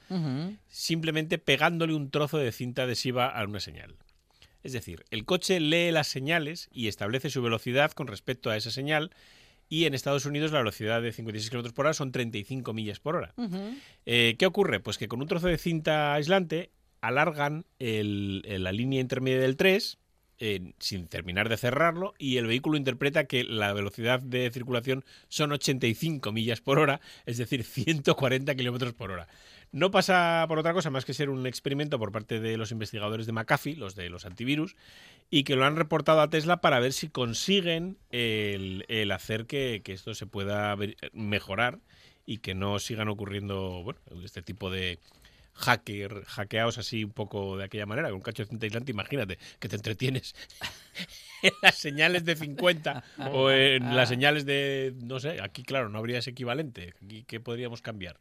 simplemente 0.68 1.36
pegándole 1.36 1.92
un 1.92 2.10
trozo 2.10 2.38
de 2.38 2.50
cinta 2.50 2.84
adhesiva 2.84 3.28
a 3.28 3.44
una 3.44 3.60
señal. 3.60 3.94
Es 4.62 4.72
decir, 4.72 5.04
el 5.10 5.26
coche 5.26 5.60
lee 5.60 5.90
las 5.92 6.06
señales 6.08 6.70
y 6.72 6.88
establece 6.88 7.28
su 7.28 7.42
velocidad 7.42 7.92
con 7.92 8.06
respecto 8.06 8.48
a 8.48 8.56
esa 8.56 8.70
señal. 8.70 9.10
Y 9.68 9.84
en 9.84 9.92
Estados 9.92 10.24
Unidos 10.24 10.50
la 10.52 10.58
velocidad 10.60 11.02
de 11.02 11.12
56 11.12 11.50
km 11.50 11.72
por 11.74 11.84
hora 11.84 11.92
son 11.94 12.10
35 12.10 12.72
millas 12.72 13.00
por 13.00 13.16
hora. 13.16 13.34
Eh, 14.06 14.36
¿Qué 14.38 14.46
ocurre? 14.46 14.80
Pues 14.80 14.96
que 14.96 15.08
con 15.08 15.20
un 15.20 15.28
trozo 15.28 15.48
de 15.48 15.58
cinta 15.58 16.14
aislante 16.14 16.70
alargan 17.02 17.66
el- 17.78 18.42
el- 18.46 18.64
la 18.64 18.72
línea 18.72 19.00
intermedia 19.02 19.40
del 19.40 19.56
3 19.56 19.98
sin 20.78 21.06
terminar 21.06 21.48
de 21.48 21.56
cerrarlo 21.56 22.14
y 22.18 22.36
el 22.36 22.46
vehículo 22.46 22.76
interpreta 22.76 23.24
que 23.24 23.44
la 23.44 23.72
velocidad 23.72 24.20
de 24.20 24.50
circulación 24.50 25.04
son 25.28 25.52
85 25.52 26.32
millas 26.32 26.60
por 26.60 26.78
hora, 26.78 27.00
es 27.26 27.38
decir, 27.38 27.64
140 27.64 28.54
kilómetros 28.54 28.94
por 28.94 29.10
hora. 29.10 29.28
No 29.72 29.90
pasa 29.90 30.44
por 30.46 30.58
otra 30.58 30.72
cosa 30.72 30.90
más 30.90 31.04
que 31.04 31.14
ser 31.14 31.30
un 31.30 31.46
experimento 31.46 31.98
por 31.98 32.12
parte 32.12 32.38
de 32.38 32.56
los 32.56 32.70
investigadores 32.70 33.26
de 33.26 33.32
McAfee, 33.32 33.74
los 33.74 33.96
de 33.96 34.08
los 34.08 34.24
antivirus, 34.24 34.76
y 35.30 35.42
que 35.42 35.56
lo 35.56 35.64
han 35.64 35.76
reportado 35.76 36.20
a 36.20 36.30
Tesla 36.30 36.60
para 36.60 36.78
ver 36.78 36.92
si 36.92 37.08
consiguen 37.08 37.98
el, 38.10 38.84
el 38.88 39.10
hacer 39.10 39.46
que, 39.46 39.82
que 39.84 39.92
esto 39.92 40.14
se 40.14 40.26
pueda 40.26 40.76
mejorar 41.12 41.80
y 42.26 42.38
que 42.38 42.54
no 42.54 42.78
sigan 42.78 43.08
ocurriendo 43.08 43.82
bueno, 43.82 44.00
este 44.24 44.42
tipo 44.42 44.70
de 44.70 44.98
hacker, 45.54 46.24
hackeados 46.24 46.78
así 46.78 47.04
un 47.04 47.12
poco 47.12 47.56
de 47.56 47.64
aquella 47.64 47.86
manera, 47.86 48.08
con 48.08 48.16
un 48.16 48.22
cacho 48.22 48.42
de 48.42 48.48
cinta 48.48 48.66
aislante, 48.66 48.90
imagínate 48.92 49.38
que 49.58 49.68
te 49.68 49.76
entretienes 49.76 50.34
en 51.42 51.52
las 51.62 51.76
señales 51.76 52.24
de 52.24 52.36
50 52.36 53.04
o 53.32 53.50
en 53.50 53.96
las 53.96 54.08
señales 54.08 54.44
de, 54.46 54.94
no 55.02 55.20
sé, 55.20 55.40
aquí 55.42 55.62
claro, 55.62 55.88
no 55.88 55.98
habría 55.98 56.18
ese 56.18 56.30
equivalente, 56.30 56.94
aquí 57.02 57.24
¿qué 57.26 57.40
podríamos 57.40 57.82
cambiar? 57.82 58.18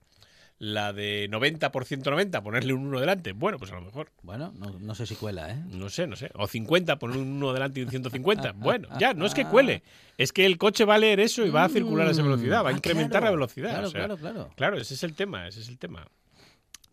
La 0.60 0.94
de 0.94 1.28
90 1.30 1.72
por 1.72 1.84
190, 1.84 2.42
ponerle 2.44 2.74
un 2.74 2.86
1 2.88 3.00
delante, 3.00 3.32
bueno, 3.34 3.58
pues 3.58 3.72
a 3.72 3.76
lo 3.76 3.82
mejor. 3.82 4.12
Bueno, 4.22 4.54
no, 4.56 4.70
no 4.80 4.96
sé 4.96 5.08
si 5.08 5.16
cuela, 5.16 5.52
¿eh? 5.52 5.58
No 5.68 5.90
sé, 5.90 6.06
no 6.06 6.16
sé. 6.16 6.30
O 6.36 6.48
50, 6.48 7.00
poner 7.00 7.18
un 7.18 7.28
1 7.34 7.54
delante 7.54 7.80
y 7.80 7.84
un 7.84 7.90
150. 7.90 8.54
Bueno, 8.58 8.88
ya, 9.00 9.14
no 9.16 9.26
es 9.26 9.34
que 9.34 9.46
cuele. 9.46 9.82
Es 10.18 10.32
que 10.32 10.46
el 10.46 10.60
coche 10.60 10.86
va 10.86 10.96
a 10.96 11.00
leer 11.00 11.20
eso 11.20 11.44
y 11.44 11.50
va 11.50 11.66
a 11.66 11.70
circular 11.70 12.08
a 12.08 12.12
esa 12.12 12.22
velocidad, 12.22 12.64
va 12.64 12.70
a 12.70 12.72
Ah, 12.72 12.76
incrementar 12.76 13.22
claro, 13.22 13.26
la 13.26 13.32
velocidad. 13.32 13.70
Claro, 13.72 13.88
o 13.88 13.92
sea, 13.92 14.00
claro, 14.06 14.18
claro. 14.18 14.52
Claro, 14.56 14.78
ese 14.78 14.94
es 14.94 15.04
el 15.04 15.16
tema, 15.16 15.48
ese 15.48 15.60
es 15.60 15.68
el 15.68 15.80
tema. 15.80 16.08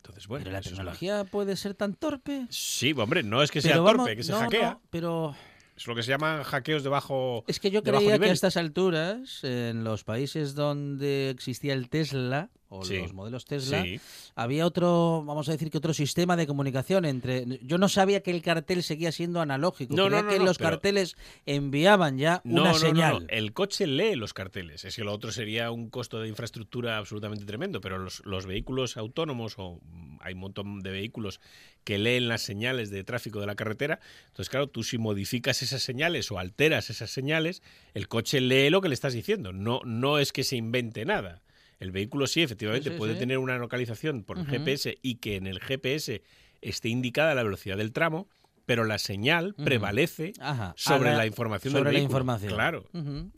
Entonces, 0.01 0.27
bueno. 0.27 0.43
pero 0.43 0.53
la 0.53 0.59
es 0.59 0.65
tecnología 0.65 1.23
puede 1.25 1.55
ser 1.55 1.75
tan 1.75 1.93
torpe. 1.93 2.47
Sí, 2.49 2.91
hombre, 2.97 3.21
no 3.21 3.43
es 3.43 3.51
que 3.51 3.61
sea 3.61 3.75
torpe, 3.75 4.15
que 4.15 4.23
se 4.23 4.31
no, 4.31 4.39
hackea. 4.39 4.71
no, 4.71 4.81
pero 4.89 5.35
Es 5.77 5.85
lo 5.85 5.93
que 5.93 6.01
se 6.01 6.09
llaman 6.09 6.41
hackeos 6.41 6.81
de 6.83 6.89
bajo. 6.89 7.43
es 7.47 7.59
que 7.59 7.69
yo 7.69 7.83
creía 7.83 8.17
que 8.17 8.25
a 8.25 8.31
estas 8.33 8.57
alturas, 8.57 9.43
en 9.43 9.83
los 9.83 10.03
países 10.03 10.55
donde 10.55 11.29
existía 11.29 11.73
el 11.73 11.87
Tesla 11.89 12.49
o 12.73 12.85
Sí. 12.85 12.97
los 12.99 13.11
modelos 13.13 13.43
Tesla, 13.43 13.83
Sí. 13.83 13.99
había 14.33 14.65
otro, 14.65 15.23
vamos 15.25 15.49
a 15.49 15.51
decir 15.51 15.69
que 15.69 15.77
otro 15.77 15.93
sistema 15.93 16.37
de 16.37 16.47
comunicación 16.47 17.03
entre. 17.03 17.59
Yo 17.63 17.77
no 17.77 17.89
sabía 17.89 18.23
que 18.23 18.31
el 18.31 18.41
cartel 18.41 18.81
seguía 18.81 19.11
siendo 19.11 19.41
analógico. 19.41 19.93
No, 19.93 20.07
creía 20.07 20.21
no, 20.23 20.29
que 20.29 20.39
los 20.39 20.57
pero- 20.57 20.69
carteles 20.71 21.17
enviaban 21.45 22.17
ya 22.17 22.41
una 22.45 22.73
señal. 22.73 23.25
El 23.29 23.51
coche 23.53 23.87
lee 23.87 24.15
los 24.15 24.33
carteles. 24.33 24.85
Es 24.85 24.95
que 24.95 25.03
lo 25.03 25.11
otro 25.13 25.31
sería 25.33 25.69
un 25.69 25.89
costo 25.89 26.19
de 26.21 26.29
infraestructura 26.29 26.97
absolutamente 26.97 27.43
tremendo. 27.45 27.81
Pero 27.81 27.97
los, 27.97 28.25
los 28.25 28.45
vehículos 28.45 28.95
autónomos, 28.95 29.55
o 29.57 29.79
hay 30.21 30.33
un 30.33 30.39
montón 30.39 30.79
de 30.79 30.91
vehículos 30.91 31.41
que 31.83 31.97
leen 31.97 32.29
las 32.29 32.41
señales 32.41 32.89
de 32.89 33.03
tráfico 33.03 33.41
de 33.41 33.47
la 33.47 33.55
carretera. 33.55 33.99
Entonces, 34.27 34.49
claro, 34.49 34.67
tú 34.67 34.83
si 34.83 34.97
modificas 34.97 35.61
esas 35.61 35.81
señales 35.83 36.31
o 36.31 36.39
alteras 36.39 36.89
esas 36.89 37.11
señales, 37.11 37.61
el 37.93 38.07
coche 38.07 38.39
lee 38.39 38.69
lo 38.69 38.79
que 38.79 38.87
le 38.87 38.93
estás 38.93 39.13
diciendo. 39.13 39.51
No, 39.51 39.81
no 39.83 40.19
es 40.19 40.31
que 40.31 40.43
se 40.45 40.55
invente 40.55 41.03
nada. 41.03 41.41
El 41.81 41.91
vehículo 41.91 42.27
sí, 42.27 42.41
efectivamente, 42.43 42.89
Sí, 42.89 42.93
sí, 42.93 42.97
puede 42.97 43.13
sí. 43.13 43.19
tener 43.19 43.37
una 43.39 43.57
localización 43.57 44.23
por. 44.23 44.45
GPS 44.45 44.97
y 45.01 45.15
que 45.15 45.35
en 45.35 45.47
el 45.47 45.59
GPS 45.59 46.23
esté 46.61 46.89
indicada 46.89 47.35
la 47.35 47.43
velocidad 47.43 47.75
del 47.75 47.91
tramo, 47.91 48.29
pero 48.65 48.83
la 48.85 48.99
señal 48.99 49.55
prevalece 49.55 50.31
Ajá, 50.39 50.73
sobre 50.77 51.13
la, 51.15 51.25
información 51.25 51.71
sobre 51.73 51.85
del 51.85 51.93
la 51.93 51.99
vehículo. 51.99 52.11
información. 52.19 52.53
Claro, 52.53 52.85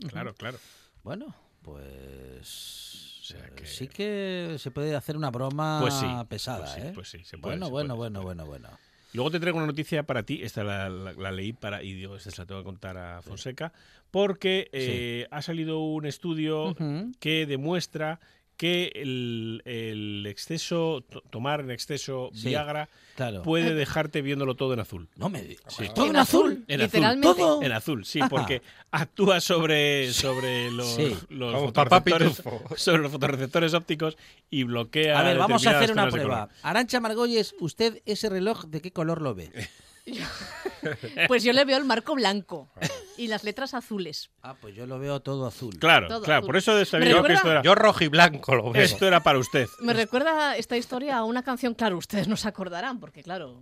claro, 0.09 0.33
claro. 0.35 0.59
Bueno, 1.03 1.33
pues. 1.61 3.19
O 3.21 3.25
sea 3.25 3.49
que- 3.55 3.65
Sí 3.65 3.87
que 3.87 4.57
se 4.59 4.69
puede 4.71 4.93
hacer 4.95 5.15
una 5.15 5.31
broma 5.31 5.79
Pues 5.81 5.93
pesada, 6.27 6.65
pues 6.75 6.83
¿eh? 6.85 6.91
pues 6.93 7.09
sí, 7.09 7.23
se 7.23 7.37
puede, 7.37 7.53
bueno, 7.55 7.67
se 7.67 7.71
bueno, 7.71 7.95
puede, 7.95 8.09
bueno, 8.11 8.21
bueno, 8.23 8.45
bueno. 8.45 8.69
Luego 9.13 9.29
te 9.31 9.39
traigo 9.39 9.57
una 9.57 9.67
noticia 9.67 10.03
para 10.03 10.23
ti, 10.23 10.39
esta 10.43 10.63
la, 10.63 10.89
la- 10.89 11.13
la 11.13 11.31
leí 11.31 11.53
para 11.53 11.83
y 11.83 11.93
digo, 11.93 12.15
esta 12.15 12.31
se 12.31 12.41
la 12.41 12.45
tengo 12.45 12.61
que 12.61 12.65
contar 12.65 12.97
a 12.97 13.21
Fonseca, 13.21 13.71
porque 14.11 14.69
eh, 14.73 15.27
ha 15.31 15.41
salido 15.41 15.79
un 15.79 16.05
estudio 16.05 16.75
que 17.19 17.45
demuestra 17.45 18.19
que 18.63 18.93
el, 18.95 19.61
el 19.65 20.25
exceso, 20.25 21.03
to- 21.09 21.21
tomar 21.29 21.59
en 21.59 21.69
exceso 21.69 22.29
Sí. 22.33 22.47
Viagra 22.47 22.87
Claro. 23.17 23.41
puede 23.43 23.73
dejarte 23.75 24.21
viéndolo 24.21 24.55
todo 24.55 24.73
en 24.73 24.79
azul. 24.79 25.09
No 25.17 25.27
me 25.27 25.41
digas. 25.41 25.65
Sí. 25.77 25.85
¿Todo 25.93 26.05
En 26.07 26.15
azul? 26.15 26.63
En 26.69 26.79
azul. 26.79 26.85
Literalmente. 26.95 27.27
¿Todo? 27.27 27.61
En 27.61 27.71
azul, 27.73 28.05
sí, 28.05 28.19
Ajá. 28.21 28.29
porque 28.29 28.61
actúa 28.89 29.41
sobre, 29.41 30.13
sobre 30.13 30.71
los, 30.71 30.95
Sí. 30.95 31.13
los 31.29 31.53
fotorreceptores, 31.53 32.41
sobre 32.77 33.01
los 33.03 33.11
fotorreceptores 33.11 33.73
ópticos 33.73 34.17
y 34.49 34.63
bloquea. 34.63 35.19
A 35.19 35.23
ver, 35.23 35.37
vamos 35.37 35.67
a 35.67 35.77
hacer 35.77 35.91
una 35.91 36.07
prueba. 36.09 36.47
Arancha 36.61 37.01
Margolles, 37.01 37.53
¿usted 37.59 38.01
ese 38.05 38.29
reloj 38.29 38.63
de 38.67 38.81
qué 38.81 38.91
color 38.91 39.21
lo 39.21 39.35
ve? 39.35 39.51
Pues 41.27 41.43
yo 41.43 41.53
le 41.53 41.63
veo 41.65 41.77
el 41.77 41.85
marco 41.85 42.13
blanco 42.15 42.69
y 43.17 43.27
las 43.27 43.43
letras 43.43 43.73
azules. 43.73 44.29
Ah, 44.41 44.55
pues 44.59 44.75
yo 44.75 44.85
lo 44.85 44.99
veo 44.99 45.21
todo 45.21 45.45
azul. 45.47 45.77
Claro, 45.79 46.07
Todo 46.09 46.21
claro, 46.21 46.39
azul. 46.39 46.47
por 46.47 46.57
eso 46.57 46.85
sabía 46.85 47.05
Me 47.05 47.11
yo 47.11 47.17
que 47.23 47.29
recuerda- 47.29 47.35
esto 47.37 47.51
era, 47.51 47.61
Yo 47.63 47.75
rojo 47.75 48.03
y 48.03 48.07
blanco 48.09 48.55
lo 48.55 48.71
veo. 48.71 48.81
esto 48.81 49.07
era 49.07 49.23
para 49.23 49.39
usted. 49.39 49.67
Me 49.79 49.93
recuerda 49.93 50.57
esta 50.57 50.75
historia 50.75 51.17
a 51.17 51.23
una 51.23 51.41
canción, 51.43 51.73
claro, 51.73 51.97
ustedes 51.97 52.27
no 52.27 52.35
se 52.35 52.47
acordarán, 52.49 52.99
porque 52.99 53.23
claro, 53.23 53.61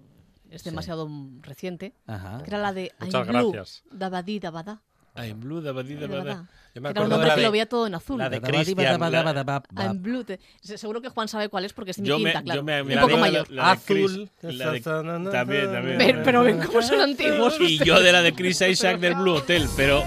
es 0.50 0.64
demasiado 0.64 1.08
mm, 1.08 1.42
reciente. 1.44 1.94
Ajá. 2.08 2.42
Que 2.44 2.50
era 2.50 2.58
la 2.58 2.74
de 2.74 2.92
Muchas 3.00 3.28
I'm 3.28 3.28
Blue, 3.38 3.52
gracias. 3.52 3.84
Dabadí, 3.92 4.40
dabadá. 4.40 4.82
I'm 5.15 5.39
blue, 5.41 5.62
dabadí, 5.62 5.95
dabada. 5.95 6.24
dabadá. 6.24 6.47
Yo 6.74 6.82
me 6.82 6.89
Era 6.89 7.02
un 7.02 7.08
acuerdo 7.08 7.10
de 7.10 7.15
hombre 7.15 7.28
la 7.28 7.36
que 7.36 7.39
de- 7.41 7.45
lo 7.47 7.52
veía 7.52 7.65
todo 7.65 7.88
en 7.88 7.95
azul. 7.95 8.17
la 8.17 8.30
de 8.30 8.39
badabada, 8.39 9.63
la-. 9.76 9.84
I'm 9.86 10.02
Blue. 10.02 10.24
te- 10.24 10.39
se- 10.62 10.78
Seguro 10.78 11.02
que 11.02 11.10
Juan 11.10 11.28
sabe 11.28 11.50
cuál 11.50 11.65
es 11.65 11.74
porque 11.74 11.91
es 11.91 12.00
mi 12.00 12.08
Yo 12.08 12.17
me, 12.17 12.32
quinta, 12.32 12.41
claro. 12.43 12.62
yo 12.62 12.63
me, 12.63 12.82
un 12.82 13.02
poco 13.02 13.17
mayor. 13.17 13.50
la 13.52 13.76
de 13.76 13.82
Chris- 13.86 14.06
Azul. 14.12 14.30
la 14.41 14.71
de- 14.71 14.80
también, 14.80 15.71
también. 15.71 15.97
Ven, 15.97 16.21
pero 16.24 16.43
ven 16.43 16.60
cómo 16.65 16.82
son 16.82 17.02
antiguos. 17.02 17.58
Y 17.60 17.78
yo 17.84 18.00
de 18.00 18.12
la 18.13 18.21
de 18.21 18.34
Chris 18.34 18.62
Isaac 18.62 19.00
del 19.00 19.15
Blue 19.15 19.34
Hotel, 19.36 19.67
pero 19.76 20.02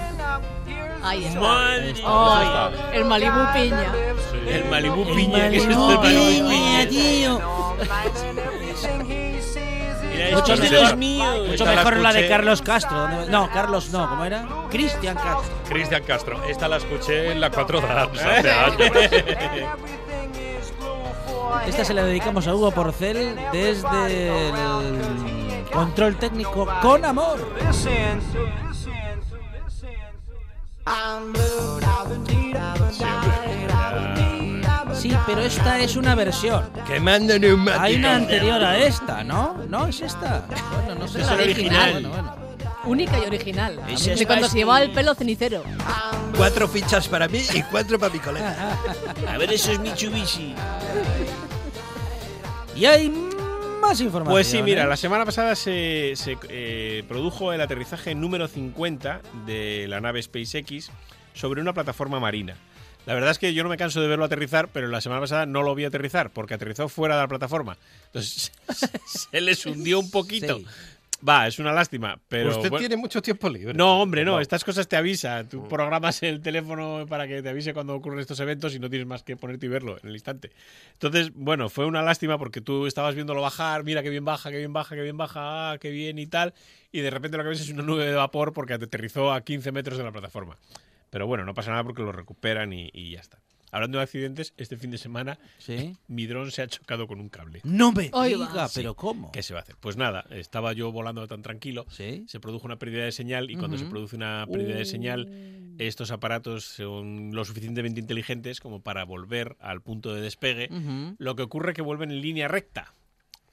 Ahí 1.03 1.23
está. 1.25 1.39
Madre 1.39 1.95
Ay, 2.07 2.75
el 2.95 3.05
Malibu 3.05 3.41
Piña. 3.53 3.93
el 4.49 4.65
Malibu 4.71 5.05
Piña, 5.15 5.51
que 5.51 5.57
es 5.59 5.65
esto 5.67 5.89
del 5.89 5.99
Malibu 5.99 6.49
Piña. 6.49 6.89
tío. 6.89 7.41
Mucho 10.35 10.57
mejor. 10.57 10.97
Mucho 10.97 11.53
Esta 11.53 11.65
la 11.65 11.75
mejor 11.77 11.97
la 11.99 12.13
de. 12.13 12.29
Carlos 12.29 12.63
Castro. 12.63 12.97
¿Dónde- 12.99 13.31
No, 13.31 13.51
Carlos 13.51 13.91
no, 13.91 14.09
¿cómo 14.09 14.25
era? 14.25 14.47
Cristian 14.71 15.17
Castro. 15.17 15.55
Cristian 15.69 16.03
Castro. 16.05 16.45
Esta 16.45 16.69
la 16.69 16.77
escuché 16.77 17.33
en 17.33 17.41
la 17.41 17.51
4 17.51 17.81
Dance 17.81 18.23
¿Eh? 18.23 18.31
hace 18.37 18.51
años. 18.53 19.71
Esta 21.67 21.85
se 21.85 21.95
la 21.95 22.05
dedicamos 22.05 22.47
a 22.47 22.55
Hugo 22.55 22.71
Porcel 22.73 23.37
desde 23.53 24.49
el 24.49 25.65
control 25.73 26.17
técnico 26.17 26.67
con 26.83 27.05
amor. 27.05 27.39
Sí, 35.05 35.15
pero 35.27 35.43
esta 35.43 35.79
es 35.81 35.97
una 35.97 36.15
versión. 36.15 36.65
Quemando 36.87 37.39
neumáticos. 37.39 37.79
Hay 37.85 37.97
una 37.97 38.17
anterior 38.17 38.65
a 38.65 38.79
esta, 38.79 39.23
¿no? 39.23 39.53
No, 39.69 39.87
es 39.87 40.01
esta. 40.01 40.47
Bueno, 40.73 40.95
no 40.99 41.07
sé 41.07 41.21
Es 41.21 41.27
la 41.27 41.35
el 41.35 41.41
original. 41.43 41.93
Bueno, 41.93 42.09
bueno. 42.09 42.37
Única 42.87 43.19
y 43.19 43.27
original. 43.27 43.81
Es 43.87 44.19
De 44.19 44.25
cuando 44.25 44.49
se 44.49 44.57
llevaba 44.57 44.79
que- 44.79 44.87
el 44.87 44.93
pelo 44.93 45.15
cenicero. 45.15 45.63
Cuatro 46.39 46.67
fichas 46.69 47.07
para 47.07 47.29
mí 47.29 47.43
y 47.53 47.63
cuatro 47.65 47.99
para 47.99 48.15
mi 48.15 48.19
colega. 48.19 48.79
A 49.29 49.37
ver 49.37 49.53
esos 49.53 49.79
Mitsubishi. 49.79 50.55
Y 52.75 52.87
hay 52.87 53.11
más 53.83 54.01
información. 54.01 54.33
Pues 54.37 54.47
sí, 54.47 54.63
mira, 54.63 54.85
¿eh? 54.85 54.89
la 54.89 54.97
semana 54.97 55.27
pasada 55.27 55.55
se, 55.55 56.15
se, 56.17 56.39
eh, 56.49 57.05
produjo 57.07 57.53
el 57.53 57.61
aterrizaje 57.61 58.15
número 58.15 58.49
50 58.49 59.21
de 59.45 59.85
la 59.87 60.01
nave 60.01 60.23
SpaceX 60.23 60.91
sobre 61.35 61.61
una 61.61 61.75
plataforma 61.75 62.19
marina. 62.19 62.57
La 63.07 63.15
verdad 63.15 63.31
es 63.31 63.39
que 63.39 63.53
yo 63.53 63.63
no 63.63 63.69
me 63.69 63.77
canso 63.77 64.01
de 64.01 64.09
verlo 64.09 64.25
aterrizar, 64.25 64.69
pero 64.69 64.89
la 64.89 65.01
semana 65.01 65.21
pasada 65.21 65.47
no 65.47 65.63
lo 65.63 65.75
vi 65.75 65.85
aterrizar 65.85 66.31
porque 66.31 66.55
aterrizó 66.55 66.89
fuera 66.89 67.17
de 67.17 67.23
la 67.23 67.29
plataforma. 67.29 67.77
Entonces 68.07 68.53
se 69.07 69.41
les 69.41 69.67
hundió 69.67 70.01
un 70.01 70.11
poquito. 70.11 70.59
Sí. 70.59 70.67
Va, 71.27 71.47
es 71.47 71.59
una 71.59 71.73
lástima, 71.73 72.19
pero 72.29 72.51
Usted 72.51 72.69
bueno. 72.69 72.81
tiene 72.81 72.97
mucho 72.99 73.23
tiempo 73.23 73.49
libre. 73.49 73.73
No, 73.73 74.03
hombre, 74.03 74.27
no, 74.27 74.41
estas 74.41 74.63
cosas 74.63 74.89
te 74.89 74.97
avisa. 74.97 75.49
Tú 75.49 75.67
programas 75.69 76.23
el 76.23 76.43
teléfono 76.43 77.07
para 77.09 77.27
que 77.27 77.41
te 77.43 77.49
avise 77.49 77.73
cuando 77.73 77.95
ocurren 77.95 78.21
estos 78.21 78.41
eventos 78.41 78.75
y 78.75 78.79
no 78.79 78.91
tienes 78.91 79.07
más 79.07 79.23
que 79.23 79.35
ponerte 79.35 79.65
y 79.65 79.69
verlo 79.71 79.97
en 80.03 80.09
el 80.09 80.15
instante. 80.15 80.51
Entonces, 80.93 81.33
bueno, 81.35 81.71
fue 81.71 81.87
una 81.87 82.03
lástima 82.03 82.37
porque 82.37 82.61
tú 82.61 82.87
estabas 82.87 83.15
viéndolo 83.15 83.41
bajar, 83.41 83.85
mira 83.85 84.03
qué 84.03 84.11
bien 84.11 84.27
baja, 84.27 84.51
qué 84.51 84.59
bien 84.59 84.75
baja, 84.75 84.95
qué 84.95 85.03
bien 85.03 85.17
baja, 85.17 85.73
ah, 85.73 85.79
qué 85.79 85.91
bien 85.91 86.19
y 86.19 86.27
tal, 86.27 86.53
y 86.93 87.01
de 87.01 87.09
repente 87.09 87.39
lo 87.39 87.43
que 87.43 87.51
ves 87.51 87.61
es 87.63 87.71
una 87.71 87.83
nube 87.83 88.05
de 88.05 88.15
vapor 88.15 88.53
porque 88.53 88.77
te 88.79 88.85
aterrizó 88.85 89.33
a 89.33 89.41
15 89.41 89.73
metros 89.73 89.97
de 89.97 90.05
la 90.05 90.13
plataforma. 90.13 90.59
Pero 91.15 91.29
bueno, 91.29 91.45
no 91.45 91.55
pasa 91.55 91.71
nada 91.71 91.85
porque 91.85 92.03
lo 92.03 92.11
recuperan 92.11 92.73
y, 92.73 92.91
y 92.93 93.13
ya 93.13 93.21
está. 93.21 93.39
Hablando 93.71 93.99
de 93.99 94.05
accidentes, 94.05 94.53
este 94.57 94.77
fin 94.77 94.91
de 94.91 94.99
semana 94.99 95.39
Sí. 95.59 95.97
mi 96.09 96.27
dron 96.27 96.51
se 96.51 96.63
ha 96.63 96.67
chocado 96.67 97.07
con 97.07 97.21
un 97.21 97.29
cable. 97.29 97.61
No 97.63 97.93
me 97.93 98.11
diga, 98.11 98.67
pero 98.75 98.97
¿cómo? 98.97 99.31
¿Qué 99.31 99.45
se 99.45 99.55
va 99.55 99.61
a 99.61 99.63
hacer? 99.63 99.77
Pues 99.79 99.97
nada, 99.97 100.27
estaba 100.31 100.73
yo 100.73 100.91
volando 100.91 101.25
tan 101.29 101.43
tranquilo 101.43 101.87
Sí. 101.89 102.25
se 102.27 102.41
produjo 102.41 102.67
una 102.67 102.81
pérdida 102.81 103.05
de 103.05 103.13
señal 103.13 103.49
y 103.49 103.55
cuando 103.55 103.79
se 103.79 103.85
produce 103.87 104.17
una 104.17 104.45
pérdida 104.51 104.75
de 104.75 104.85
señal, 104.87 105.29
estos 105.79 106.11
aparatos 106.11 106.65
son 106.65 107.31
lo 107.33 107.45
suficientemente 107.45 108.01
inteligentes 108.01 108.59
como 108.59 108.83
para 108.83 109.05
volver 109.05 109.55
al 109.61 109.83
punto 109.83 110.13
de 110.15 110.21
despegue. 110.21 110.69
Lo 111.19 111.37
que 111.37 111.43
ocurre 111.43 111.71
es 111.71 111.77
que 111.77 111.83
vuelven 111.83 112.11
en 112.11 112.23
línea 112.23 112.49
recta. 112.49 112.93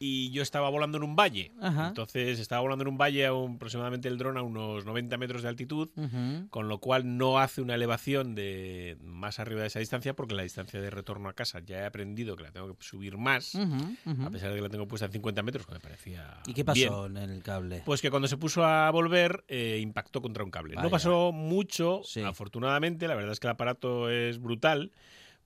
Y 0.03 0.31
yo 0.31 0.41
estaba 0.41 0.67
volando 0.69 0.97
en 0.97 1.03
un 1.03 1.15
valle. 1.15 1.51
Ajá. 1.61 1.89
Entonces 1.89 2.39
estaba 2.39 2.59
volando 2.61 2.81
en 2.81 2.87
un 2.87 2.97
valle 2.97 3.23
a 3.27 3.33
un- 3.33 3.57
aproximadamente 3.57 4.07
el 4.07 4.17
dron 4.17 4.35
a 4.35 4.41
unos 4.41 4.83
90 4.83 5.15
metros 5.17 5.43
de 5.43 5.49
altitud, 5.49 5.89
Ujú. 5.95 6.49
con 6.49 6.67
lo 6.67 6.79
cual 6.79 7.17
no 7.17 7.37
hace 7.37 7.61
una 7.61 7.75
elevación 7.75 8.33
de 8.33 8.97
más 9.03 9.37
arriba 9.39 9.61
de 9.61 9.67
esa 9.67 9.77
distancia 9.77 10.15
porque 10.15 10.33
la 10.33 10.41
distancia 10.41 10.81
de 10.81 10.89
retorno 10.89 11.29
a 11.29 11.33
casa 11.33 11.59
ya 11.59 11.81
he 11.81 11.85
aprendido 11.85 12.35
que 12.35 12.41
la 12.41 12.51
tengo 12.51 12.75
que 12.75 12.83
subir 12.83 13.19
más, 13.19 13.53
Ujú, 13.53 13.95
ujú. 14.07 14.23
a 14.25 14.31
pesar 14.31 14.49
de 14.49 14.55
que 14.55 14.61
la 14.63 14.69
tengo 14.69 14.87
puesta 14.87 15.05
en 15.05 15.11
50 15.11 15.43
metros, 15.43 15.67
que 15.67 15.73
me 15.73 15.79
parecía 15.79 16.39
¿Y 16.47 16.53
qué 16.55 16.63
bien. 16.63 16.89
pasó 16.89 17.05
en 17.05 17.17
el 17.17 17.43
cable? 17.43 17.83
Pues 17.85 18.01
que 18.01 18.09
cuando 18.09 18.27
se 18.27 18.37
puso 18.37 18.65
a 18.65 18.89
volver, 18.89 19.43
eh, 19.49 19.77
impactó 19.83 20.19
contra 20.23 20.43
un 20.43 20.49
cable. 20.49 20.73
Vaya. 20.77 20.83
No 20.83 20.89
pasó 20.89 21.31
mucho, 21.31 22.01
Sí. 22.05 22.21
afortunadamente. 22.23 23.07
La 23.07 23.13
verdad 23.13 23.33
es 23.33 23.39
que 23.39 23.45
el 23.45 23.51
aparato 23.51 24.09
es 24.09 24.39
brutal. 24.41 24.91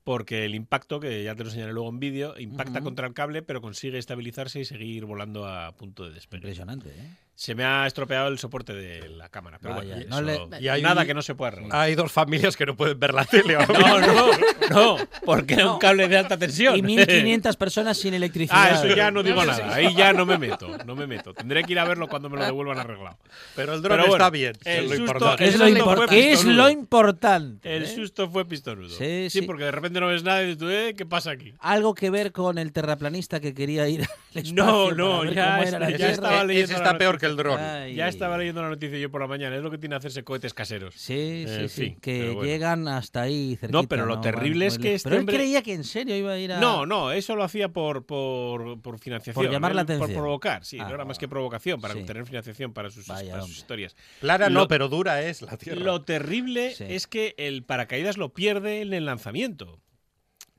Porque 0.05 0.45
el 0.45 0.53
impacto, 0.53 0.99
que 0.99 1.23
ya 1.23 1.35
te 1.35 1.43
lo 1.43 1.49
enseñaré 1.49 1.73
luego 1.73 1.89
en 1.89 1.99
vídeo, 1.99 2.39
impacta 2.39 2.81
contra 2.81 3.07
el 3.07 3.13
cable, 3.13 3.41
pero 3.41 3.59
consigue 3.59 3.97
estabilizarse 3.97 4.59
y 4.59 4.65
seguir 4.65 5.03
volando 5.05 5.47
a 5.47 5.71
punto 5.71 6.05
de 6.05 6.11
despegue. 6.13 6.41
Impresionante, 6.41 6.89
¿eh? 6.89 7.09
Se 7.37 7.53
me 7.53 7.65
ha 7.65 7.85
estropeado 7.85 8.29
el 8.29 8.39
soporte 8.39 8.73
de 8.73 9.09
la 9.09 9.27
cámara, 9.27 9.59
pero 9.61 9.75
Vaya, 9.75 9.95
bueno, 9.95 10.21
no 10.21 10.31
eso- 10.31 10.47
le- 10.49 10.61
Y 10.61 10.69
hay- 10.69 10.81
nada 10.81 11.05
que 11.05 11.13
no 11.13 11.21
se 11.21 11.35
pueda 11.35 11.51
arreglar. 11.51 11.75
Hay 11.81 11.93
dos 11.95 12.09
familias 12.09 12.55
que 12.55 12.65
no 12.65 12.77
pueden 12.77 12.97
ver 12.97 13.13
la 13.13 13.25
tele. 13.25 13.55
ahora 13.57 13.77
No, 13.77 13.99
no, 13.99 14.27
no, 14.69 14.97
porque 15.25 15.55
era 15.55 15.73
un 15.73 15.79
cable 15.79 16.07
de 16.07 16.17
alta 16.17 16.37
tensión. 16.37 16.77
Y 16.77 16.81
1.500 16.81 17.57
personas 17.57 17.97
sin 17.97 18.13
electricidad. 18.13 18.57
Ah, 18.57 18.69
eso 18.85 18.95
ya 18.95 19.11
no 19.11 19.21
digo 19.21 19.43
nada. 19.43 19.75
Ahí 19.75 19.93
ya 19.93 20.13
no 20.13 20.25
me 20.25 20.37
meto. 20.37 20.77
No 20.85 20.95
me 20.95 21.07
meto. 21.07 21.33
Tendré 21.33 21.65
que 21.65 21.73
ir 21.73 21.79
a 21.79 21.83
verlo 21.83 22.07
cuando 22.07 22.29
me 22.29 22.37
lo 22.37 22.45
devuelvan 22.45 22.79
arreglado. 22.79 23.17
Pero 23.53 23.73
el 23.73 23.81
dron 23.81 23.97
Pero 23.97 24.03
bueno, 24.07 24.23
está 24.23 24.29
bien. 24.29 24.53
que 24.63 24.77
el 24.77 24.85
es 24.85 24.89
lo 24.91 24.95
susto- 24.95 25.05
importante. 25.11 25.37
¿Qué 25.43 25.49
es, 25.49 25.55
el 25.55 25.59
lo, 25.59 25.67
susto 25.67 25.83
impor- 25.91 25.95
fue 25.97 26.07
qué 26.07 26.31
es 26.31 26.45
lo 26.45 26.69
importante? 26.69 27.75
El 27.75 27.83
eh? 27.83 27.87
susto 27.95 28.29
fue 28.29 28.45
pistonudo. 28.45 28.89
Sí, 28.89 29.29
Sí, 29.29 29.41
sí. 29.41 29.41
porque 29.41 29.65
de 29.65 29.71
repente 29.71 29.99
no 29.99 30.07
ves 30.07 30.23
nada 30.23 30.41
y 30.41 30.45
dices 30.45 30.59
tú, 30.59 30.69
eh, 30.69 30.93
¿qué 30.97 31.05
pasa 31.05 31.31
aquí? 31.31 31.53
Algo 31.59 31.93
que 31.95 32.09
ver 32.09 32.31
con 32.31 32.57
el 32.57 32.71
terraplanista 32.71 33.41
que 33.41 33.53
quería 33.53 33.87
ir 33.89 34.01
al 34.01 34.07
espacio 34.41 34.53
No, 34.55 34.91
no, 34.93 35.25
ya 35.25 35.61
es- 35.61 35.71
ya 35.99 36.09
estaba 36.11 36.41
Eh, 36.43 36.47
leyendo 36.47 36.71
Ese 36.71 36.75
está 36.75 36.97
peor 36.97 37.15
noticia. 37.15 37.24
Que 37.25 37.31
el 37.31 37.37
dron. 37.37 37.59
Ay. 37.59 37.95
Ya 37.95 38.07
estaba 38.07 38.37
leyendo 38.37 38.61
la 38.61 38.69
noticia 38.69 38.97
yo 38.97 39.09
por 39.11 39.21
la 39.21 39.27
mañana. 39.27 39.55
Es 39.55 39.63
lo 39.63 39.71
que 39.71 39.77
tiene 39.77 39.95
hacerse 39.95 40.23
cohetes 40.23 40.53
caseros. 40.53 40.95
Sí, 40.95 41.45
sí, 41.47 41.53
En 41.53 41.69
sí. 41.69 41.81
fin, 41.81 41.99
que 42.01 42.29
bueno. 42.31 42.43
llegan 42.43 42.87
hasta 42.87 43.21
ahí 43.21 43.55
cerquita. 43.59 43.81
No, 43.81 43.87
pero 43.87 44.05
lo 44.05 44.21
terrible 44.21 44.65
es 44.67 44.77
que 44.77 44.95
este 44.95 45.09
Pero 45.09 45.15
él 45.15 45.19
hombre- 45.21 45.35
creía 45.37 45.61
que 45.61 45.73
en 45.73 45.83
serio 45.83 46.15
iba 46.15 46.31
a 46.33 46.37
ir 46.39 46.53
a... 46.53 46.59
No, 46.59 46.85
no, 46.85 47.11
eso 47.11 47.35
lo 47.35 47.43
hacía 47.43 47.69
por, 47.69 48.05
por, 48.05 48.81
por 48.81 48.99
financiación. 48.99 49.43
Por 49.43 49.51
llamar 49.51 49.73
la 49.75 49.81
Él- 49.81 49.87
Por 49.87 49.95
atención. 49.95 50.21
provocar, 50.21 50.65
sí, 50.65 50.77
Ah, 50.79 50.87
no 50.87 50.95
era 50.95 51.05
más 51.05 51.17
que 51.17 51.27
provocación, 51.27 51.81
para 51.81 51.93
sí. 51.93 52.01
obtener 52.01 52.25
financiación 52.25 52.73
para 52.73 52.89
sus, 52.89 53.07
Vaya, 53.07 53.31
para 53.31 53.41
sus 53.41 53.49
hombre. 53.51 53.57
historias. 53.59 53.95
Clara 54.21 54.49
Lo- 54.49 54.61
no, 54.61 54.67
pero 54.67 54.87
dura 54.89 55.21
es 55.21 55.41
la 55.41 55.57
Tierra. 55.57 55.79
Lo 55.81 56.01
terrible 56.03 56.73
Sí. 56.75 56.85
es 56.87 57.07
que 57.07 57.35
el 57.37 57.63
paracaídas 57.63 58.17
lo 58.17 58.33
pierde 58.33 58.81
en 58.81 58.93
el 58.93 59.05
lanzamiento. 59.05 59.79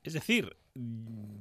Es 0.02 0.12
decir, 0.12 0.56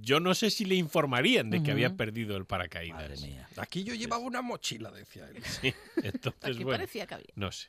yo 0.01 0.19
no 0.19 0.33
sé 0.35 0.49
si 0.49 0.65
le 0.65 0.75
informarían 0.75 1.49
de 1.49 1.57
que 1.57 1.71
Ujú. 1.71 1.71
había 1.71 1.95
perdido 1.95 2.37
el 2.37 2.45
paracaídas. 2.45 3.01
Madre 3.01 3.17
mía. 3.27 3.47
Aquí 3.57 3.83
yo 3.83 3.93
llevaba 3.95 4.23
una 4.23 4.41
mochila, 4.41 4.91
decía 4.91 5.27
él. 5.29 5.43
Sí, 5.43 5.73
entonces, 5.97 6.43
Aquí 6.43 6.63
bueno, 6.63 6.77
parecía 6.79 7.05
que 7.07 7.13
había 7.15 7.27
no 7.35 7.51
sé. 7.51 7.67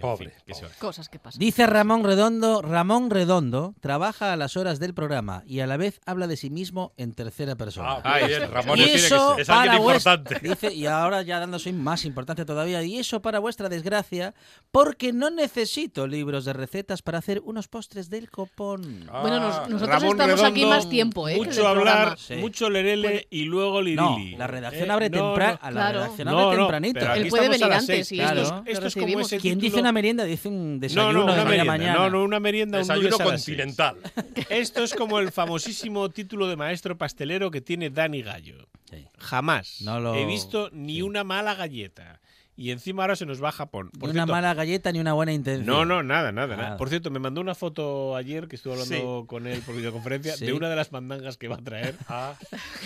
Pobre, 0.00 0.30
fin, 0.30 0.38
¿qué 0.46 0.54
se 0.54 0.62
va 0.62 0.66
a 0.66 0.70
hacer? 0.70 0.80
cosas 0.80 1.08
que 1.08 1.18
pasan. 1.18 1.38
Dice 1.38 1.66
Ramón 1.66 2.04
Redondo, 2.04 2.62
Ramón 2.62 3.10
Redondo 3.10 3.74
trabaja 3.80 4.32
a 4.32 4.36
las 4.36 4.56
horas 4.56 4.78
del 4.78 4.94
programa 4.94 5.42
y 5.46 5.60
a 5.60 5.66
la 5.66 5.76
vez 5.76 6.00
habla 6.06 6.26
de 6.26 6.36
sí 6.36 6.50
mismo 6.50 6.92
en 6.96 7.12
tercera 7.14 7.56
persona. 7.56 8.00
Ah, 8.04 8.18
bien, 8.26 8.50
Ramón 8.50 8.78
y 8.78 8.84
tiene 8.84 8.98
que 8.98 9.06
eso 9.06 9.32
ser- 9.32 9.40
es 9.40 9.48
alguien 9.50 9.72
para 9.72 9.78
vuestra- 9.82 10.14
importante. 10.14 10.48
dice, 10.48 10.72
y 10.74 10.86
ahora 10.86 11.22
ya 11.22 11.38
dándose 11.40 11.72
más 11.72 12.04
importante 12.04 12.44
todavía, 12.44 12.82
y 12.82 12.98
eso 12.98 13.22
para 13.22 13.38
vuestra 13.38 13.68
desgracia, 13.68 14.34
porque 14.70 15.12
no 15.12 15.30
necesito 15.30 16.06
libros 16.06 16.44
de 16.44 16.52
recetas 16.52 17.02
para 17.02 17.18
hacer 17.18 17.40
unos 17.44 17.68
postres 17.68 18.10
del 18.10 18.30
copón. 18.30 19.06
Bueno, 19.22 19.40
nos- 19.40 19.56
Ah, 19.56 19.66
nosotros 19.68 19.88
Ramón 20.02 20.20
estamos 20.20 20.42
aquí 20.42 20.66
más 20.66 20.88
tiempo, 20.88 21.28
¿eh? 21.28 21.34
que 21.34 21.46
Mucho 21.46 21.66
hablar. 21.68 22.18
Sí. 22.18 22.34
mucho 22.36 22.68
lerele 22.70 23.26
y 23.30 23.44
luego 23.44 23.82
No, 23.82 24.16
lirili. 24.16 24.36
la 24.36 24.46
redacción 24.46 24.88
Eh, 24.88 24.92
abre 24.92 25.10
no, 25.10 25.28
temprano. 25.30 25.58
no. 25.62 25.66
La 25.66 25.70
Claro. 25.70 25.98
redacción 26.00 26.28
No, 26.28 26.38
abre 26.38 26.56
no, 26.56 26.62
tempranito. 26.64 27.12
Él 27.14 27.28
puede 27.28 27.48
venir 27.48 27.64
antes 27.72 28.08
Claro. 28.08 28.42
esto, 28.42 28.62
Esto 28.66 28.80
lo 28.80 28.86
es 28.88 28.94
como 28.94 29.20
ese 29.20 29.38
¿Quién 29.38 29.58
dice 29.58 29.82
una 29.86 29.92
merienda? 29.92 30.24
Dice 30.24 30.48
un 30.48 30.74
No, 30.74 30.80
desayuno 30.80 31.12
no, 31.12 31.18
de 31.18 31.24
una 31.24 31.32
media 31.44 31.64
merienda. 31.64 31.72
mañana. 31.72 31.94
No, 31.98 32.10
no, 32.10 32.24
una 32.24 32.40
merienda. 32.40 32.78
un 32.78 32.82
Desayuno 32.86 33.16
seis. 33.16 33.28
continental. 33.30 33.96
Esto 34.50 34.82
es 34.84 34.94
como 34.94 35.18
el 35.18 35.32
famosísimo 35.32 36.08
título 36.10 36.48
de 36.48 36.56
maestro 36.56 36.98
pastelero 36.98 37.50
que 37.50 37.60
tiene 37.60 37.90
Dani 37.90 38.22
Gallo. 38.22 38.68
Sí. 38.90 39.04
Jamás 39.18 39.80
No 39.82 39.98
lo- 40.00 40.14
he 40.14 40.26
visto 40.26 40.70
ni 40.72 40.96
sí. 40.96 41.02
una 41.02 41.24
mala 41.24 41.54
galleta. 41.54 42.20
Y 42.58 42.70
encima 42.70 43.02
ahora 43.02 43.16
se 43.16 43.26
nos 43.26 43.42
va 43.42 43.50
a 43.50 43.52
Japón. 43.52 43.90
Ni 43.92 43.98
Por 44.00 44.08
una 44.08 44.20
cierto, 44.20 44.32
mala 44.32 44.54
galleta 44.54 44.90
ni 44.90 44.98
una 44.98 45.12
buena 45.12 45.32
intención. 45.34 45.66
No, 45.66 45.84
no, 45.84 46.02
nada, 46.02 46.32
nada, 46.32 46.56
nada. 46.56 46.76
Por 46.78 46.88
cierto, 46.88 47.10
me 47.10 47.18
mandó 47.18 47.42
una 47.42 47.54
foto 47.54 48.16
ayer 48.16 48.48
que 48.48 48.56
estuve 48.56 48.72
hablando 48.80 49.26
con 49.26 49.46
él 49.46 49.60
por 49.60 49.76
videoconferencia 49.76 50.34
Sí. 50.38 50.46
de 50.46 50.54
una 50.54 50.70
de 50.70 50.76
las 50.76 50.90
mandangas 50.90 51.36
que 51.36 51.48
va 51.48 51.56
a 51.56 51.62
traer. 51.62 51.96
Ah, 52.08 52.34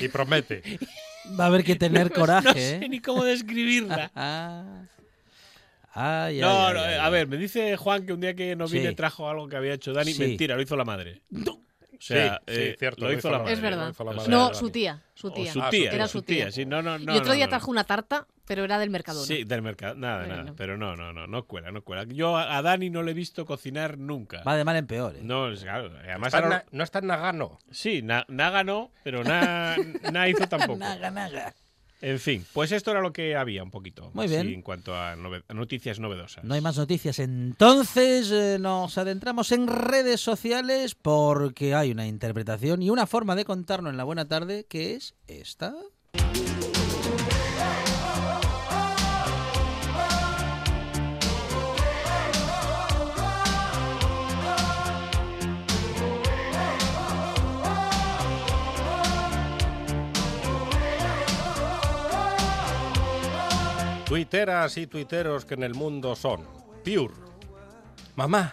y 0.01 0.09
promete. 0.09 0.63
Va 1.39 1.45
a 1.45 1.47
haber 1.47 1.63
que 1.63 1.77
tener 1.77 2.11
coraje. 2.11 2.49
No 2.49 2.55
sé 2.55 2.77
¿eh? 2.85 2.89
ni 2.89 2.99
cómo 3.01 3.23
describirla. 3.23 4.11
Ah. 5.93 6.25
Ay, 6.27 6.41
No, 6.41 6.67
ay, 6.69 6.75
no, 6.75 6.81
ay, 6.81 6.95
a 6.95 7.05
ay. 7.07 7.13
ver, 7.13 7.27
me 7.29 7.37
dice 7.37 7.77
Juan 7.77 8.07
que 8.07 8.13
un 8.13 8.21
día 8.21 8.35
que 8.35 8.55
no 8.57 8.69
Sí. 8.69 8.79
vine 8.79 8.95
trajo 8.95 9.29
algo 9.29 9.49
que 9.49 9.57
había 9.57 9.75
hecho 9.75 9.93
Dani. 9.93 10.13
Sí. 10.13 10.21
Mentira, 10.23 10.55
lo 10.57 10.63
hizo 10.63 10.77
la 10.77 10.85
madre. 10.85 11.23
O 11.33 12.03
sea, 12.03 12.41
Sí, 12.47 12.55
sí, 12.55 12.61
eh, 12.63 12.77
cierto, 12.79 13.05
lo 13.05 13.13
hizo 13.13 13.31
la 13.31 13.41
madre. 13.41 13.53
Es 13.53 13.61
verdad. 13.61 13.85
Lo 13.87 13.91
hizo 13.91 14.05
la 14.05 14.13
madre 14.13 14.25
sea, 14.27 14.35
No, 14.39 14.49
de 14.49 14.55
su 14.55 14.71
tía. 14.71 15.03
Su 15.15 15.31
tía. 15.33 15.53
su 15.53 15.61
Ah, 15.61 15.65
su 15.67 15.71
tía, 15.71 15.91
Era 15.93 16.09
su 16.09 16.23
tía. 16.23 16.37
tía. 16.45 16.53
Sí, 16.53 16.65
no, 16.65 16.81
no, 16.81 16.99
no, 16.99 17.13
y 17.15 17.17
otro 17.19 17.29
no, 17.29 17.35
día 17.35 17.45
no. 17.45 17.51
trajo 17.51 17.71
una 17.71 17.85
tarta, 17.85 18.27
pero 18.47 18.65
era 18.65 18.79
del 18.79 18.89
Mercadona. 18.89 19.27
Sí, 19.27 19.45
del 19.45 19.61
mercado. 19.61 19.97
Nada, 19.97 20.21
Bueno. 20.25 20.37
nada. 20.45 20.55
Pero 20.57 20.79
no, 20.79 20.97
no, 20.97 21.13
no, 21.13 21.27
no 21.27 21.45
cuela, 21.47 21.71
no 21.73 21.83
cuela. 21.83 22.05
Yo 22.09 22.39
a 22.39 22.57
a 22.57 22.63
Dani 22.63 22.89
no 22.89 23.03
le 23.03 23.11
he 23.11 23.15
visto 23.15 23.45
cocinar 23.45 23.99
nunca. 23.99 24.43
Va 24.45 24.57
de 24.57 24.65
mal 24.65 24.77
en 24.77 24.87
peor. 24.87 25.15
¿eh? 25.17 25.21
No, 25.23 25.53
es 25.53 25.61
claro. 25.63 25.91
Además, 26.03 26.29
Está 26.29 26.39
en 26.39 26.45
ahora- 26.45 26.57
Na- 26.57 26.65
no 26.73 26.85
está 26.85 26.99
en 27.01 27.07
Nagano. 27.09 27.59
sí, 27.71 28.01
na, 28.01 28.25
Naga 28.29 28.65
no, 28.65 28.91
pero 29.05 29.23
na, 29.23 29.77
na 30.11 30.27
hizo 30.29 30.47
tampoco. 30.47 30.79
Naga, 30.79 31.11
naga. 31.11 31.55
En 32.03 32.19
fin, 32.19 32.47
pues 32.55 32.73
esto 32.73 32.91
era 32.91 33.01
lo 33.03 33.13
que 33.13 33.37
había 33.37 33.63
un 33.63 33.71
poquito. 33.71 34.11
Muy 34.15 34.27
bien. 34.27 34.49
en 34.49 34.63
cuanto 34.63 34.95
a, 34.95 35.17
nove- 35.17 35.43
a 35.49 35.55
noticias 35.55 35.99
novedosas. 36.01 36.43
No 36.45 36.55
hay 36.55 36.61
más 36.61 36.79
noticias. 36.79 37.19
Entonces 37.19 38.31
eh, 38.31 38.57
nos 38.59 38.97
adentramos 38.97 39.53
en 39.53 39.67
redes 39.67 40.21
sociales 40.21 40.95
porque 40.95 41.75
hay 41.75 41.91
una 41.91 42.07
interpretación 42.07 42.83
y 42.83 42.89
una 42.91 43.07
forma 43.07 43.37
de 43.37 43.45
contarnos 43.45 43.91
en 43.91 43.97
la 43.99 44.05
buena 44.05 44.27
tarde 44.29 44.65
que 44.69 44.95
es 44.95 45.15
esta. 45.27 45.75
Tuiteras 64.11 64.77
y 64.77 64.89
tuiteros 64.89 65.45
que 65.45 65.55
en 65.55 65.63
el 65.63 65.77
mundo 65.77 66.17
son. 66.17 66.45
Pure. 66.85 67.15
Mamá, 68.17 68.53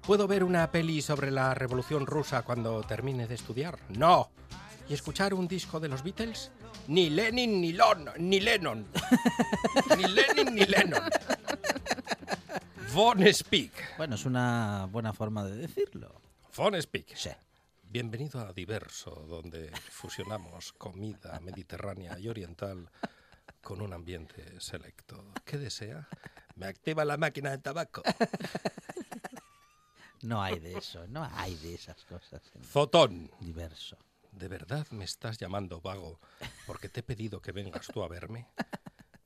¿puedo 0.00 0.26
ver 0.26 0.42
una 0.42 0.70
peli 0.70 1.02
sobre 1.02 1.30
la 1.30 1.52
Revolución 1.52 2.06
Rusa 2.06 2.40
cuando 2.40 2.82
termine 2.84 3.26
de 3.26 3.34
estudiar? 3.34 3.78
No. 3.90 4.30
¿Y 4.88 4.94
escuchar 4.94 5.34
un 5.34 5.46
disco 5.46 5.78
de 5.78 5.88
los 5.88 6.02
Beatles? 6.02 6.50
Ni 6.88 7.10
Lenin 7.10 7.60
ni 7.60 7.74
Lon, 7.74 8.08
ni 8.16 8.40
Lennon. 8.40 8.86
ni 9.98 10.04
Lenin 10.04 10.54
ni 10.54 10.64
Lennon. 10.64 11.02
Von 12.94 13.30
Speak. 13.30 13.98
Bueno, 13.98 14.14
es 14.14 14.24
una 14.24 14.88
buena 14.90 15.12
forma 15.12 15.44
de 15.44 15.54
decirlo. 15.54 16.18
Von 16.56 16.80
Speak. 16.80 17.14
Sí. 17.14 17.28
Bienvenido 17.82 18.40
a 18.40 18.54
Diverso, 18.54 19.10
donde 19.28 19.70
fusionamos 19.90 20.72
comida 20.72 21.38
mediterránea 21.40 22.18
y 22.18 22.26
oriental 22.26 22.88
con 23.64 23.80
un 23.80 23.92
ambiente 23.92 24.60
selecto. 24.60 25.24
¿Qué 25.44 25.58
desea? 25.58 26.06
Me 26.54 26.66
activa 26.66 27.04
la 27.04 27.16
máquina 27.16 27.50
de 27.50 27.58
tabaco. 27.58 28.02
No 30.22 30.42
hay 30.42 30.58
de 30.58 30.78
eso, 30.78 31.06
no 31.08 31.28
hay 31.34 31.54
de 31.56 31.74
esas 31.74 32.02
cosas. 32.06 32.40
en 32.54 32.64
Zotón. 32.64 33.30
Diverso. 33.40 33.98
¿De 34.32 34.48
verdad 34.48 34.86
me 34.90 35.04
estás 35.04 35.36
llamando 35.36 35.82
vago 35.82 36.18
porque 36.66 36.88
te 36.88 37.00
he 37.00 37.02
pedido 37.02 37.42
que 37.42 37.52
vengas 37.52 37.88
tú 37.88 38.02
a 38.02 38.08
verme? 38.08 38.48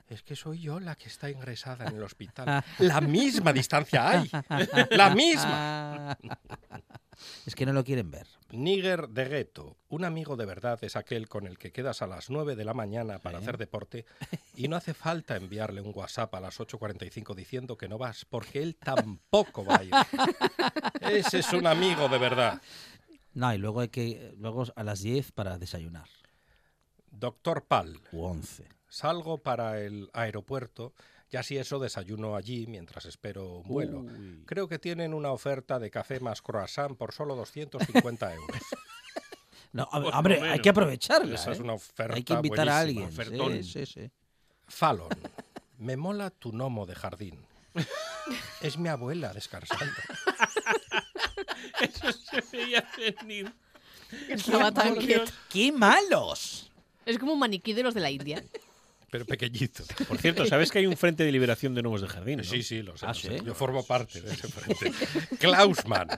Es 0.09 0.23
que 0.23 0.35
soy 0.35 0.61
yo 0.61 0.81
la 0.81 0.95
que 0.97 1.09
está 1.09 1.31
ingresada 1.31 1.87
en 1.87 1.97
el 1.97 2.03
hospital. 2.03 2.65
La 2.79 3.01
misma 3.01 3.53
distancia 3.53 4.09
hay. 4.09 4.31
La 4.91 5.15
misma. 5.15 6.17
Es 7.47 7.57
que 7.57 7.67
no 7.67 7.73
lo 7.73 7.83
quieren 7.83 8.13
ver. 8.13 8.29
Níger 8.51 9.09
de 9.09 9.25
Gueto. 9.25 9.77
Un 9.89 10.05
amigo 10.05 10.37
de 10.37 10.47
verdad 10.47 10.79
es 10.83 10.95
aquel 10.95 11.29
con 11.29 11.49
el 11.49 11.59
que 11.59 11.73
quedas 11.73 12.01
a 12.01 12.07
las 12.07 12.31
9 12.31 12.55
de 12.55 12.65
la 12.65 12.75
mañana 12.75 13.19
para 13.19 13.39
hacer 13.39 13.59
deporte 13.59 14.07
y 14.55 14.69
no 14.69 14.77
hace 14.77 14.95
falta 14.95 15.35
enviarle 15.35 15.81
un 15.81 15.91
WhatsApp 15.93 16.33
a 16.37 16.41
las 16.41 16.61
8.45 16.61 17.35
diciendo 17.35 17.77
que 17.77 17.89
no 17.89 17.99
vas 17.99 18.25
porque 18.25 18.63
él 18.63 18.77
tampoco 18.77 19.65
va 19.65 19.79
a 19.79 19.83
ir. 19.83 19.93
Ese 21.01 21.41
es 21.41 21.53
un 21.53 21.67
amigo 21.67 22.09
de 22.09 22.19
verdad. 22.19 22.63
No, 23.35 23.53
y 23.53 23.59
luego 23.59 23.81
hay 23.81 23.89
que 23.89 24.35
luego 24.39 24.67
a 24.77 24.83
las 24.85 25.01
10 25.01 25.33
para 25.33 25.59
desayunar. 25.59 26.09
Doctor 27.11 27.65
Pal. 27.67 27.99
U 28.13 28.25
11. 28.25 28.78
Salgo 28.89 29.39
para 29.39 29.81
el 29.81 30.11
aeropuerto 30.13 30.95
y 31.31 31.37
así 31.37 31.59
eso 31.59 31.79
desayuno 31.79 32.37
allí 32.37 32.67
mientras 32.67 33.05
espero 33.05 33.59
un 33.59 33.69
vuelo. 33.69 34.01
Uy. 34.01 34.45
Creo 34.47 34.67
que 34.69 34.79
tienen 34.79 35.13
una 35.13 35.31
oferta 35.31 35.79
de 35.79 35.91
café 35.91 36.21
más 36.21 36.41
croissant 36.41 36.97
por 36.97 37.13
solo 37.13 37.37
250 37.37 38.35
euros. 38.35 38.63
No, 39.73 39.87
lo 39.93 40.09
hombre, 40.09 40.41
hay 40.41 40.61
que 40.61 40.71
aprovecharla. 40.71 41.35
Esa 41.35 41.53
es 41.53 41.59
¿eh? 41.59 41.63
una 41.63 41.75
oferta 41.75 42.15
Hay 42.15 42.23
que 42.23 42.33
invitar 42.33 42.69
a 42.69 42.81
alguien. 42.81 43.09
ofertón. 43.09 43.63
Sí, 43.63 43.85
sí, 43.85 43.87
sí. 43.87 44.11
Fallon, 44.67 45.09
me 45.79 45.97
mola 45.97 46.31
tu 46.31 46.53
gnomo 46.53 46.87
de 46.87 46.95
jardín. 46.95 47.39
Es 48.61 48.77
mi 48.77 48.89
abuela 48.91 49.33
descansando. 49.33 49.95
Eso 51.81 52.13
se 52.13 52.43
veía 52.53 52.87
venir. 52.99 53.55
Estaba 54.29 54.71
tan 54.73 54.97
quieto. 54.97 55.31
¡Qué 55.49 55.73
malos! 55.73 56.71
Es 57.07 57.19
como 57.19 57.33
un 57.33 57.39
maniquí 57.39 57.73
de 57.73 57.83
los 57.83 57.95
de 57.95 58.01
la 58.01 58.11
India. 58.11 58.43
Pero 59.11 59.25
pequeñito. 59.25 59.85
Por 60.07 60.19
cierto, 60.19 60.45
¿sabes 60.47 60.71
que 60.71 60.79
hay 60.81 60.87
un 60.87 60.97
frente 60.97 61.25
de 61.25 61.33
liberación 61.33 61.75
de 61.75 61.83
nuevos 61.83 62.03
de 62.03 62.09
jardín? 62.09 62.39
¿no? 62.39 62.45
Sí, 62.45 62.63
sí, 62.63 62.83
lo 62.83 62.97
sé. 62.97 63.07
¿Ah, 63.07 63.09
lo 63.09 63.15
sé. 63.15 63.39
sí? 63.39 63.45
Yo 63.45 63.55
formo 63.55 63.85
parte 63.85 64.21
de 64.21 64.33
ese 64.33 64.49
frente. 64.49 64.93
Klausman. 65.39 66.09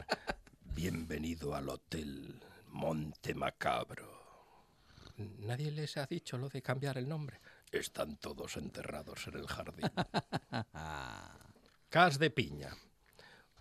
Bienvenido 0.75 1.55
al 1.55 1.69
Hotel 1.69 2.41
Monte 2.69 3.35
Macabro. 3.35 4.21
Nadie 5.41 5.71
les 5.71 5.97
ha 5.99 6.07
dicho 6.07 6.39
lo 6.39 6.49
de 6.49 6.63
cambiar 6.63 6.99
el 6.99 7.09
nombre. 7.09 7.41
Están 7.71 8.17
todos 8.17 8.57
enterrados 8.57 9.27
en 9.29 9.35
el 9.35 9.47
jardín. 9.47 9.91
Cas 11.89 12.19
de 12.19 12.31
piña. 12.31 12.71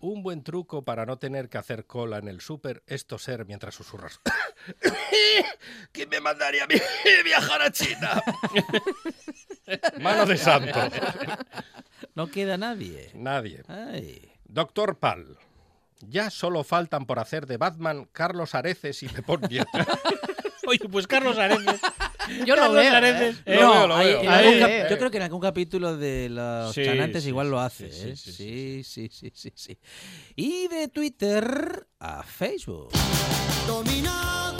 Un 0.00 0.22
buen 0.22 0.42
truco 0.42 0.82
para 0.82 1.04
no 1.04 1.18
tener 1.18 1.50
que 1.50 1.58
hacer 1.58 1.86
cola 1.86 2.18
en 2.18 2.28
el 2.28 2.40
súper 2.40 2.82
es 2.86 3.06
toser 3.06 3.44
mientras 3.44 3.74
susurras. 3.74 4.20
¿Quién 5.92 6.08
me 6.08 6.20
mandaría 6.20 6.64
a 6.64 6.66
mí 6.66 6.74
viajar 7.24 7.60
a 7.62 7.70
China? 7.70 8.22
Mano 10.00 10.24
de 10.24 10.38
santo. 10.38 10.78
No 12.14 12.30
queda 12.30 12.56
nadie. 12.56 13.10
Nadie. 13.14 13.62
Ay. 13.68 14.32
Doctor 14.44 14.98
Pal. 14.98 15.38
Ya 16.00 16.30
solo 16.30 16.64
faltan 16.64 17.04
por 17.04 17.18
hacer 17.18 17.46
de 17.46 17.58
Batman 17.58 18.08
Carlos 18.10 18.54
Areces 18.54 19.02
y 19.02 19.08
Pepón 19.08 19.42
Nieto. 19.50 19.68
Oye, 20.66 20.88
pues 20.90 21.06
Carlos 21.06 21.36
Areces. 21.36 21.80
Yo 22.46 22.56
lo 22.56 22.72
veo. 22.72 22.82
¿eh? 23.04 23.34
Lo 23.46 23.60
No, 23.60 23.72
veo, 23.72 23.86
lo 23.88 23.96
hay- 23.96 24.08
eh. 24.20 24.86
yo 24.90 24.98
creo 24.98 25.10
que 25.10 25.16
en 25.18 25.22
algún 25.24 25.40
capítulo 25.40 25.96
de 25.96 26.28
los 26.30 26.74
Sí, 26.74 26.84
chanantes 26.84 27.22
sí, 27.22 27.28
igual 27.30 27.46
sí, 27.46 27.50
lo 27.50 27.60
hace. 27.60 27.90
sí, 27.92 28.08
¿eh? 28.10 28.16
sí, 28.16 28.32
Sí, 28.32 28.82
sí, 28.84 29.08
sí, 29.12 29.32
sí, 29.34 29.52
sí. 29.54 29.78
Y 30.36 30.68
de 30.68 30.88
Twitter 30.88 31.86
a 31.98 32.22
Facebook. 32.22 32.90
Dominado, 33.66 34.56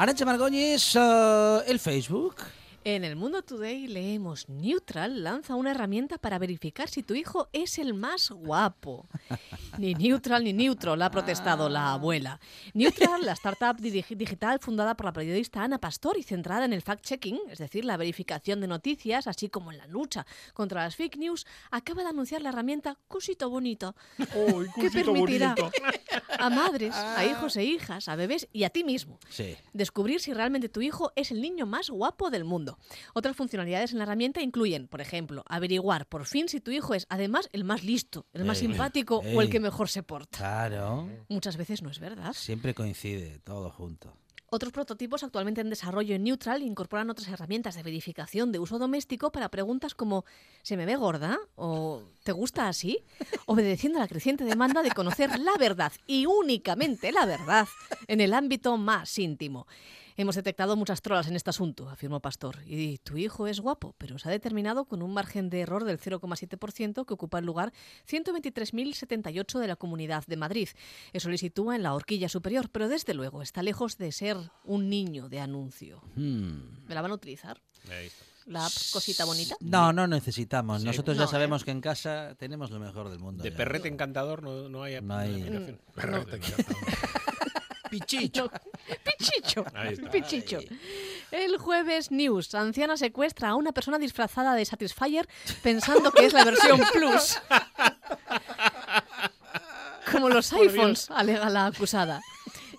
Arancha 0.00 0.24
Margóñez, 0.24 0.96
eh, 0.96 1.62
el 1.66 1.78
Facebook. 1.78 2.36
En 2.82 3.04
el 3.04 3.14
Mundo 3.14 3.42
Today 3.42 3.86
leemos 3.88 4.48
Neutral 4.48 5.22
lanza 5.22 5.54
una 5.54 5.72
herramienta 5.72 6.16
para 6.16 6.38
verificar 6.38 6.88
si 6.88 7.02
tu 7.02 7.12
hijo 7.14 7.48
es 7.52 7.78
el 7.78 7.92
más 7.92 8.30
guapo. 8.30 9.06
Ni 9.76 9.94
Neutral 9.94 10.44
ni 10.44 10.54
Neutro, 10.54 10.96
la 10.96 11.06
ha 11.06 11.10
protestado 11.10 11.68
la 11.68 11.92
abuela. 11.92 12.40
Neutral, 12.72 13.26
la 13.26 13.32
startup 13.32 13.76
di- 13.78 13.90
digital 14.08 14.60
fundada 14.60 14.96
por 14.96 15.04
la 15.04 15.12
periodista 15.12 15.62
Ana 15.62 15.76
Pastor 15.78 16.16
y 16.16 16.22
centrada 16.22 16.64
en 16.64 16.72
el 16.72 16.82
fact-checking, 16.82 17.38
es 17.50 17.58
decir, 17.58 17.84
la 17.84 17.98
verificación 17.98 18.62
de 18.62 18.66
noticias, 18.66 19.26
así 19.26 19.50
como 19.50 19.70
en 19.72 19.76
la 19.78 19.86
lucha 19.86 20.26
contra 20.54 20.82
las 20.82 20.96
fake 20.96 21.18
news, 21.18 21.46
acaba 21.70 22.02
de 22.02 22.08
anunciar 22.08 22.40
la 22.40 22.48
herramienta 22.48 22.96
Cusito 23.08 23.50
Bonito, 23.50 23.94
que 24.80 24.90
permitirá 24.90 25.54
a 26.38 26.48
madres, 26.48 26.94
a 26.94 27.26
hijos 27.26 27.56
e 27.58 27.64
hijas, 27.64 28.08
a 28.08 28.16
bebés 28.16 28.48
y 28.54 28.64
a 28.64 28.70
ti 28.70 28.84
mismo 28.84 29.18
Sí. 29.28 29.54
descubrir 29.74 30.20
si 30.20 30.32
realmente 30.32 30.70
tu 30.70 30.80
hijo 30.80 31.12
es 31.14 31.30
el 31.30 31.42
niño 31.42 31.66
más 31.66 31.90
guapo 31.90 32.30
del 32.30 32.44
mundo. 32.44 32.69
Otras 33.14 33.36
funcionalidades 33.36 33.92
en 33.92 33.98
la 33.98 34.04
herramienta 34.04 34.42
incluyen, 34.42 34.88
por 34.88 35.00
ejemplo, 35.00 35.44
averiguar 35.48 36.06
por 36.06 36.26
fin 36.26 36.48
si 36.48 36.60
tu 36.60 36.70
hijo 36.70 36.94
es 36.94 37.06
además 37.08 37.48
el 37.52 37.64
más 37.64 37.84
listo, 37.84 38.26
el 38.32 38.44
más 38.44 38.60
Ey, 38.60 38.68
simpático 38.68 39.18
o 39.18 39.42
el 39.42 39.50
que 39.50 39.60
mejor 39.60 39.88
se 39.88 40.02
porta. 40.02 40.38
Claro. 40.38 41.08
Muchas 41.28 41.56
veces 41.56 41.82
no 41.82 41.90
es 41.90 41.98
verdad. 41.98 42.32
Siempre 42.32 42.74
coincide 42.74 43.38
todo 43.40 43.70
junto. 43.70 44.12
Otros 44.52 44.72
prototipos 44.72 45.22
actualmente 45.22 45.60
en 45.60 45.70
desarrollo 45.70 46.16
en 46.16 46.24
Neutral 46.24 46.62
incorporan 46.62 47.08
otras 47.08 47.28
herramientas 47.28 47.76
de 47.76 47.84
verificación 47.84 48.50
de 48.50 48.58
uso 48.58 48.80
doméstico 48.80 49.30
para 49.30 49.48
preguntas 49.48 49.94
como 49.94 50.24
¿se 50.62 50.76
me 50.76 50.86
ve 50.86 50.96
gorda? 50.96 51.38
o 51.54 52.02
¿te 52.24 52.32
gusta 52.32 52.66
así? 52.66 53.04
obedeciendo 53.46 53.98
a 53.98 54.02
la 54.02 54.08
creciente 54.08 54.44
demanda 54.44 54.82
de 54.82 54.90
conocer 54.90 55.38
la 55.38 55.56
verdad 55.56 55.92
y 56.04 56.26
únicamente 56.26 57.12
la 57.12 57.26
verdad 57.26 57.68
en 58.08 58.20
el 58.20 58.34
ámbito 58.34 58.76
más 58.76 59.16
íntimo. 59.20 59.68
Hemos 60.20 60.34
detectado 60.36 60.76
muchas 60.76 61.00
trolas 61.00 61.28
en 61.28 61.34
este 61.36 61.48
asunto, 61.48 61.88
afirmó 61.88 62.20
Pastor, 62.20 62.58
y 62.66 62.98
tu 62.98 63.16
hijo 63.16 63.46
es 63.46 63.58
guapo, 63.58 63.94
pero 63.96 64.18
se 64.18 64.28
ha 64.28 64.30
determinado 64.30 64.84
con 64.84 65.00
un 65.00 65.14
margen 65.14 65.48
de 65.48 65.60
error 65.62 65.84
del 65.84 65.98
0,7% 65.98 67.06
que 67.06 67.14
ocupa 67.14 67.38
el 67.38 67.46
lugar 67.46 67.72
123.078 68.06 69.58
de 69.58 69.66
la 69.66 69.76
Comunidad 69.76 70.22
de 70.26 70.36
Madrid. 70.36 70.68
Eso 71.14 71.30
le 71.30 71.38
sitúa 71.38 71.74
en 71.74 71.82
la 71.84 71.94
horquilla 71.94 72.28
superior, 72.28 72.68
pero 72.70 72.88
desde 72.90 73.14
luego 73.14 73.40
está 73.40 73.62
lejos 73.62 73.96
de 73.96 74.12
ser 74.12 74.36
un 74.64 74.90
niño 74.90 75.30
de 75.30 75.40
anuncio. 75.40 76.02
Hmm. 76.16 76.84
¿Me 76.86 76.94
la 76.94 77.00
van 77.00 77.12
a 77.12 77.14
utilizar? 77.14 77.62
Ahí 77.90 78.08
está. 78.08 78.24
¿La 78.44 78.66
app 78.66 78.72
cosita 78.92 79.24
bonita? 79.24 79.56
No, 79.60 79.90
no 79.94 80.06
necesitamos. 80.06 80.84
Nosotros 80.84 81.16
ya 81.16 81.22
No, 81.22 81.28
¿eh? 81.28 81.30
sabemos 81.30 81.64
que 81.64 81.70
en 81.70 81.80
casa 81.80 82.34
tenemos 82.38 82.70
lo 82.70 82.78
mejor 82.78 83.08
del 83.08 83.20
mundo. 83.20 83.42
De 83.42 83.50
ya. 83.52 83.56
perrete 83.56 83.88
encantador 83.88 84.42
no, 84.42 84.68
no 84.68 84.82
hay 84.82 85.00
No 85.00 85.14
hay- 85.16 85.40
aplicación. 85.44 85.80
Perrete. 85.94 86.40
Pichicho. 87.90 88.50
Pichicho. 89.18 89.64
Pichicho. 90.10 90.58
El 91.30 91.58
jueves 91.58 92.10
News. 92.10 92.54
Anciana 92.54 92.96
secuestra 92.96 93.50
a 93.50 93.54
una 93.54 93.72
persona 93.72 93.98
disfrazada 93.98 94.54
de 94.54 94.64
Satisfyer 94.64 95.28
pensando 95.62 96.10
que 96.12 96.26
es 96.26 96.32
la 96.32 96.44
versión 96.44 96.80
Plus. 96.92 97.38
Como 100.10 100.28
los 100.28 100.52
iPhones, 100.52 101.10
alega 101.10 101.50
la 101.50 101.66
acusada. 101.66 102.20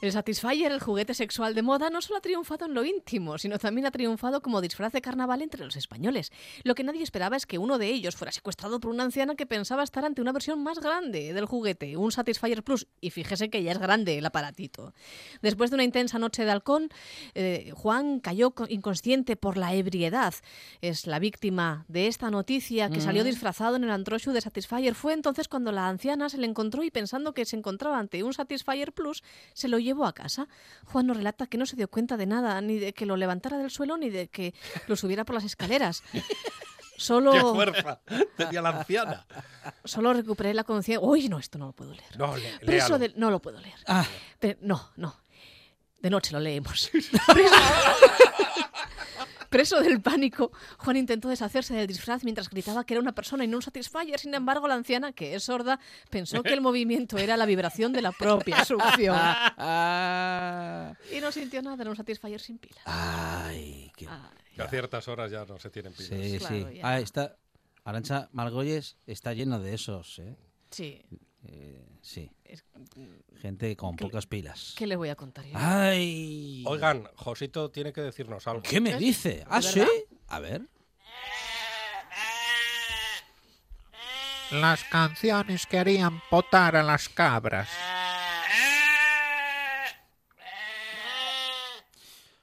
El 0.02 0.12
Satisfyer, 0.12 0.72
el 0.72 0.80
juguete 0.80 1.14
sexual 1.14 1.54
de 1.54 1.62
moda, 1.62 1.91
no 1.91 2.02
solo 2.02 2.18
ha 2.18 2.22
triunfado 2.22 2.66
en 2.66 2.74
lo 2.74 2.84
íntimo, 2.84 3.38
sino 3.38 3.60
también 3.60 3.86
ha 3.86 3.91
triunfado 3.91 4.41
como 4.41 4.60
disfraz 4.60 4.91
de 4.93 5.02
carnaval 5.02 5.43
entre 5.43 5.64
los 5.64 5.76
españoles. 5.76 6.32
Lo 6.64 6.74
que 6.74 6.84
nadie 6.84 7.04
esperaba 7.04 7.38
es 7.38 7.45
que 7.45 7.60
uno 7.60 7.78
de 7.78 7.88
ellos 7.88 8.16
fuera 8.16 8.32
secuestrado 8.32 8.80
por 8.80 8.89
una 8.91 9.04
anciana 9.04 9.36
que 9.36 9.45
pensaba 9.45 9.84
estar 9.84 10.04
ante 10.04 10.20
una 10.20 10.32
versión 10.32 10.64
más 10.64 10.80
grande 10.80 11.34
del 11.34 11.45
juguete, 11.45 11.97
un 11.97 12.12
Satisfyer 12.12 12.64
Plus. 12.64 12.88
Y 12.99 13.12
fíjese 13.12 13.52
que 13.52 13.62
ya 13.62 13.74
es 13.74 13.78
grande 13.78 14.18
el 14.18 14.26
aparatito. 14.26 14.93
Después 15.43 15.70
de 15.70 15.76
una 15.76 15.84
intensa 15.84 16.18
noche 16.18 16.45
de 16.45 16.52
halcón, 16.52 16.89
eh, 17.36 17.72
Juan 17.76 18.20
cayó 18.22 18.52
co- 18.52 18.66
inconsciente 18.68 19.36
por 19.36 19.56
la 19.56 19.76
ebriedad. 19.76 20.34
Es 20.82 21.06
la 21.06 21.20
víctima 21.20 21.86
de 21.88 22.08
esta 22.08 22.32
noticia 22.32 22.89
que 22.89 23.02
salió 23.02 23.24
disfrazado 23.24 23.76
en 23.76 23.84
el 23.84 23.91
antroshu 23.91 24.32
de 24.32 24.41
Satisfyer. 24.41 24.95
Fue 24.95 25.14
entonces 25.14 25.47
cuando 25.47 25.72
la 25.72 25.88
anciana 25.88 26.28
se 26.28 26.39
le 26.39 26.47
encontró 26.47 26.84
y 26.84 26.89
pensando 26.89 27.36
que 27.36 27.45
se 27.45 27.56
encontraba 27.56 27.99
ante 27.99 28.24
un 28.24 28.34
Satisfyer 28.34 28.93
Plus, 28.93 29.22
se 29.54 29.68
lo 29.68 29.78
llevó 29.78 29.91
a 30.06 30.14
casa. 30.14 30.48
Juan 30.86 31.08
nos 31.08 31.18
relata 31.18 31.48
que 31.48 31.58
no 31.58 31.66
se 31.66 31.76
dio 31.76 31.88
cuenta 31.89 32.18
de 32.18 32.26
nada, 32.26 32.60
ni 32.62 32.80
de 32.80 32.94
que 32.94 33.06
lo 33.06 33.16
levantara 33.18 33.58
del 33.58 33.70
suelo, 33.72 33.98
ni 33.98 34.10
de 34.10 34.28
que 34.30 34.54
lo 34.88 34.96
subiera 34.96 35.24
por 35.26 35.36
las 35.36 35.44
escaleras. 35.44 36.04
Solo, 36.98 37.32
¡Qué 37.32 37.39
fuerza! 37.42 38.00
Tenía 38.38 38.62
la 38.62 38.70
anciana. 38.70 39.26
solo 39.84 40.14
recuperé 40.14 40.54
la 40.54 40.64
conciencia. 40.64 41.04
Uy, 41.04 41.30
no, 41.30 41.39
esto 41.39 41.58
no 41.58 41.66
lo 41.68 41.74
puedo 41.74 41.94
leer. 41.94 42.16
No, 42.18 42.38
le- 42.38 42.60
Preso 42.60 43.00
del- 43.00 43.14
No 43.18 43.32
lo 43.32 43.42
puedo 43.42 43.60
leer. 43.60 43.74
Ah, 43.88 44.06
Pe- 44.39 44.60
no, 44.62 44.92
no. 44.98 45.16
De 46.00 46.10
noche 46.12 46.32
lo 46.32 46.39
leemos. 46.39 46.89
Preso... 46.92 47.18
Preso 49.50 49.80
del 49.82 50.02
pánico, 50.02 50.52
Juan 50.78 50.98
intentó 50.98 51.30
deshacerse 51.30 51.74
del 51.74 51.88
disfraz 51.88 52.24
mientras 52.24 52.50
gritaba 52.50 52.86
que 52.86 52.94
era 52.94 53.02
una 53.02 53.14
persona 53.14 53.44
y 53.44 53.48
no 53.48 53.58
un 53.58 53.64
satisfyer. 53.64 54.20
Sin 54.20 54.34
embargo, 54.34 54.68
la 54.68 54.76
anciana, 54.76 55.12
que 55.14 55.36
es 55.36 55.44
sorda, 55.44 55.80
pensó 56.10 56.44
que 56.44 56.54
el 56.54 56.62
movimiento 56.62 57.18
era 57.18 57.38
la 57.38 57.46
vibración 57.46 57.94
de 57.94 58.02
la 58.02 58.12
propia 58.12 58.64
succión. 58.66 59.18
Y 61.12 61.20
no 61.20 61.32
sintió 61.32 61.62
nada, 61.62 61.82
era 61.82 61.90
un 61.90 61.96
satisfyer 61.96 62.40
sin 62.42 62.58
pila. 62.58 62.82
ay, 62.86 63.92
qué... 63.96 64.08
Ay, 64.08 64.56
Que 64.56 64.62
a 64.62 64.68
ciertas 64.68 65.08
horas 65.08 65.32
ya 65.32 65.46
no 65.46 65.58
se 65.60 65.70
tienen 65.70 65.94
pilas. 65.94 66.10
Sí, 66.20 66.38
Claro, 66.40 66.70
sí. 66.70 66.76
ya. 66.78 66.88
Ah, 66.88 67.00
está... 67.00 67.36
Arancha 67.84 68.30
Margolles 68.32 68.98
está 69.08 69.34
lleno 69.34 69.60
de 69.60 69.74
esos, 69.74 70.20
¿eh? 70.20 70.36
sí, 70.70 71.02
Eh, 71.48 71.84
sí. 72.02 72.32
es- 72.44 72.64
Gente 73.42 73.76
con 73.76 73.96
pocas 73.96 74.28
pilas. 74.28 74.76
¿qué 74.78 74.86
le 74.86 74.96
voy 74.96 75.10
a 75.10 75.16
contar 75.16 75.46
yo? 75.46 75.54
¡Ay! 75.56 76.64
Oigan, 76.68 77.08
Josito 77.16 77.72
tiene 77.72 77.92
que 77.94 78.02
decirnos 78.02 78.48
algo. 78.48 78.62
¿Qué 78.64 78.80
me 78.80 78.96
dice? 78.98 79.44
¿Ah, 79.50 79.62
sí? 79.62 79.82
A 80.28 80.39
ver. 80.39 80.62
Las 84.52 84.84
canciones 84.84 85.66
que 85.66 85.80
harían 85.80 86.22
potar 86.30 86.76
a 86.76 86.84
las 86.84 87.08
cabras. 87.10 87.70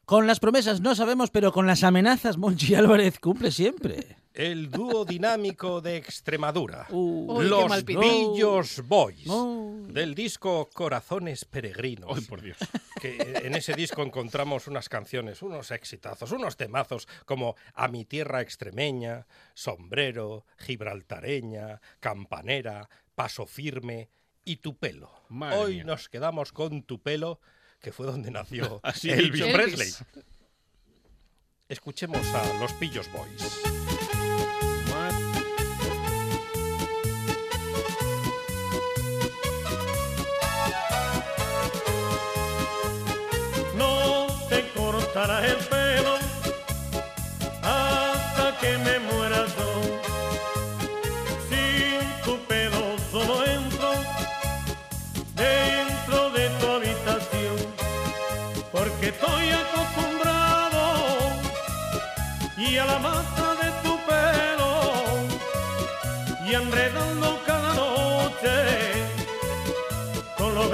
Con 0.07 0.27
las 0.27 0.41
promesas 0.41 0.81
no 0.81 0.95
sabemos, 0.95 1.31
pero 1.31 1.53
con 1.53 1.67
las 1.67 1.85
amenazas 1.85 2.39
Monchi 2.39 2.75
Álvarez 2.75 3.19
cumple 3.21 3.51
siempre. 3.51 4.17
El 4.39 4.71
dúo 4.71 5.05
dinámico 5.05 5.81
de 5.81 5.97
Extremadura. 5.97 6.87
Uh, 6.91 7.33
Uy, 7.39 7.47
los 7.49 7.69
mal 7.69 7.85
pito. 7.85 8.01
Pillos 8.01 8.87
Boys. 8.87 9.27
no. 9.27 9.67
Del 9.89 10.15
disco 10.15 10.71
Corazones 10.73 11.45
Peregrinos. 11.45 12.17
Ay, 12.17 12.25
por 12.25 12.41
Dios. 12.41 12.57
que 13.01 13.17
en 13.43 13.55
ese 13.57 13.73
disco 13.75 14.03
encontramos 14.03 14.69
unas 14.69 14.89
canciones, 14.89 15.43
unos 15.43 15.73
exitazos, 15.73 16.31
unos 16.31 16.57
temazos 16.57 17.09
como 17.25 17.57
A 17.75 17.89
mi 17.89 18.05
tierra 18.05 18.41
extremeña, 18.41 19.27
Sombrero, 19.55 20.45
Gibraltareña, 20.59 21.81
Campanera, 21.99 22.89
Paso 23.17 23.45
firme 23.45 24.09
y 24.45 24.59
Tu 24.59 24.77
pelo. 24.77 25.11
Madre 25.31 25.59
Hoy 25.59 25.75
mía. 25.77 25.85
nos 25.85 26.09
quedamos 26.09 26.53
con 26.53 26.85
Tu 26.85 27.03
pelo, 27.03 27.41
que 27.81 27.91
fue 27.91 28.07
donde 28.07 28.31
nació 28.31 28.79
Así 28.85 29.11
Elvis. 29.11 29.43
Presley. 29.53 29.91
Escuchemos 31.69 32.25
a 32.35 32.61
los 32.61 32.73
Pillos 32.75 33.11
Boys. 33.13 33.98
Cortarás 45.19 45.45
el 45.45 45.57
pelo 45.67 46.15
hasta 47.63 48.59
que 48.61 48.79
me 48.79 48.99
muera 49.01 49.47
yo. 49.57 49.71
Sin 51.49 52.01
tu 52.25 52.39
pelo 52.47 52.97
solo 53.11 53.45
entro 53.45 53.91
dentro 55.35 56.31
de 56.31 56.49
tu 56.61 56.67
habitación, 56.67 57.57
porque 58.71 59.09
estoy 59.09 59.45
acostumbrado 59.63 60.83
y 62.57 62.77
a 62.77 62.87
la 62.87 62.99
masa 63.01 63.47
de 63.63 63.71
tu 63.83 63.99
pelo 64.11 64.73
y 66.47 66.55
enredando 66.55 67.41
cada 67.45 67.75
noche 67.75 68.57
con 70.37 70.55
los 70.55 70.71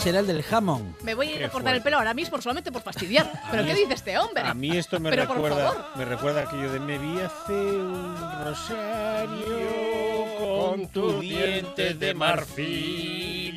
¿Quién 0.00 0.14
será 0.14 0.20
el 0.20 0.26
del 0.26 0.42
jamón? 0.42 0.96
Me 1.02 1.14
voy 1.14 1.28
a 1.28 1.36
ir 1.36 1.44
a 1.44 1.50
cortar 1.50 1.74
el 1.76 1.82
pelo 1.82 1.98
ahora 1.98 2.14
mismo 2.14 2.40
solamente 2.40 2.72
por 2.72 2.80
fastidiar. 2.80 3.30
¿Pero 3.50 3.64
qué 3.64 3.74
dice 3.74 3.92
este 3.92 4.16
hombre? 4.16 4.44
A 4.44 4.54
mí 4.54 4.74
esto 4.74 4.98
me 4.98 5.10
Pero 5.10 5.26
recuerda, 5.26 5.90
me 5.94 6.06
recuerda 6.06 6.40
aquello 6.42 6.72
de 6.72 6.80
me 6.80 6.96
vi 6.98 7.20
hacer 7.20 7.54
un 7.54 8.16
rosario 8.42 9.58
con 10.38 10.88
tus 10.88 11.20
dientes 11.20 12.00
de 12.00 12.14
marfil. 12.14 13.49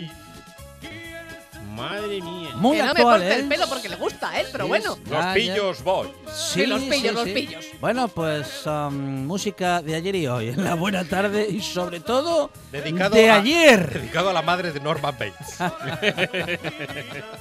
Madre 1.76 2.22
mía. 2.22 2.50
Muy 2.56 2.78
que 2.78 2.84
no 2.84 2.94
me 2.94 3.00
actual, 3.00 3.20
corte 3.22 3.34
¿eh? 3.34 3.40
el 3.40 3.48
pelo 3.48 3.68
porque 3.68 3.90
le 3.90 3.96
gusta, 3.96 4.40
¿eh? 4.40 4.46
Pero 4.52 4.68
bueno. 4.68 4.98
Los 5.10 5.10
ya. 5.24 5.34
Pillos 5.34 5.84
Boys. 5.84 6.12
Sí, 6.34 6.66
los 6.66 6.82
pillos, 6.82 7.02
sí, 7.02 7.10
los 7.12 7.24
sí. 7.26 7.34
pillos. 7.34 7.66
Bueno, 7.82 8.08
pues 8.08 8.66
um, 8.66 9.26
música 9.26 9.82
de 9.82 9.96
ayer 9.96 10.16
y 10.16 10.28
hoy, 10.28 10.50
en 10.50 10.64
la 10.64 10.76
buena 10.76 11.04
tarde 11.04 11.48
y 11.50 11.62
sobre 11.62 12.00
todo 12.00 12.52
Dedicado 12.72 13.16
de 13.16 13.30
a- 13.30 13.36
ayer. 13.36 13.94
Dedicado 14.02 14.30
a 14.30 14.34
la 14.34 14.42
madre 14.42 14.72
de 14.72 14.80
Norman 14.80 15.16
Bates. 15.18 15.58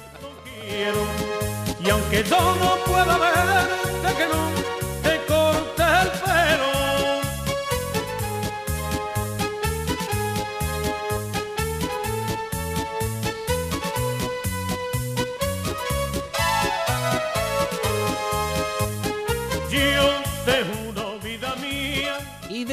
Y 1.85 1.89
aunque 1.89 2.23
yo 2.23 2.55
no 2.55 2.75
pueda 2.85 3.17
verte 3.17 4.17
que 4.17 4.25
no 4.27 4.49
te 5.03 5.17
corte 5.25 5.83
el 5.83 6.09
pelo. 6.21 6.72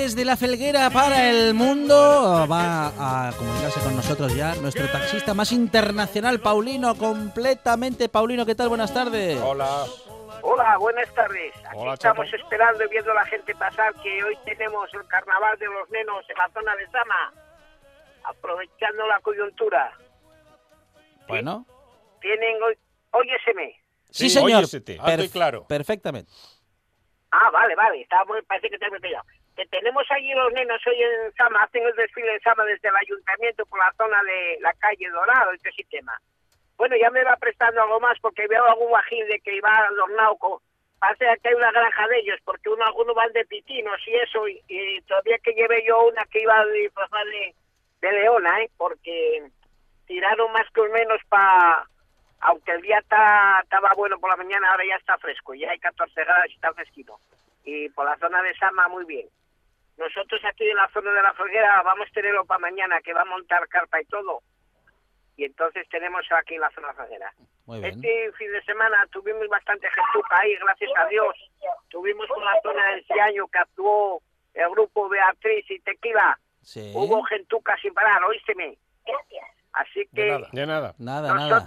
Desde 0.00 0.24
la 0.24 0.34
Felguera 0.36 0.88
para 0.88 1.28
el 1.28 1.52
mundo 1.52 2.46
va 2.50 2.86
a 3.28 3.32
comunicarse 3.36 3.80
con 3.80 3.94
nosotros 3.96 4.34
ya 4.34 4.54
nuestro 4.54 4.88
taxista 4.90 5.34
más 5.34 5.52
internacional, 5.52 6.40
Paulino, 6.40 6.94
completamente. 6.96 8.08
Paulino, 8.08 8.46
¿qué 8.46 8.54
tal? 8.54 8.70
Buenas 8.70 8.94
tardes. 8.94 9.38
Hola. 9.42 9.84
Hola, 10.40 10.78
buenas 10.78 11.12
tardes. 11.14 11.52
Aquí 11.66 11.76
Hola, 11.76 11.92
estamos 11.94 12.32
esperando 12.32 12.82
y 12.82 12.88
viendo 12.88 13.10
a 13.12 13.14
la 13.14 13.26
gente 13.26 13.54
pasar 13.54 13.92
que 14.02 14.24
hoy 14.24 14.38
tenemos 14.46 14.88
el 14.94 15.06
carnaval 15.06 15.58
de 15.58 15.66
los 15.66 15.90
nenos 15.90 16.24
en 16.30 16.36
la 16.38 16.48
zona 16.48 16.74
de 16.76 16.86
Sama, 16.86 17.32
aprovechando 18.24 19.06
la 19.06 19.20
coyuntura. 19.20 19.92
Bueno, 21.28 21.66
Tienen 22.22 22.56
hoy, 22.62 22.74
óyeseme. 23.10 23.76
sí, 24.10 24.28
Sí, 24.28 24.30
señor. 24.30 24.60
óyesete, 24.60 24.98
Perf- 24.98 25.30
claro. 25.30 25.66
Perfectamente. 25.68 26.32
Ah, 27.32 27.50
vale, 27.52 27.74
vale, 27.76 28.00
estaba 28.00 28.24
muy- 28.24 28.40
parece 28.42 28.70
que 28.70 28.78
te 28.78 28.86
he 28.86 29.00
pillado. 29.00 29.24
Que 29.60 29.66
tenemos 29.66 30.10
allí 30.10 30.32
los 30.32 30.50
nenos 30.54 30.80
hoy 30.86 31.02
en 31.02 31.34
Sama, 31.34 31.62
hacen 31.62 31.82
el 31.84 31.94
desfile 31.94 32.32
en 32.32 32.40
Sama 32.40 32.64
desde 32.64 32.88
el 32.88 32.96
ayuntamiento 32.96 33.66
por 33.66 33.78
la 33.78 33.92
zona 33.92 34.22
de 34.22 34.56
la 34.60 34.72
calle 34.72 35.10
Dorado 35.10 35.52
y 35.52 35.58
todo 35.58 35.68
ese 35.68 35.84
tema. 35.90 36.18
Bueno, 36.78 36.96
ya 36.96 37.10
me 37.10 37.22
va 37.24 37.36
prestando 37.36 37.82
algo 37.82 38.00
más 38.00 38.18
porque 38.20 38.46
veo 38.46 38.64
algún 38.64 38.88
guajín 38.88 39.28
de 39.28 39.38
que 39.40 39.56
iba 39.56 39.68
adornado 39.68 40.36
con... 40.36 40.60
Parece 40.98 41.26
que 41.42 41.50
hay 41.50 41.54
una 41.56 41.72
granja 41.72 42.08
de 42.08 42.20
ellos, 42.20 42.38
porque 42.42 42.70
uno, 42.70 42.86
algunos 42.86 43.14
van 43.14 43.30
de 43.34 43.44
pitinos 43.44 44.00
y 44.06 44.14
eso, 44.14 44.48
y, 44.48 45.02
todavía 45.02 45.36
que 45.44 45.52
llevé 45.52 45.84
yo 45.86 46.06
una 46.06 46.24
que 46.24 46.40
iba 46.40 46.64
disfrazada 46.64 47.24
de, 47.26 47.54
de 48.00 48.12
leona, 48.12 48.62
¿eh? 48.62 48.70
Porque 48.78 49.46
tiraron 50.06 50.50
más 50.52 50.70
que 50.70 50.88
menos 50.88 51.20
para... 51.28 51.84
Aunque 52.40 52.72
el 52.72 52.80
día 52.80 52.98
estaba 53.00 53.92
bueno 53.94 54.18
por 54.18 54.30
la 54.30 54.36
mañana, 54.36 54.70
ahora 54.70 54.86
ya 54.86 54.96
está 54.96 55.18
fresco, 55.18 55.52
ya 55.52 55.70
hay 55.70 55.78
14 55.80 56.24
grados 56.24 56.46
y 56.48 56.54
está 56.54 56.72
fresquito. 56.72 57.20
Y 57.62 57.90
por 57.90 58.06
la 58.06 58.16
zona 58.16 58.40
de 58.40 58.54
Sama, 58.54 58.88
muy 58.88 59.04
bien. 59.04 59.28
Nosotros 60.00 60.40
aquí 60.46 60.68
en 60.68 60.76
la 60.76 60.88
zona 60.88 61.12
de 61.12 61.22
la 61.22 61.34
Folguera 61.34 61.82
vamos 61.82 62.08
a 62.08 62.12
tenerlo 62.12 62.46
para 62.46 62.58
mañana, 62.58 63.00
que 63.02 63.12
va 63.12 63.20
a 63.20 63.26
montar 63.26 63.68
carpa 63.68 64.00
y 64.00 64.06
todo. 64.06 64.42
Y 65.36 65.44
entonces 65.44 65.86
tenemos 65.90 66.24
aquí 66.32 66.54
en 66.54 66.62
la 66.62 66.70
zona 66.70 66.88
de 66.88 66.94
Folguera. 66.94 67.32
Muy 67.66 67.80
bien. 67.80 67.94
Este 67.94 68.32
fin 68.32 68.50
de 68.50 68.62
semana 68.62 69.06
tuvimos 69.12 69.46
bastante 69.48 69.88
gentuca 69.90 70.38
ahí, 70.38 70.56
gracias 70.56 70.90
a 70.96 71.06
Dios. 71.06 71.34
Tuvimos 71.88 72.26
la 72.28 72.60
zona 72.62 72.86
del 72.90 73.04
Ciaño 73.04 73.46
que 73.48 73.58
actuó 73.58 74.22
el 74.54 74.70
grupo 74.70 75.08
Beatriz 75.08 75.70
y 75.70 75.78
Tequila. 75.80 76.38
Sí. 76.62 76.92
Hubo 76.94 77.22
gentuca 77.24 77.76
sin 77.80 77.92
parar, 77.92 78.24
oísteme. 78.24 78.78
Así 79.72 80.08
que 80.14 80.22
De 80.22 80.30
nada. 80.30 80.48
De 80.52 80.66
nada. 80.66 80.94
Nada, 80.98 81.34
nada. 81.34 81.66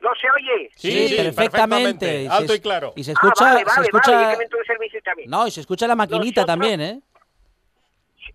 ¿No 0.00 0.14
se 0.14 0.30
oye? 0.30 0.70
Sí, 0.76 1.08
Sí, 1.08 1.16
perfectamente. 1.16 2.06
perfectamente. 2.06 2.22
Y 2.22 2.26
se 2.26 2.32
Alto 2.32 2.54
y 2.54 2.60
claro. 2.60 2.92
Y 2.96 3.04
se 3.04 3.10
Ah, 3.10 3.14
escucha, 3.14 3.44
vale, 3.44 3.58
se 3.60 3.64
vale, 3.66 3.82
escucha, 3.86 4.10
vale, 4.12 4.38
que 4.38 4.44
me 4.58 4.64
servicio 4.64 5.02
también. 5.02 5.30
no, 5.30 5.46
y 5.46 5.50
se 5.50 5.60
escucha 5.60 5.86
la 5.86 5.94
maquinita 5.96 6.40
Nosotros- 6.42 6.46
también, 6.46 6.80
¿eh? 6.80 7.00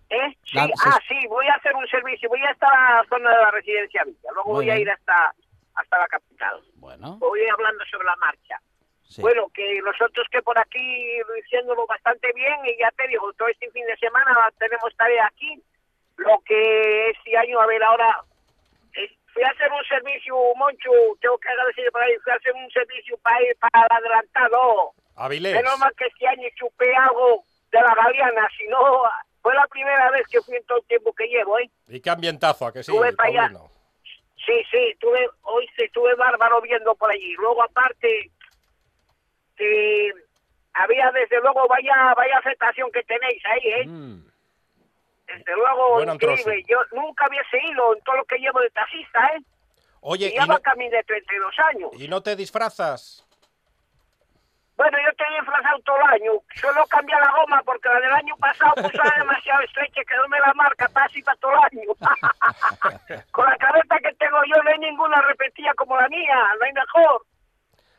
¿Eh? 0.08 0.36
Sí, 0.44 0.56
La- 0.56 0.64
ah, 0.84 1.00
se- 1.08 1.14
sí, 1.20 1.26
voy 1.26 1.46
a 1.48 1.54
hacer 1.54 1.74
un 1.74 1.86
servicio, 1.88 2.28
voy 2.28 2.40
hasta 2.44 2.66
la 2.68 3.04
zona 3.08 3.30
de 3.30 3.36
la 3.42 3.50
residencia 3.50 4.04
Villa, 4.04 4.30
luego 4.34 4.52
Muy 4.54 4.64
voy 4.66 4.70
a 4.70 4.78
ir 4.78 4.88
hasta, 4.90 5.34
hasta 5.74 5.98
la 5.98 6.06
capital. 6.06 6.60
Bueno, 6.74 7.16
Voy 7.18 7.40
hablando 7.48 7.84
sobre 7.90 8.04
la 8.06 8.16
marcha. 8.16 8.60
sí. 9.02 9.20
Bueno, 9.22 9.48
que 9.52 9.80
nosotros 9.82 10.26
que 10.30 10.42
por 10.42 10.56
aquí 10.58 11.18
lo 11.26 11.34
diciéndolo 11.34 11.86
bastante 11.86 12.32
bien 12.34 12.54
y 12.66 12.78
ya 12.78 12.90
te 12.92 13.08
digo, 13.08 13.32
todo 13.32 13.48
este 13.48 13.68
fin 13.72 13.84
de 13.86 13.96
semana 13.96 14.32
tenemos 14.58 14.94
tarea 14.96 15.26
aquí. 15.26 15.60
Lo 16.18 16.38
que 16.46 17.10
este 17.10 17.36
año, 17.36 17.60
a 17.60 17.66
ver, 17.66 17.82
ahora 17.82 18.20
fui 19.36 19.44
a 19.44 19.50
hacer 19.50 19.70
un 19.70 19.84
servicio, 19.84 20.34
Moncho, 20.56 20.90
tengo 21.20 21.36
que 21.36 21.48
agradecer 21.50 21.92
por 21.92 22.02
ahí, 22.02 22.16
fui 22.24 22.32
a 22.32 22.36
hacer 22.36 22.54
un 22.54 22.70
servicio 22.70 23.18
para 23.18 23.42
ir 23.42 23.54
para 23.58 23.84
el 23.84 23.92
adelantado. 23.98 24.92
Avilés. 25.14 25.56
Menos 25.56 25.78
mal 25.78 25.92
que 25.94 26.06
este 26.06 26.26
año 26.26 26.48
chupé 26.54 26.90
algo 26.96 27.44
de 27.70 27.80
la 27.82 27.94
Galeana, 27.94 28.48
si 28.56 28.66
no, 28.68 29.02
fue 29.42 29.54
la 29.54 29.66
primera 29.66 30.10
vez 30.10 30.26
que 30.28 30.40
fui 30.40 30.56
en 30.56 30.64
todo 30.64 30.78
el 30.78 30.86
tiempo 30.86 31.12
que 31.12 31.26
llevo, 31.26 31.58
¿eh? 31.58 31.70
Y 31.88 32.00
qué 32.00 32.08
ambientazo, 32.08 32.66
¿a 32.66 32.72
que 32.72 32.82
sí, 32.82 32.90
Sube 32.90 33.12
para 33.12 33.28
allá. 33.28 33.50
Sí, 34.46 34.62
sí, 34.70 34.96
tuve, 35.00 35.28
hoy 35.42 35.68
estuve 35.76 36.14
bárbaro 36.14 36.62
viendo 36.62 36.94
por 36.94 37.10
allí. 37.10 37.34
Luego, 37.34 37.62
aparte, 37.62 38.30
que 39.54 40.12
había 40.72 41.10
desde 41.12 41.40
luego, 41.40 41.68
vaya 41.68 42.14
vaya 42.16 42.38
afectación 42.38 42.90
que 42.90 43.02
tenéis 43.02 43.42
ahí, 43.44 43.68
¿eh? 43.80 43.86
Mm. 43.86 44.30
Desde 45.26 45.56
luego, 45.56 45.94
Buen 45.94 46.14
increíble. 46.14 46.62
Yo 46.68 46.78
nunca 46.92 47.26
hubiese 47.28 47.58
ido 47.66 47.94
en 47.94 48.02
todo 48.02 48.16
lo 48.16 48.24
que 48.24 48.38
llevo 48.38 48.60
de 48.60 48.70
taxista, 48.70 49.26
¿eh? 49.36 49.42
Oye, 50.00 50.32
y 50.32 50.42
¿y 50.42 50.46
no, 50.46 50.58
camino 50.60 50.96
de 50.96 51.02
32 51.02 51.54
años. 51.74 51.90
¿y 51.98 52.06
no 52.06 52.22
te 52.22 52.36
disfrazas? 52.36 53.26
Bueno, 54.76 54.98
yo 55.04 55.12
te 55.16 55.24
he 55.24 55.40
disfrazado 55.40 55.78
todo 55.80 55.96
el 55.96 56.22
año. 56.22 56.32
Solo 56.54 56.86
cambié 56.86 57.16
la 57.18 57.32
goma 57.32 57.62
porque 57.64 57.88
la 57.88 58.00
del 58.00 58.12
año 58.12 58.36
pasado 58.36 58.74
puso 58.76 59.02
demasiado 59.18 59.62
estrecha 59.62 60.02
quedó 60.04 60.28
me 60.28 60.38
la 60.38 60.52
marca 60.54 60.88
casi 60.92 61.22
para 61.22 61.38
todo 61.38 61.52
el 61.52 61.80
año. 61.80 61.92
Con 63.32 63.46
la 63.46 63.56
careta 63.56 63.98
que 63.98 64.12
tengo 64.14 64.38
yo 64.44 64.62
no 64.62 64.70
hay 64.70 64.78
ninguna 64.78 65.20
repetida 65.22 65.72
como 65.74 65.96
la 65.96 66.08
mía, 66.08 66.36
no 66.58 66.66
hay 66.66 66.72
mejor. 66.72 67.22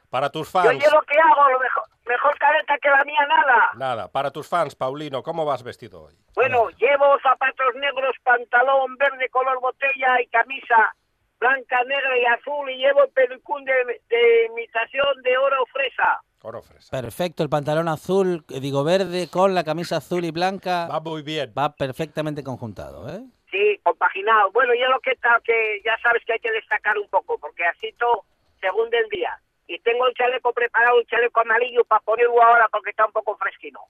Para 0.09 0.29
tus 0.29 0.47
Yo 0.51 0.61
fans. 0.61 0.83
yo 0.83 0.89
lo 0.91 1.01
que 1.01 1.19
hago, 1.19 1.49
lo 1.51 1.59
mejor, 1.59 1.83
mejor 2.05 2.37
careta 2.39 2.77
que 2.81 2.89
la 2.89 3.03
mía, 3.03 3.25
nada. 3.27 3.71
Nada, 3.75 4.11
para 4.11 4.31
tus 4.31 4.47
fans, 4.47 4.75
Paulino, 4.75 5.21
¿cómo 5.21 5.45
vas 5.45 5.63
vestido 5.63 6.03
hoy? 6.03 6.15
Bueno, 6.35 6.69
llevo 6.77 7.19
zapatos 7.21 7.75
negros, 7.75 8.15
pantalón 8.23 8.95
verde 8.97 9.29
color 9.29 9.59
botella 9.59 10.21
y 10.21 10.27
camisa 10.27 10.95
blanca, 11.39 11.83
negra 11.83 12.17
y 12.17 12.25
azul 12.25 12.69
y 12.69 12.77
llevo 12.77 13.03
el 13.03 13.09
pelucún 13.11 13.63
de, 13.63 13.73
de 14.09 14.45
imitación 14.45 15.21
de 15.23 15.37
oro 15.37 15.65
fresa. 15.71 16.21
Oro 16.41 16.61
fresa. 16.61 16.89
Perfecto, 16.89 17.43
el 17.43 17.49
pantalón 17.49 17.87
azul, 17.87 18.43
eh, 18.49 18.59
digo 18.59 18.83
verde, 18.83 19.27
con 19.29 19.53
la 19.53 19.63
camisa 19.63 19.97
azul 19.97 20.23
y 20.25 20.31
blanca. 20.31 20.87
Va 20.87 20.99
muy 20.99 21.21
bien. 21.21 21.53
Va 21.55 21.75
perfectamente 21.75 22.43
conjuntado, 22.43 23.07
¿eh? 23.09 23.21
Sí, 23.51 23.79
compaginado. 23.83 24.51
Bueno, 24.51 24.73
yo 24.73 24.87
lo 24.87 24.99
que 24.99 25.15
tal 25.15 25.41
que 25.43 25.81
ya 25.85 25.97
sabes 26.01 26.23
que 26.25 26.33
hay 26.33 26.39
que 26.39 26.51
destacar 26.51 26.97
un 26.97 27.07
poco, 27.09 27.37
porque 27.37 27.65
así 27.65 27.93
todo 27.99 28.23
según 28.59 28.89
del 28.89 29.07
día. 29.09 29.37
Y 29.67 29.79
tengo 29.79 30.07
el 30.07 30.13
chaleco 30.13 30.53
preparado, 30.53 30.97
un 30.97 31.05
chaleco 31.05 31.41
amarillo 31.41 31.83
para 31.85 31.99
ponerlo 32.01 32.41
ahora 32.41 32.67
porque 32.71 32.91
está 32.91 33.05
un 33.05 33.11
poco 33.11 33.35
fresquino. 33.37 33.81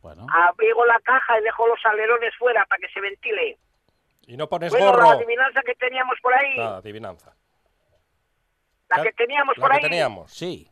Bueno, 0.00 0.26
Abrigo 0.32 0.84
la 0.84 0.98
caja 1.00 1.38
y 1.38 1.42
dejo 1.44 1.66
los 1.68 1.78
alerones 1.84 2.34
fuera 2.36 2.64
para 2.66 2.80
que 2.80 2.92
se 2.92 3.00
ventile. 3.00 3.56
Y 4.26 4.36
no 4.36 4.48
pones 4.48 4.70
Bueno, 4.72 4.86
la 4.86 4.92
gorro. 4.92 5.10
adivinanza 5.10 5.62
que 5.62 5.74
teníamos 5.76 6.16
por 6.20 6.34
ahí, 6.34 6.56
Nada, 6.58 6.78
adivinanza. 6.78 7.34
la 8.88 9.02
que 9.02 9.12
teníamos 9.12 9.56
La 9.56 9.62
por 9.62 9.70
que 9.70 9.76
ahí, 9.76 9.82
teníamos. 9.82 10.32
sí. 10.32 10.68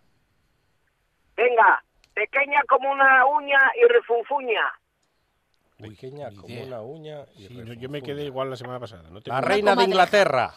venga, 1.36 1.82
pequeña 2.12 2.62
como 2.68 2.90
una 2.90 3.24
uña 3.26 3.58
y 3.80 3.84
refunfuña. 3.86 4.72
Pequeña 5.78 6.28
ni 6.30 6.36
como 6.36 6.48
idea. 6.48 6.66
una 6.66 6.80
uña 6.82 7.24
y 7.36 7.46
Sí, 7.46 7.54
no, 7.54 7.72
yo 7.74 7.88
me 7.88 7.98
refunfuña. 7.98 8.02
quedé 8.02 8.24
igual 8.24 8.50
la 8.50 8.56
semana 8.56 8.80
pasada. 8.80 9.08
No 9.10 9.20
tengo 9.22 9.36
La 9.36 9.40
reina 9.46 9.74
de. 9.76 9.84
Inglaterra. 9.84 10.52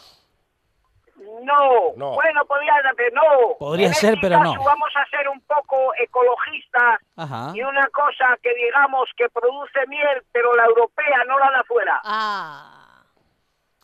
No, 1.16 1.92
No. 1.96 2.10
bueno, 2.14 2.44
podría 2.46 2.74
ser, 2.96 3.12
no. 3.12 3.22
Podría 3.58 3.86
En 3.88 3.94
ser, 3.94 4.14
este 4.14 4.20
pero 4.28 4.40
no. 4.42 4.52
caso 4.52 4.64
Vamos 4.64 4.90
a 4.96 5.06
ser 5.16 5.28
un 5.28 5.40
poco 5.42 5.92
ecologistas 5.98 7.00
Ajá. 7.16 7.52
y 7.54 7.62
una 7.62 7.86
cosa 7.88 8.36
que 8.42 8.52
digamos 8.54 9.08
que 9.16 9.28
produce 9.30 9.86
miel, 9.88 10.22
pero 10.32 10.54
la 10.56 10.64
europea 10.64 11.24
no 11.28 11.38
la 11.38 11.50
da 11.50 11.64
fuera. 11.64 12.00
Ah. 12.04 13.02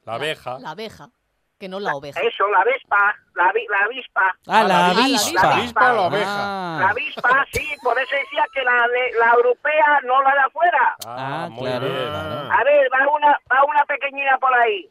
La 0.04 0.14
abeja. 0.14 0.58
La 0.60 0.70
abeja, 0.70 1.08
que 1.58 1.68
no 1.68 1.78
la 1.78 1.94
oveja. 1.94 2.18
Eso, 2.20 2.48
la 2.48 2.64
vespa, 2.64 3.14
la, 3.34 3.52
vi- 3.52 3.66
la 3.68 3.78
avispa. 3.84 4.36
Ah, 4.48 4.62
la 4.62 4.68
la 4.68 4.86
avispa. 4.90 5.42
¿La 5.48 5.54
avispa 5.56 5.92
o 5.92 5.96
la 5.96 6.02
oveja? 6.02 6.26
Ah, 6.26 6.78
La 6.80 6.88
avispa, 6.90 7.46
sí, 7.52 7.76
por 7.82 7.98
eso 7.98 8.16
decía 8.16 8.44
que 8.52 8.62
la, 8.64 8.88
de- 8.88 9.12
la 9.20 9.32
europea 9.34 10.00
no 10.04 10.22
la 10.22 10.34
da 10.34 10.50
fuera. 10.50 10.96
Ah, 11.06 11.44
Ah, 11.44 11.48
muy 11.50 11.68
claro, 11.68 11.86
bien. 11.86 12.08
claro. 12.08 12.52
A 12.52 12.64
ver, 12.64 12.88
va 12.92 13.08
una, 13.14 13.38
va 13.52 13.64
una 13.64 13.84
pequeñina 13.84 14.36
por 14.38 14.52
ahí. 14.54 14.90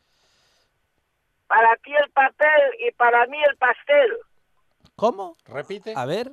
Para 1.50 1.76
ti 1.78 1.92
el 1.96 2.12
papel 2.12 2.62
y 2.78 2.92
para 2.92 3.26
mí 3.26 3.38
el 3.44 3.58
pastel. 3.58 4.18
¿Cómo? 4.96 5.36
Repite. 5.46 5.94
A 5.96 6.06
ver. 6.06 6.32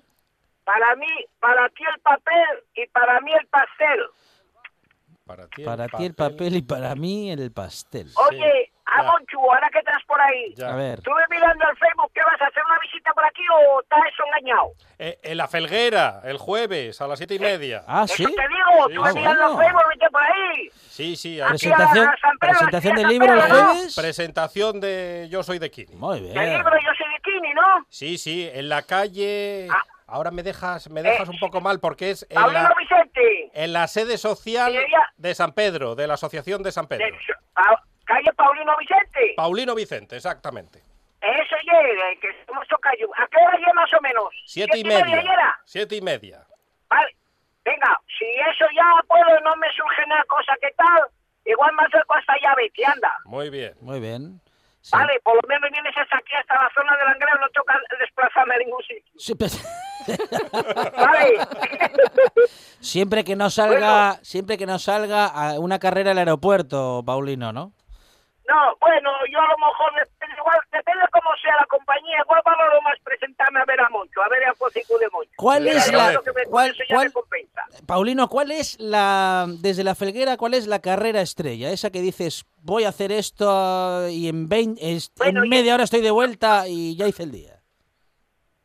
Para 0.65 0.95
mí, 0.97 1.07
para 1.41 1.71
ti 1.71 1.85
el 1.95 2.01
papel 2.03 2.65
y 2.75 2.87
para 2.89 3.23
mí 3.23 3.33
el 3.33 3.47
pastel. 3.47 4.01
Para 5.27 5.49
ti 5.49 5.65
Para 5.65 5.89
ti 5.89 6.05
el 6.07 6.15
papel 6.15 6.55
y 6.57 6.63
para 6.63 6.95
mí 6.95 7.33
el 7.33 7.51
pastel. 7.53 8.09
Oye, 8.31 8.71
a 8.87 9.03
Ya. 9.03 9.11
Monchu, 9.11 9.41
ahora 9.41 9.69
que 9.73 9.81
estás 9.81 10.01
por 10.07 10.21
ahí. 10.21 10.55
Ya. 10.55 10.73
A 10.73 10.77
ver. 10.77 10.99
Estuve 11.01 11.21
mirando 11.29 11.65
el 11.69 11.77
Facebook, 11.77 12.13
¿qué 12.15 12.21
vas 12.25 12.41
a 12.41 12.47
hacer 12.47 12.63
una 12.65 12.79
visita 12.79 13.13
por 13.13 13.25
aquí 13.25 13.43
o 13.53 13.81
estás 13.83 13.99
eso 14.13 14.23
engañado? 14.25 14.69
Eh, 15.01 15.19
en 15.25 15.37
la 15.37 15.49
felguera, 15.49 16.21
el 16.23 16.39
jueves 16.39 17.01
a 17.01 17.09
las 17.09 17.19
siete 17.19 17.35
y 17.35 17.39
media. 17.41 17.83
Ah, 17.89 18.05
Eso 18.05 18.15
sí. 18.15 18.25
te 18.25 18.31
digo, 18.31 18.87
Sí, 18.87 18.93
estuve 18.93 19.09
ah, 19.09 19.13
mirando 19.15 19.55
bueno. 19.55 19.59
el 19.61 19.67
Facebook, 19.67 19.89
vete 19.91 20.11
por 20.13 20.23
ahí. 20.23 20.71
Sí, 20.89 21.17
sí. 21.17 21.41
Aquí 21.41 21.51
Presentación, 21.51 22.07
a- 22.07 22.11
a 22.13 22.17
San 22.19 22.39
Pedro, 22.39 22.53
presentación 22.53 22.95
del 22.97 23.09
libro 23.09 23.33
el 23.35 23.41
jueves. 23.41 23.97
Presentación 23.97 24.81
de 24.81 25.27
Yo 25.29 25.43
soy 25.43 25.59
de 25.59 25.71
Kini. 25.73 25.97
Muy 25.97 26.19
El 26.19 26.33
bien. 26.33 26.57
libro 26.59 26.71
Yo 26.77 26.91
soy 26.97 27.07
bikini, 27.17 27.53
¿no? 27.53 27.85
Sí, 27.89 28.17
sí, 28.17 28.49
en 28.53 28.69
la 28.69 28.83
calle. 28.83 29.67
Ah. 29.73 29.83
Ahora 30.07 30.31
me 30.31 30.43
dejas, 30.45 30.89
me 30.89 31.03
dejas 31.03 31.29
Eh, 31.29 31.33
un 31.33 31.39
poco 31.41 31.61
mal 31.61 31.81
porque 31.81 32.11
es 32.11 32.27
en 32.31 32.37
la, 32.41 32.73
Vicente. 32.79 33.51
en 33.53 33.73
la 33.73 33.89
sede 33.89 34.19
social 34.19 34.73
Señoría. 34.73 35.13
de 35.17 35.35
San 35.35 35.53
Pedro, 35.53 35.95
de 35.97 36.07
la 36.07 36.15
Asociación 36.15 36.63
de 36.63 36.71
San 36.73 36.87
Pedro. 36.87 37.05
de- 37.07 37.13
Pa- 37.55 37.83
calle 38.05 38.33
Paulino 38.35 38.77
Vicente. 38.79 39.35
Paulino 39.37 39.75
Vicente, 39.75 40.17
exactamente. 40.17 40.81
Eso 41.21 41.57
llegue, 41.65 42.19
que 42.21 42.29
somos 42.47 42.69
tocayo. 42.69 43.09
¿A 43.17 43.27
qué 43.27 43.37
hora 43.45 43.59
llega 43.59 43.73
más 43.73 43.93
o 43.95 44.01
menos? 44.01 44.29
Siete 44.47 44.79
y 44.79 44.85
media? 44.85 45.59
Siete 45.65 45.97
y 45.97 46.01
media. 46.01 46.47
Vale. 46.89 47.17
Venga, 47.65 47.99
si 48.17 48.25
eso 48.25 48.65
ya 48.77 49.03
puedo, 49.09 49.41
no 49.41 49.57
me 49.57 49.67
surge 49.73 50.07
nada 50.07 50.23
cosa 50.29 50.53
que 50.61 50.71
tal, 50.77 51.03
igual 51.45 51.75
me 51.75 51.83
acerco 51.83 52.15
hasta 52.15 52.35
allá, 52.35 52.55
Betty, 52.55 52.85
anda. 52.85 53.13
Muy 53.25 53.51
bien. 53.51 53.75
Muy 53.81 53.99
bien. 53.99 54.41
Sí. 54.87 54.91
Vale, 54.93 55.19
por 55.25 55.35
lo 55.35 55.41
menos 55.49 55.69
vienes 55.73 55.93
hasta 55.97 56.17
aquí, 56.17 56.33
hasta 56.39 56.55
la 56.55 56.71
zona 56.73 56.97
del 56.97 57.07
Langreo, 57.07 57.35
no 57.41 57.49
toca 57.49 57.75
desplazarme 57.99 58.55
a 58.55 58.59
ningún 58.59 58.81
sitio. 58.83 59.13
Sí, 59.19 59.35
Vale. 60.97 61.39
siempre 62.81 63.25
que 63.25 63.35
no 63.35 63.51
salga, 63.51 64.21
siempre 64.23 64.57
que 64.57 64.65
no 64.65 64.79
salga 64.79 65.27
a 65.27 65.59
una 65.59 65.81
carrera 65.81 66.13
al 66.13 66.19
aeropuerto, 66.19 67.03
Paulino, 67.05 67.53
¿no? 67.53 67.73
No, 68.49 68.77
bueno, 68.81 69.11
yo 69.31 69.41
a 69.41 69.49
lo 69.49 69.59
mejor, 69.59 69.91
igual, 70.39 70.59
depende 70.73 71.03
cómo 71.11 71.31
sea 71.43 71.57
la 71.57 71.67
compañía, 71.67 72.19
igual 72.25 72.41
valoro 72.45 72.81
más 72.83 72.95
presentarme 73.03 73.61
a 73.61 73.65
ver 73.65 73.81
a 73.81 73.89
Moncho, 73.89 74.23
a 74.23 74.29
ver 74.29 74.45
a 74.45 74.55
Focicu 74.55 74.97
de 74.99 75.09
Moncho. 75.11 75.31
¿Cuál 75.37 75.67
es 75.67 75.91
la 75.93 76.11
me- 76.11 76.45
cuál, 76.45 76.73
cuál-. 76.89 77.13
Paulino, 77.87 78.29
cuál 78.29 78.53
es 78.53 78.79
la 78.79 79.47
desde 79.49 79.83
la 79.83 79.97
Felguera, 79.97 80.37
cuál 80.37 80.55
es 80.55 80.69
la 80.69 80.79
carrera 80.81 81.23
estrella? 81.23 81.71
Esa 81.71 81.91
que 81.91 82.01
dices, 82.01 82.47
voy 82.63 82.85
a 82.85 82.91
hacer 82.91 83.11
esto 83.11 84.09
y 84.09 84.29
en 84.29 84.49
20, 84.49 84.93
es- 84.93 85.11
Bueno, 85.17 85.41
en 85.41 85.45
yo- 85.47 85.51
media 85.51 85.75
hora 85.75 85.83
estoy 85.85 86.01
de 86.03 86.11
vuelta 86.13 86.69
y 86.69 86.97
ya 86.97 87.09
hice 87.09 87.25
el 87.25 87.33
día. 87.33 87.53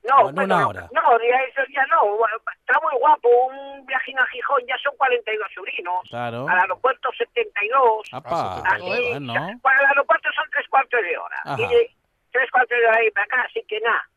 No, 0.04 0.24
bueno, 0.32 0.44
una 0.44 0.68
hora. 0.68 0.90
no, 0.92 1.02
ya 1.20 1.38
eso 1.50 1.62
no, 1.92 2.26
está 2.58 2.80
muy 2.82 2.98
guapo, 3.00 3.30
un 3.48 3.86
viaje 3.86 4.14
a 4.18 4.26
Gijón, 4.28 4.62
ya 4.68 4.78
son 4.84 4.96
42 4.98 5.48
sobrinos, 5.54 6.08
Claro. 6.10 6.48
al 6.50 6.60
aeropuerto 6.60 7.10
72, 7.18 8.08
Apa, 8.12 8.30
Ah, 8.32 8.64
así, 8.76 8.84
bueno. 8.84 9.34
para 9.62 9.80
el 9.82 9.86
aeropuerto 9.88 10.30
son 10.36 10.46
tres 10.52 10.68
cuartos 10.70 11.02
de 11.02 11.18
hora, 11.18 11.38
Ajá. 11.46 11.62
y 11.62 11.96
tres 12.32 12.50
cuartos 12.52 12.78
de 12.78 12.88
hora 12.88 13.04
y 13.04 13.12
para 13.12 13.26
acá, 13.26 13.42
así 13.50 13.64
que 13.68 13.80
nada. 13.82 14.08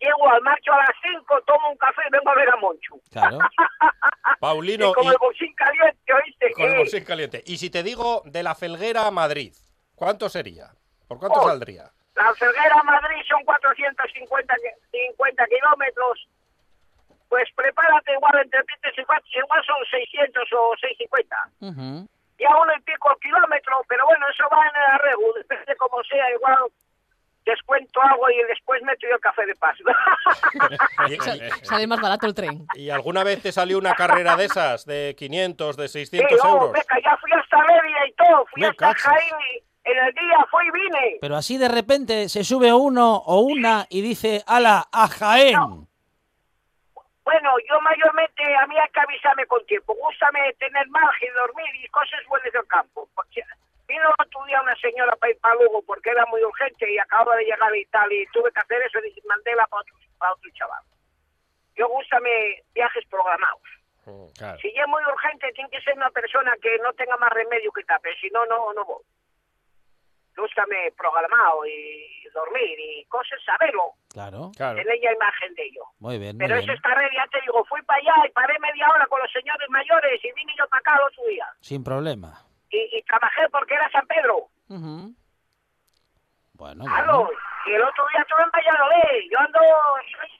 Llego 0.00 0.28
al 0.28 0.42
marcho 0.42 0.72
a 0.72 0.78
las 0.78 0.90
5, 1.02 1.40
tomo 1.46 1.70
un 1.70 1.76
café 1.78 2.02
y 2.06 2.10
vengo 2.10 2.30
a 2.30 2.34
ver 2.34 2.48
a 2.50 2.56
Moncho. 2.56 2.94
Claro. 3.10 3.38
Paulino, 4.40 4.90
y 4.90 4.92
como 4.94 5.10
y, 5.10 5.12
el 5.14 5.18
bolsín 5.18 5.54
caliente, 5.54 6.12
¿oíste? 6.12 6.52
Con 6.52 6.64
el 6.64 6.70
sí. 6.72 6.76
bolsillo 6.78 7.06
caliente. 7.06 7.42
Y 7.46 7.56
si 7.56 7.70
te 7.70 7.82
digo 7.82 8.22
de 8.26 8.42
la 8.42 8.54
Felguera 8.54 9.06
a 9.06 9.10
Madrid, 9.10 9.52
¿cuánto 9.94 10.28
sería? 10.28 10.66
¿Por 11.08 11.18
cuánto 11.18 11.40
Oh. 11.40 11.48
saldría? 11.48 11.90
La 12.16 12.32
Felguera 12.34 12.76
a 12.78 12.82
Madrid 12.82 13.22
son 13.28 13.42
450 13.44 14.54
ki- 14.56 14.98
50 15.08 15.46
kilómetros. 15.46 16.28
Pues 17.34 17.50
prepárate 17.56 18.12
igual 18.12 18.38
entre 18.44 18.62
pites 18.62 18.94
y 18.96 19.04
cuates, 19.04 19.26
igual 19.34 19.60
son 19.66 19.74
600 19.90 20.44
o 20.52 20.70
650. 20.78 21.36
Ujú. 21.66 22.06
Y 22.38 22.44
a 22.44 22.56
uno 22.62 22.72
y 22.78 22.80
pico 22.82 23.10
el 23.10 23.18
kilómetro, 23.18 23.82
pero 23.88 24.06
bueno, 24.06 24.24
eso 24.32 24.44
va 24.54 24.62
en 24.62 24.76
el 24.76 24.90
arreglo, 24.94 25.32
depende 25.34 25.64
de 25.66 25.76
cómo 25.76 26.00
sea, 26.04 26.30
igual 26.30 26.54
descuento 27.44 28.00
algo 28.02 28.30
y 28.30 28.36
después 28.48 28.80
meto 28.84 29.06
yo 29.08 29.16
el 29.16 29.20
café 29.20 29.44
de 29.46 29.54
paso. 29.56 29.82
Y, 31.08 31.14
y- 31.14 31.66
Sale 31.66 31.86
más 31.88 32.00
barato 32.00 32.26
el 32.28 32.34
tren. 32.34 32.66
y 32.74 32.90
alguna 32.90 33.24
vez 33.24 33.42
te 33.42 33.50
salió 33.50 33.78
una 33.78 33.94
carrera 33.94 34.36
de 34.36 34.44
esas, 34.44 34.86
de 34.86 35.16
500, 35.18 35.76
de 35.76 35.88
Sí, 35.88 36.06
600 36.06 36.38
no, 36.44 36.50
euros? 36.50 36.72
Beca, 36.72 36.96
ya 37.02 37.16
fui 37.16 37.32
hasta 37.32 37.56
Levia 37.64 38.06
y 38.06 38.12
todo, 38.12 38.46
fui 38.46 38.62
Me 38.62 38.68
hasta 38.68 38.86
cachas. 38.94 39.02
Jaén 39.12 39.34
y 39.84 39.90
en 39.90 39.98
el 40.06 40.14
día 40.14 40.46
fui 40.52 40.66
y 40.66 40.70
vine. 40.70 41.18
Pero 41.20 41.36
así 41.36 41.58
de 41.58 41.68
repente 41.68 42.28
se 42.28 42.44
sube 42.44 42.72
uno 42.72 43.16
o 43.16 43.40
una 43.40 43.86
y 43.90 44.02
dice, 44.02 44.42
ala, 44.46 44.86
a 44.92 45.08
Jaén. 45.08 45.83
Bueno, 47.34 47.50
yo 47.68 47.80
mayormente 47.80 48.44
a 48.54 48.64
mí 48.68 48.78
hay 48.78 48.88
que 48.90 49.00
avisarme 49.00 49.44
con 49.46 49.66
tiempo. 49.66 49.92
Gústame 49.92 50.52
tener 50.52 50.86
margen, 50.86 51.34
dormir 51.34 51.66
y 51.82 51.88
cosas 51.88 52.24
buenas 52.28 52.52
del 52.52 52.64
campo. 52.68 53.08
Porque 53.12 53.42
vino 53.88 54.08
otro 54.16 54.44
día 54.44 54.62
una 54.62 54.76
señora 54.76 55.16
para 55.16 55.32
ir 55.32 55.40
para 55.40 55.56
Lugo 55.56 55.82
porque 55.82 56.10
era 56.10 56.24
muy 56.26 56.44
urgente 56.44 56.88
y 56.88 56.96
acababa 56.96 57.34
de 57.34 57.46
llegar 57.46 57.74
y 57.74 57.84
tal 57.86 58.12
y 58.12 58.24
tuve 58.26 58.52
que 58.52 58.60
hacer 58.60 58.80
eso 58.82 59.00
y 59.00 59.08
dije, 59.10 59.20
mandéla 59.26 59.66
para 59.66 59.80
otro, 59.80 59.96
para 60.16 60.32
otro 60.32 60.48
chaval. 60.54 60.84
Yo 61.74 61.88
gústame 61.88 62.62
viajes 62.72 63.04
programados. 63.10 63.62
Mm, 64.06 64.26
claro. 64.38 64.58
Si 64.60 64.72
ya 64.72 64.82
es 64.82 64.88
muy 64.88 65.02
urgente, 65.02 65.50
tiene 65.54 65.70
que 65.70 65.80
ser 65.80 65.96
una 65.96 66.10
persona 66.10 66.54
que 66.62 66.78
no 66.84 66.92
tenga 66.92 67.16
más 67.16 67.30
remedio 67.30 67.72
que 67.72 67.82
tape, 67.82 68.14
si 68.20 68.30
no, 68.30 68.46
no, 68.46 68.72
no 68.74 68.84
voy. 68.84 69.02
Gústame 70.36 70.92
programado 70.96 71.64
y 71.66 72.24
dormir 72.34 72.78
y 72.78 73.04
cosas, 73.06 73.38
saberlo, 73.44 73.92
Claro, 74.12 74.50
Claro. 74.56 74.76
tener 74.76 75.00
ya 75.00 75.12
imagen 75.12 75.54
de 75.54 75.62
ello. 75.64 75.82
muy 76.00 76.18
bien, 76.18 76.36
muy 76.36 76.46
Pero 76.46 76.56
bien. 76.56 76.64
eso 76.68 76.72
está 76.72 76.94
red, 76.94 77.08
ya 77.14 77.26
te 77.30 77.40
digo, 77.42 77.64
fui 77.64 77.80
para 77.82 78.00
allá 78.00 78.26
y 78.26 78.32
paré 78.32 78.58
media 78.58 78.88
hora 78.90 79.06
con 79.06 79.20
los 79.20 79.30
señores 79.32 79.68
mayores 79.70 80.20
y 80.24 80.32
vine 80.32 80.52
yo 80.58 80.66
para 80.68 80.80
acá 80.80 80.94
el 80.96 81.06
otro 81.08 81.24
día. 81.26 81.46
Sin 81.60 81.82
problema. 81.84 82.42
Y, 82.70 82.98
y 82.98 83.02
trabajé 83.02 83.48
porque 83.50 83.74
era 83.74 83.88
San 83.90 84.06
Pedro. 84.06 84.48
Ujú. 84.68 85.14
Bueno, 86.54 86.84
bueno. 86.84 87.28
y 87.66 87.72
el 87.74 87.82
otro 87.82 88.04
día 88.12 88.20
estuve 88.22 88.42
en 88.42 88.50
Valladolid. 88.50 89.30
Yo 89.30 89.38
ando 89.40 89.58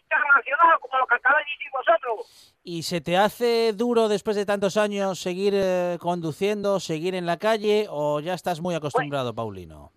internacional, 0.00 0.78
como 0.80 0.98
lo 0.98 1.06
que 1.06 1.14
acabáis 1.16 1.46
de 1.46 1.52
decir 1.52 1.70
vosotros. 1.72 2.54
¿Y 2.62 2.82
se 2.82 3.00
te 3.00 3.16
hace 3.16 3.72
duro 3.72 4.08
después 4.08 4.36
de 4.36 4.46
tantos 4.46 4.76
años 4.76 5.18
seguir 5.18 5.52
eh, 5.56 5.98
conduciendo, 6.00 6.78
seguir 6.80 7.14
en 7.14 7.26
la 7.26 7.38
calle 7.38 7.86
o 7.90 8.20
ya 8.20 8.34
estás 8.34 8.60
muy 8.60 8.74
acostumbrado, 8.74 9.34
Paulino? 9.34 9.92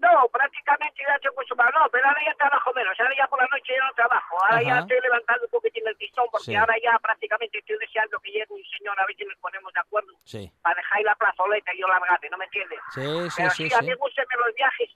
No, 0.00 0.26
prácticamente 0.32 0.98
ya 1.06 1.14
estoy 1.14 1.30
acostumbrado. 1.30 1.70
No, 1.78 1.88
pero 1.92 2.08
ahora 2.08 2.20
ya 2.26 2.34
trabajo 2.34 2.72
menos. 2.74 2.98
Ahora 2.98 3.14
ya 3.16 3.26
por 3.28 3.38
la 3.38 3.46
noche 3.52 3.72
ya 3.78 3.86
no 3.86 3.94
trabajo. 3.94 4.34
Ahora 4.42 4.62
ya 4.62 4.78
estoy 4.80 4.98
levantando 5.00 5.44
un 5.44 5.50
poquitín 5.50 5.86
el 5.86 5.94
pistón 5.96 6.26
porque 6.32 6.46
Sí. 6.50 6.56
ahora 6.56 6.74
ya 6.82 6.98
prácticamente 6.98 7.58
estoy 7.58 7.76
deseando 7.78 8.18
que 8.18 8.30
llegue 8.32 8.46
un 8.50 8.64
señor 8.76 8.98
a 8.98 9.06
ver 9.06 9.14
si 9.16 9.24
nos 9.24 9.36
ponemos 9.38 9.72
de 9.72 9.80
acuerdo 9.80 10.10
Sí, 10.24 10.50
para 10.62 10.74
dejar 10.74 10.98
ahí 10.98 11.04
la 11.04 11.14
plazoleta 11.14 11.72
y 11.74 11.78
yo 11.80 11.86
largate, 11.86 12.28
¿no 12.30 12.36
me 12.38 12.46
entiendes? 12.46 12.80
sí, 12.90 13.00
sí, 13.30 13.36
Pero 13.36 13.50
sí. 13.50 13.68
sí, 13.68 13.74
a 13.74 13.78
sí. 13.78 13.84
mí 13.86 13.92
me 13.94 14.36
los 14.44 14.54
viajes. 14.56 14.90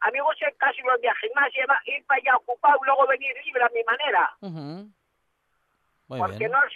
A 0.00 0.06
mí 0.10 0.12
me 0.18 0.22
gustan 0.22 0.52
casi 0.58 0.80
los 0.82 1.00
viajes. 1.00 1.30
Más 1.34 1.52
lleva, 1.52 1.80
ir 1.86 2.04
para 2.06 2.18
allá 2.20 2.36
ocupado 2.36 2.78
y 2.82 2.86
luego 2.86 3.06
venir 3.06 3.34
libre 3.44 3.62
a 3.62 3.68
mi 3.68 3.82
manera. 3.84 4.36
Muy 4.40 6.18
porque 6.18 6.38
bien. 6.38 6.50
no 6.52 6.58
es 6.64 6.72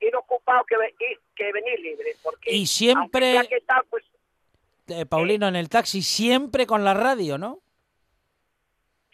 ir 0.00 0.14
ocupado 0.16 0.64
que, 0.64 0.74
ir- 0.74 1.20
que 1.34 1.52
venir 1.52 1.80
libre. 1.80 2.14
Porque 2.22 2.50
Y 2.52 2.66
siempre- 2.66 3.46
que 3.48 3.62
pues 3.88 4.04
Eh, 4.88 5.04
Paulino, 5.06 5.48
en 5.48 5.56
el 5.56 5.68
taxi 5.68 6.02
siempre 6.02 6.66
con 6.66 6.84
la 6.84 6.94
radio, 6.94 7.38
¿no? 7.38 7.60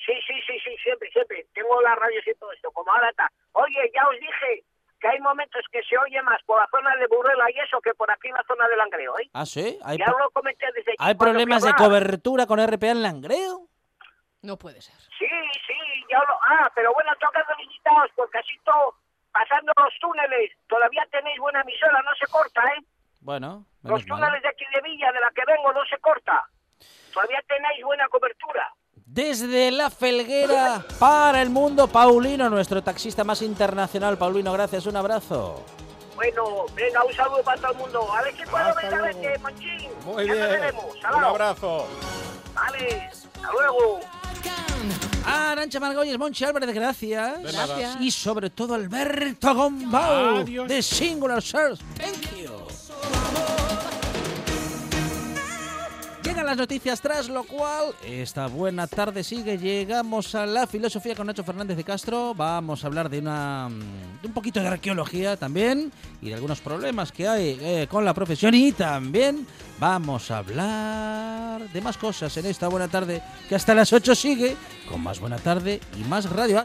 sí, 0.05 0.13
sí, 0.27 0.35
sí, 0.47 0.59
sí, 0.65 0.77
siempre, 0.83 1.11
siempre. 1.13 1.47
Tengo 1.55 1.81
la 1.81 1.95
radio 1.95 2.21
y 2.27 2.35
todo 2.35 2.53
esto, 2.53 2.71
como 2.73 2.93
ahora 2.93 3.09
está. 3.11 3.31
Oye, 3.53 3.91
ya 3.95 4.07
os 4.09 4.19
dije 4.19 4.65
que 5.03 5.09
hay 5.09 5.19
momentos 5.21 5.61
que 5.73 5.83
se 5.83 5.99
oye 5.99 6.23
más 6.23 6.41
por 6.45 6.61
la 6.61 6.69
zona 6.71 6.95
de 6.97 7.09
Burrela 7.09 7.51
y 7.51 7.59
eso 7.59 7.81
que 7.81 7.93
por 7.93 8.09
aquí 8.09 8.29
en 8.29 8.35
la 8.35 8.45
zona 8.45 8.69
del 8.69 8.79
Langreo, 8.79 9.19
¿eh? 9.19 9.29
Ah, 9.35 9.45
sí. 9.45 9.77
¿Hay, 9.85 9.99
Ya 9.99 10.05
pro- 10.07 10.19
lo 10.21 10.31
comenté 10.31 10.65
desde 10.77 10.95
¿hay 10.97 11.15
problemas 11.17 11.65
de 11.65 11.75
cobertura 11.75 12.47
con 12.47 12.65
RPA 12.65 12.91
en 12.93 13.03
Langreo? 13.03 13.67
No 14.43 14.57
puede 14.57 14.81
ser. 14.81 14.95
Sí, 15.19 15.27
sí, 15.67 15.75
ya 16.09 16.19
lo... 16.21 16.35
Ah, 16.43 16.71
pero 16.75 16.95
bueno, 16.95 17.11
tocan 17.21 17.45
felicitados 17.47 18.11
porque 18.15 18.39
así 18.39 18.57
todo, 18.65 18.95
pasando 19.33 19.73
los 19.77 19.93
túneles, 20.01 20.53
todavía 20.69 21.05
tenéis 21.11 21.39
buena 21.41 21.61
emisora, 21.63 22.01
no 22.03 22.15
se 22.15 22.27
corta, 22.31 22.63
¿eh? 22.77 22.85
Bueno, 23.21 23.67
Los 23.83 24.07
mal. 24.07 24.19
túneles 24.21 24.43
de 24.43 24.49
aquí 24.49 24.65
de 24.73 24.81
Villa, 24.83 25.11
de 25.13 25.21
la 25.21 25.31
que 25.31 25.43
vengo, 25.47 25.73
no 25.73 25.85
se 25.87 25.99
corta. 25.99 26.45
Todavía 27.13 27.43
tenéis 27.49 27.85
buena 27.85 28.09
cobertura. 28.09 28.73
Desde 29.07 29.71
la 29.71 29.91
Felguera 29.91 30.85
para 30.99 31.43
el 31.43 31.51
mundo, 31.51 31.87
Paulino, 31.87 32.49
nuestro 32.49 32.83
taxista 32.83 33.25
más 33.25 33.43
internacional. 33.43 34.17
Paulino, 34.17 34.53
gracias, 34.53 34.87
un 34.87 34.97
abrazo. 34.97 35.63
Bueno, 36.15 36.67
venga, 36.75 37.05
un 37.05 37.13
saludo 37.15 37.43
para 37.43 37.61
todo 37.61 37.73
el 37.73 37.79
mundo. 37.79 38.13
A 38.13 38.23
ver 38.23 38.37
si 38.37 38.43
puedo 38.45 38.65
Hasta 38.65 38.81
venir 38.81 38.95
a 38.95 38.99
luego. 38.99 39.21
verte, 39.21 39.39
Monchín. 39.41 39.91
Muy 40.05 40.27
Ya 40.27 40.35
nos 40.35 40.49
bien. 40.49 40.61
veremos. 40.61 40.85
Un 41.17 41.25
abrazo. 41.25 41.87
Vale, 42.55 43.11
hasta 43.13 43.53
luego. 43.53 44.01
Arancha 45.25 45.79
Margolles, 45.79 46.19
Monchi 46.19 46.45
Álvarez, 46.45 46.75
gracias. 46.75 47.43
Gracias. 47.43 47.97
Y 48.01 48.11
sobre 48.11 48.51
todo 48.51 48.75
Alberto 48.75 49.55
Gombau 49.55 50.39
Adiós. 50.41 50.69
de 50.69 50.83
Singular 50.83 51.41
Search. 51.43 51.79
Thank 51.97 52.37
you. 52.37 52.51
Las 56.45 56.57
noticias 56.57 57.01
tras 57.01 57.29
lo 57.29 57.45
cual 57.45 57.95
esta 58.05 58.47
buena 58.49 58.87
tarde 58.87 59.23
sigue. 59.23 59.57
Llegamos 59.57 60.35
a 60.35 60.45
la 60.45 60.67
filosofía 60.67 61.15
con 61.15 61.27
Nacho 61.27 61.45
Fernández 61.45 61.77
de 61.77 61.85
Castro. 61.85 62.35
Vamos 62.35 62.83
a 62.83 62.89
hablar 62.89 63.09
de 63.09 63.21
una 63.21 63.71
de 64.21 64.27
un 64.27 64.35
poquito 64.35 64.61
de 64.61 64.67
arqueología 64.67 65.37
también 65.37 65.93
y 66.21 66.29
de 66.29 66.35
algunos 66.35 66.61
problemas 66.61 67.13
que 67.13 67.29
hay 67.29 67.59
eh, 67.61 67.87
con 67.89 68.05
la 68.05 68.13
profesión 68.13 68.55
y 68.55 68.73
también 68.73 69.47
vamos 69.79 70.31
a 70.31 70.39
hablar 70.39 71.71
de 71.71 71.81
más 71.81 71.97
cosas 71.97 72.37
en 72.37 72.47
esta 72.47 72.69
buena 72.69 72.89
tarde 72.89 73.23
que 73.49 73.55
hasta 73.55 73.75
las 73.75 73.93
8 73.93 74.15
sigue 74.15 74.57
con 74.91 75.01
más 75.01 75.21
buena 75.21 75.39
tarde 75.39 75.81
y 75.99 76.05
más 76.05 76.29
radio. 76.29 76.59